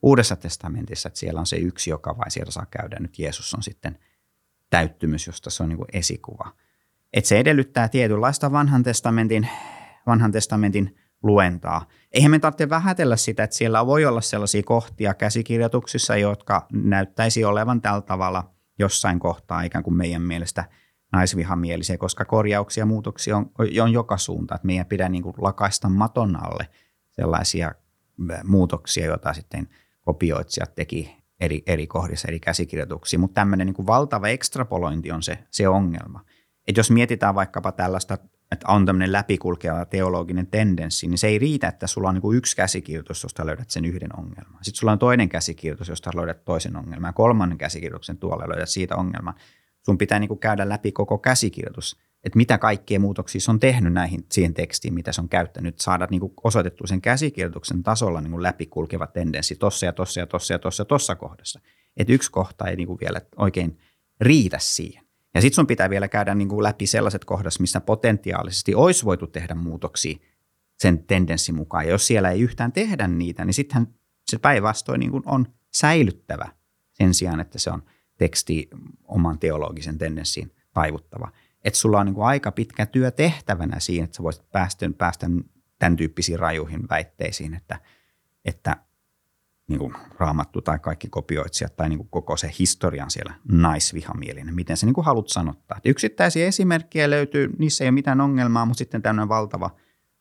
Uudessa 0.03 0.37
testamentissa, 0.37 1.07
että 1.07 1.19
siellä 1.19 1.41
on 1.41 1.47
se 1.47 1.57
yksi, 1.57 1.91
joka 1.91 2.19
vai 2.19 2.31
siellä 2.31 2.51
saa 2.51 2.67
käydä. 2.71 2.97
Nyt 3.01 3.19
Jeesus 3.19 3.55
on 3.55 3.63
sitten 3.63 3.99
täyttymys, 4.71 5.27
josta 5.27 5.51
se 5.51 5.63
on 5.63 5.69
niin 5.69 5.77
kuin 5.77 5.89
esikuva. 5.93 6.53
Että 7.13 7.29
se 7.29 7.39
edellyttää 7.39 7.89
tietynlaista 7.89 8.53
vanhan 8.53 8.83
testamentin, 8.83 9.49
vanhan 10.07 10.33
testamentin 10.33 10.97
luentaa. 11.23 11.89
Eihän 12.13 12.31
me 12.31 12.39
tarvitse 12.39 12.71
vähätellä 12.71 13.17
sitä, 13.17 13.43
että 13.43 13.57
siellä 13.57 13.87
voi 13.87 14.05
olla 14.05 14.21
sellaisia 14.21 14.63
kohtia 14.63 15.15
käsikirjoituksissa, 15.15 16.17
jotka 16.17 16.67
näyttäisi 16.73 17.45
olevan 17.45 17.81
tällä 17.81 18.01
tavalla 18.01 18.51
jossain 18.79 19.19
kohtaa 19.19 19.63
ikään 19.63 19.85
kuin 19.85 19.97
meidän 19.97 20.23
mielestä– 20.23 20.65
naisvihamielisiä, 21.13 21.99
koska 21.99 22.25
korjauksia 22.25 22.83
ja 22.83 22.87
muutoksia 22.87 23.37
on, 23.37 23.51
on 23.83 23.93
joka 23.93 24.17
suunta. 24.17 24.55
Että 24.55 24.67
meidän 24.67 24.87
pidä 24.87 25.09
niin 25.09 25.23
kuin 25.23 25.35
lakaista 25.39 25.89
maton 25.89 26.45
alle 26.45 26.69
sellaisia 27.11 27.75
muutoksia, 28.45 29.07
joita 29.07 29.33
sitten 29.33 29.69
kopioitsijat 30.01 30.75
teki 30.75 31.17
eri, 31.41 31.63
eri 31.67 31.87
kohdissa, 31.87 32.29
eri 32.29 32.41
käsikirjoituksia, 32.41 33.19
mutta 33.19 33.35
tämmöinen 33.35 33.67
niin 33.67 33.87
valtava 33.87 34.29
ekstrapolointi 34.29 35.13
on 35.13 35.23
se, 35.23 35.39
se 35.51 35.69
ongelma. 35.69 36.25
Et 36.69 36.77
jos 36.77 36.91
mietitään 36.91 37.35
vaikkapa 37.35 37.73
tällaista, 37.73 38.19
että 38.53 38.69
on 38.69 38.87
tämmöinen 38.87 39.13
läpikulkeva 39.13 39.85
teologinen 39.85 40.47
tendenssi, 40.47 41.07
niin 41.07 41.19
se 41.19 41.27
ei 41.27 41.39
riitä, 41.39 41.69
että 41.69 41.87
sulla 41.87 42.09
on 42.09 42.15
niin 42.15 42.23
kuin 42.23 42.39
yksi 42.39 42.57
käsikirjoitus, 42.57 43.23
josta 43.23 43.47
löydät 43.47 43.71
sen 43.71 43.85
yhden 43.85 44.19
ongelman. 44.19 44.65
Sitten 44.65 44.79
sulla 44.79 44.93
on 44.93 44.99
toinen 44.99 45.29
käsikirjoitus, 45.29 45.89
josta 45.89 46.11
löydät 46.15 46.45
toisen 46.45 46.77
ongelman, 46.77 47.09
ja 47.09 47.13
kolmannen 47.13 47.59
käsikirjoituksen 47.59 48.19
tuolla 48.19 48.49
löydät 48.49 48.69
siitä 48.69 48.97
ongelman. 48.97 49.35
Sun 49.85 49.99
pitää 49.99 50.19
niin 50.19 50.29
kuin 50.29 50.41
käydä 50.41 50.69
läpi 50.69 50.93
koko 50.93 51.19
käsikirjoitus, 51.19 51.97
että 52.25 52.37
mitä 52.37 52.59
kaikkea 52.59 53.01
muutoksia 53.01 53.41
se 53.41 53.51
on 53.51 53.61
tehnyt 53.61 53.93
näihin, 53.93 54.27
siihen 54.33 54.55
tekstiin, 54.55 54.95
mitä 54.95 55.13
se 55.13 55.21
on 55.21 55.29
käyttänyt, 55.29 55.81
saada 55.81 56.09
niin 56.11 56.21
kuin 56.21 56.33
sen 56.85 57.01
käsikirjoituksen 57.01 57.83
tasolla 57.83 58.21
niin 58.21 58.31
kuin 58.31 58.43
läpikulkeva 58.43 59.07
tendenssi 59.07 59.57
tossa 59.57 59.87
ja 59.87 59.93
tossa 59.93 60.21
ja 60.21 60.27
tossa 60.27 60.55
ja 60.55 60.59
tossa 60.59 60.85
tossa 60.85 61.17
kohdassa. 61.17 61.61
Että 61.97 62.13
yksi 62.13 62.31
kohta 62.31 62.67
ei 62.67 62.77
niin 62.77 62.87
kuin 62.87 62.99
vielä 63.01 63.21
oikein 63.37 63.79
riitä 64.21 64.59
siihen. 64.61 65.05
Ja 65.35 65.41
sitten 65.41 65.55
sun 65.55 65.67
pitää 65.67 65.91
vielä 65.91 66.09
käydä 66.09 66.35
niin 66.35 66.49
kuin 66.49 66.63
läpi 66.63 66.87
sellaiset 66.87 67.25
kohdat, 67.25 67.53
missä 67.59 67.81
potentiaalisesti 67.81 68.75
olisi 68.75 69.05
voitu 69.05 69.27
tehdä 69.27 69.55
muutoksia 69.55 70.19
sen 70.79 71.05
tendenssin 71.05 71.55
mukaan. 71.55 71.85
Ja 71.85 71.91
jos 71.91 72.07
siellä 72.07 72.31
ei 72.31 72.41
yhtään 72.41 72.73
tehdä 72.73 73.09
niitä, 73.09 73.45
niin 73.45 73.55
sittenhän 73.55 73.95
se 74.31 74.39
päinvastoin 74.39 75.01
niin 75.01 75.23
on 75.27 75.47
säilyttävä 75.75 76.49
sen 76.93 77.15
sijaan, 77.15 77.41
että 77.41 77.59
se 77.59 77.71
on 77.71 77.83
teksti 78.19 78.71
oman 79.05 79.39
teologisen 79.39 79.99
tendenssiin 79.99 80.53
taivuttava. 80.73 81.33
Että 81.65 81.79
sulla 81.79 82.01
on 82.01 82.07
niin 82.07 82.15
kuin 82.15 82.27
aika 82.27 82.53
pitkä 82.53 82.87
työ 82.87 83.11
tehtävänä 83.11 83.81
siinä, 83.81 84.05
että 84.05 84.17
sä 84.17 84.23
voisit 84.23 84.51
päästä, 84.51 84.91
päästä 84.99 85.27
tämän 85.79 85.97
tyyppisiin 85.97 86.39
rajuihin 86.39 86.89
väitteisiin, 86.89 87.55
että, 87.55 87.79
että 88.45 88.77
niin 89.69 89.79
kuin 89.79 89.95
raamattu 90.19 90.63
tai 90.63 90.79
kaikki 90.79 91.09
kopioitsijat 91.09 91.77
tai 91.77 91.89
niin 91.89 91.99
kuin 91.99 92.09
koko 92.09 92.37
se 92.37 92.51
historian 92.59 93.11
siellä 93.11 93.35
naisvihamielinen, 93.53 94.55
miten 94.55 94.77
se 94.77 94.87
niin 94.87 94.95
kuin 94.95 95.05
haluat 95.05 95.29
sanottaa. 95.29 95.81
Yksittäisiä 95.85 96.47
esimerkkejä 96.47 97.11
löytyy, 97.11 97.51
niissä 97.59 97.85
ei 97.85 97.89
ole 97.89 97.95
mitään 97.95 98.21
ongelmaa, 98.21 98.67
mutta 98.67 98.79
sitten 98.79 99.03
tämmöinen 99.03 99.29
valtava 99.29 99.71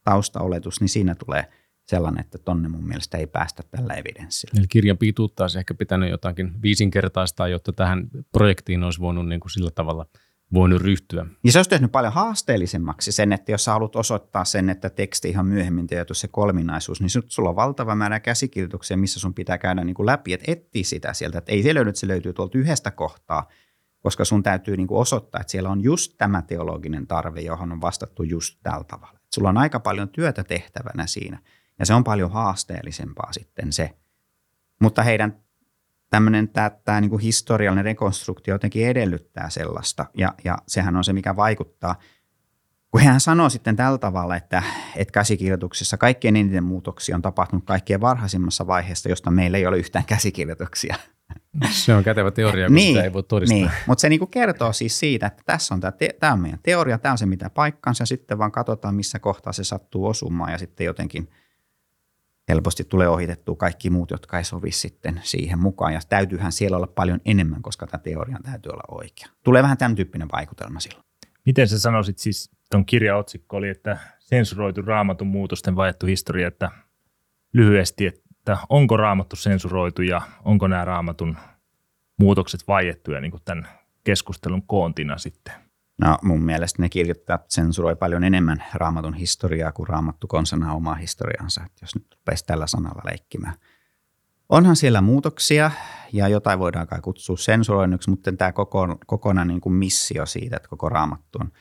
taustaoletus, 0.03 0.81
niin 0.81 0.89
siinä 0.89 1.15
tulee 1.15 1.45
sellainen, 1.91 2.21
että 2.21 2.37
tonne 2.37 2.69
mun 2.69 2.87
mielestä 2.87 3.17
ei 3.17 3.27
päästä 3.27 3.63
tällä 3.71 3.93
evidenssillä. 3.93 4.59
Eli 4.59 4.67
kirjan 4.67 4.97
pituutta 4.97 5.43
olisi 5.43 5.59
ehkä 5.59 5.73
pitänyt 5.73 6.09
jotakin 6.09 6.61
viisinkertaistaa, 6.61 7.47
jotta 7.47 7.73
tähän 7.73 8.07
projektiin 8.31 8.83
olisi 8.83 8.99
voinut 8.99 9.27
niin 9.27 9.39
kuin 9.39 9.51
sillä 9.51 9.71
tavalla– 9.71 10.05
voinut 10.53 10.81
ryhtyä. 10.81 11.25
Ja 11.43 11.51
se 11.51 11.59
olisi 11.59 11.69
tehnyt 11.69 11.91
paljon 11.91 12.13
haasteellisemmaksi 12.13 13.11
sen, 13.11 13.33
että 13.33 13.51
jos 13.51 13.63
sä 13.63 13.71
haluat 13.71 13.95
osoittaa 13.95 14.45
sen, 14.45 14.69
että 14.69 14.89
teksti 14.89 15.29
ihan 15.29 15.45
myöhemmin 15.45 15.87
tietysti 15.87 16.21
se 16.21 16.27
kolminaisuus, 16.27 17.01
niin 17.01 17.09
sulla 17.27 17.49
on 17.49 17.55
valtava 17.55 17.95
määrä 17.95 18.19
käsikirjoituksia, 18.19 18.97
missä 18.97 19.19
sun 19.19 19.33
pitää 19.33 19.57
käydä 19.57 19.83
niin 19.83 19.93
kuin 19.93 20.05
läpi, 20.05 20.33
että 20.33 20.51
etsiä 20.51 20.83
sitä 20.83 21.13
sieltä. 21.13 21.37
Että 21.37 21.51
ei 21.51 21.63
se 21.63 21.73
löydy, 21.73 21.89
että 21.89 21.99
se 21.99 22.07
löytyy 22.07 22.33
tuolta 22.33 22.57
yhdestä 22.57 22.91
kohtaa, 22.91 23.47
koska 23.99 24.25
sun 24.25 24.43
täytyy 24.43 24.77
niin 24.77 24.87
kuin 24.87 25.01
osoittaa, 25.01 25.41
että 25.41 25.51
siellä 25.51 25.69
on 25.69 25.83
just 25.83 26.15
tämä 26.17 26.41
teologinen 26.41 27.07
tarve, 27.07 27.41
johon 27.41 27.71
on 27.71 27.81
vastattu 27.81 28.23
just 28.23 28.59
tällä 28.63 28.83
tavalla. 28.83 29.13
Että 29.15 29.35
sulla 29.35 29.49
on 29.49 29.57
aika 29.57 29.79
paljon 29.79 30.09
työtä 30.09 30.43
tehtävänä 30.43 31.07
siinä, 31.07 31.39
ja 31.81 31.85
se 31.85 31.93
on 31.93 32.03
paljon 32.03 32.31
haasteellisempaa 32.31 33.33
sitten 33.33 33.73
se. 33.73 33.89
Mutta 34.81 35.03
heidän 35.03 35.37
tämmöinen 36.09 36.49
tämä, 36.49 36.69
tämä 36.69 37.01
niin 37.01 37.09
kuin 37.09 37.21
historiallinen 37.21 37.85
rekonstruktio 37.85 38.55
jotenkin 38.55 38.87
edellyttää 38.87 39.49
sellaista, 39.49 40.05
ja, 40.17 40.33
ja 40.43 40.57
sehän 40.67 40.95
on 40.95 41.03
se, 41.03 41.13
mikä 41.13 41.35
vaikuttaa. 41.35 41.95
Kun 42.91 43.01
hän 43.01 43.19
sanoo 43.19 43.49
sitten 43.49 43.75
tällä 43.75 43.97
tavalla, 43.97 44.35
että, 44.35 44.63
että 44.95 45.11
käsikirjoituksissa 45.11 45.97
kaikkien 45.97 46.35
eniten 46.35 46.63
muutoksia 46.63 47.15
on 47.15 47.21
tapahtunut 47.21 47.65
kaikkien 47.65 48.01
varhaisimmassa 48.01 48.67
vaiheessa, 48.67 49.09
josta 49.09 49.31
meillä 49.31 49.57
ei 49.57 49.67
ole 49.67 49.77
yhtään 49.77 50.05
käsikirjoituksia. 50.05 50.95
Se 51.69 51.95
on 51.95 52.03
kätevä 52.03 52.31
teoria, 52.31 52.67
kun 52.67 52.75
niin, 52.75 52.93
sitä 52.93 53.03
ei 53.03 53.13
voi 53.13 53.23
todistaa. 53.23 53.57
Niin, 53.57 53.71
mutta 53.87 54.01
se 54.01 54.09
niinku 54.09 54.27
kertoo 54.27 54.73
siis 54.73 54.99
siitä, 54.99 55.27
että 55.27 55.43
tässä 55.45 55.73
on 55.73 55.81
tämä, 55.81 55.91
te, 55.91 56.09
tämä 56.19 56.33
on 56.33 56.39
meidän 56.39 56.59
teoria, 56.63 56.97
tämä 56.97 57.11
on 57.11 57.17
se 57.17 57.25
mitä 57.25 57.49
paikkansa, 57.49 58.05
sitten 58.05 58.37
vaan 58.37 58.51
katsotaan 58.51 58.95
missä 58.95 59.19
kohtaa 59.19 59.53
se 59.53 59.63
sattuu 59.63 60.07
osumaan 60.07 60.51
ja 60.51 60.57
sitten 60.57 60.85
jotenkin– 60.85 61.29
helposti 62.51 62.83
tulee 62.83 63.07
ohitettua 63.07 63.55
kaikki 63.55 63.89
muut, 63.89 64.11
jotka 64.11 64.37
ei 64.37 64.43
sovi 64.43 64.71
sitten 64.71 65.19
siihen 65.23 65.59
mukaan. 65.59 65.93
Ja 65.93 65.99
täytyyhän 66.09 66.51
siellä 66.51 66.77
olla 66.77 66.87
paljon 66.87 67.19
enemmän, 67.25 67.61
koska 67.61 67.87
tämä 67.87 68.01
teorian 68.01 68.43
täytyy 68.43 68.69
olla 68.69 68.83
oikea. 68.87 69.27
Tulee 69.43 69.63
vähän 69.63 69.77
tämän 69.77 69.95
tyyppinen 69.95 70.27
vaikutelma 70.31 70.79
silloin. 70.79 71.05
Miten 71.45 71.67
sä 71.67 71.79
sanoisit 71.79 72.17
siis, 72.17 72.51
tuon 72.71 72.85
kirjan 72.85 73.17
otsikko 73.17 73.57
oli, 73.57 73.69
että 73.69 73.97
sensuroitu 74.19 74.81
raamatun 74.81 75.27
muutosten 75.27 75.75
vaihdettu 75.75 76.05
historia, 76.05 76.47
että 76.47 76.71
lyhyesti, 77.53 78.07
että 78.07 78.57
onko 78.69 78.97
raamattu 78.97 79.35
sensuroitu 79.35 80.01
ja 80.01 80.21
onko 80.45 80.67
nämä 80.67 80.85
raamatun 80.85 81.37
muutokset 82.17 82.67
vaiettuja 82.67 83.21
niin 83.21 83.31
kuin 83.31 83.43
tämän 83.45 83.67
keskustelun 84.03 84.63
koontina 84.67 85.17
sitten? 85.17 85.53
No 86.01 86.17
mun 86.21 86.41
mielestä 86.41 86.81
ne 86.81 86.89
kirjoittajat 86.89 87.45
sensuroi 87.49 87.95
paljon 87.95 88.23
enemmän 88.23 88.63
raamatun 88.73 89.13
historiaa 89.13 89.71
kuin 89.71 89.87
raamattu 89.87 90.27
konsana 90.27 90.73
omaa 90.73 90.95
historiansa, 90.95 91.63
että 91.65 91.83
jos 91.83 91.95
nyt 91.95 92.07
rupeisi 92.15 92.45
tällä 92.45 92.67
sanalla 92.67 93.01
leikkimään. 93.05 93.53
Onhan 94.49 94.75
siellä 94.75 95.01
muutoksia 95.01 95.71
ja 96.13 96.27
jotain 96.27 96.59
voidaan 96.59 96.87
kai 96.87 97.01
kutsua 97.01 97.37
sensuroinniksi, 97.37 98.09
mutta 98.09 98.31
tämä 98.31 98.51
koko, 98.51 98.97
kokonaan 99.05 99.47
niin 99.47 99.61
kuin 99.61 99.73
missio 99.73 100.25
siitä, 100.25 100.55
että 100.55 100.69
koko 100.69 100.89
raamattu 100.89 101.39
on 101.41 101.51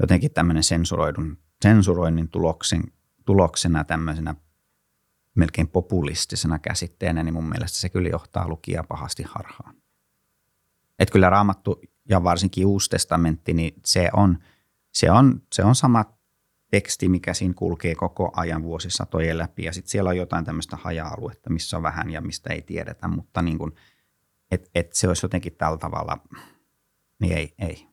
jotenkin 0.00 0.30
tämmöinen 0.30 0.62
sensuroidun, 0.62 1.38
sensuroinnin 1.62 2.28
tuloksen, 2.28 2.82
tuloksena 3.24 3.84
tämmöisenä 3.84 4.34
melkein 5.34 5.68
populistisena 5.68 6.58
käsitteenä, 6.58 7.22
niin 7.22 7.34
mun 7.34 7.48
mielestä 7.48 7.78
se 7.78 7.88
kyllä 7.88 8.08
johtaa 8.08 8.48
lukijaa 8.48 8.84
pahasti 8.88 9.22
harhaan. 9.22 9.74
Että 10.98 11.12
kyllä 11.12 11.30
raamattu 11.30 11.80
ja 12.08 12.24
varsinkin 12.24 12.66
Uusi 12.66 12.90
testamentti, 12.90 13.52
niin 13.52 13.74
se 13.84 14.08
on, 14.12 14.38
se 14.92 15.10
on, 15.10 15.42
se 15.52 15.64
on 15.64 15.74
sama 15.74 16.04
teksti, 16.70 17.08
mikä 17.08 17.34
siinä 17.34 17.54
kulkee 17.54 17.94
koko 17.94 18.32
ajan 18.36 18.62
vuosisatojen 18.62 19.38
läpi. 19.38 19.64
Ja 19.64 19.72
sitten 19.72 19.90
siellä 19.90 20.10
on 20.10 20.16
jotain 20.16 20.44
tämmöistä 20.44 20.76
haja-aluetta, 20.76 21.50
missä 21.50 21.76
on 21.76 21.82
vähän 21.82 22.10
ja 22.10 22.20
mistä 22.20 22.52
ei 22.52 22.62
tiedetä, 22.62 23.08
mutta 23.08 23.42
niin 23.42 23.58
kuin, 23.58 23.72
et, 24.50 24.70
et 24.74 24.92
se 24.92 25.08
olisi 25.08 25.24
jotenkin 25.24 25.54
tällä 25.58 25.78
tavalla, 25.78 26.18
niin 27.20 27.36
ei, 27.36 27.54
ei. 27.58 27.88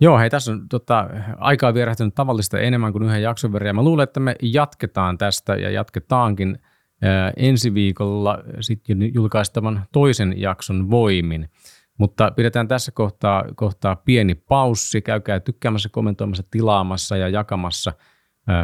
Joo, 0.00 0.18
hei, 0.18 0.30
tässä 0.30 0.52
on 0.52 0.68
tota, 0.68 1.08
aikaa 1.36 1.74
vierähtynyt 1.74 2.14
tavallista 2.14 2.58
enemmän 2.58 2.92
kuin 2.92 3.04
yhden 3.04 3.22
jakson 3.22 3.52
verran. 3.52 3.76
Mä 3.76 3.82
luulen, 3.82 4.04
että 4.04 4.20
me 4.20 4.36
jatketaan 4.42 5.18
tästä 5.18 5.56
ja 5.56 5.70
jatketaankin 5.70 6.58
ää, 7.02 7.32
ensi 7.36 7.74
viikolla 7.74 8.38
sitten 8.60 9.14
julkaistavan 9.14 9.86
toisen 9.92 10.40
jakson 10.40 10.90
voimin. 10.90 11.50
Mutta 11.98 12.30
pidetään 12.30 12.68
tässä 12.68 12.92
kohtaa, 12.92 13.44
kohtaa 13.54 13.96
pieni 13.96 14.34
paussi. 14.34 15.02
Käykää 15.02 15.40
tykkäämässä, 15.40 15.88
kommentoimassa, 15.88 16.42
tilaamassa 16.50 17.16
ja 17.16 17.28
jakamassa 17.28 17.92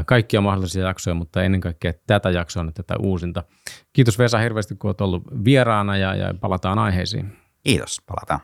kaikkia 0.07 0.41
mahdollisia 0.41 0.87
jaksoja, 0.87 1.15
mutta 1.15 1.43
ennen 1.43 1.61
kaikkea 1.61 1.93
tätä 2.07 2.31
jaksoa, 2.31 2.73
tätä 2.75 2.95
uusinta. 2.99 3.45
Kiitos 3.93 4.19
Vesa 4.19 4.39
hirveästi, 4.39 4.77
kun 4.77 4.89
olet 4.89 5.01
ollut 5.01 5.23
vieraana 5.45 5.97
ja, 5.97 6.15
ja 6.15 6.35
palataan 6.41 6.79
aiheisiin. 6.79 7.37
Kiitos, 7.63 8.03
palataan. 8.07 8.41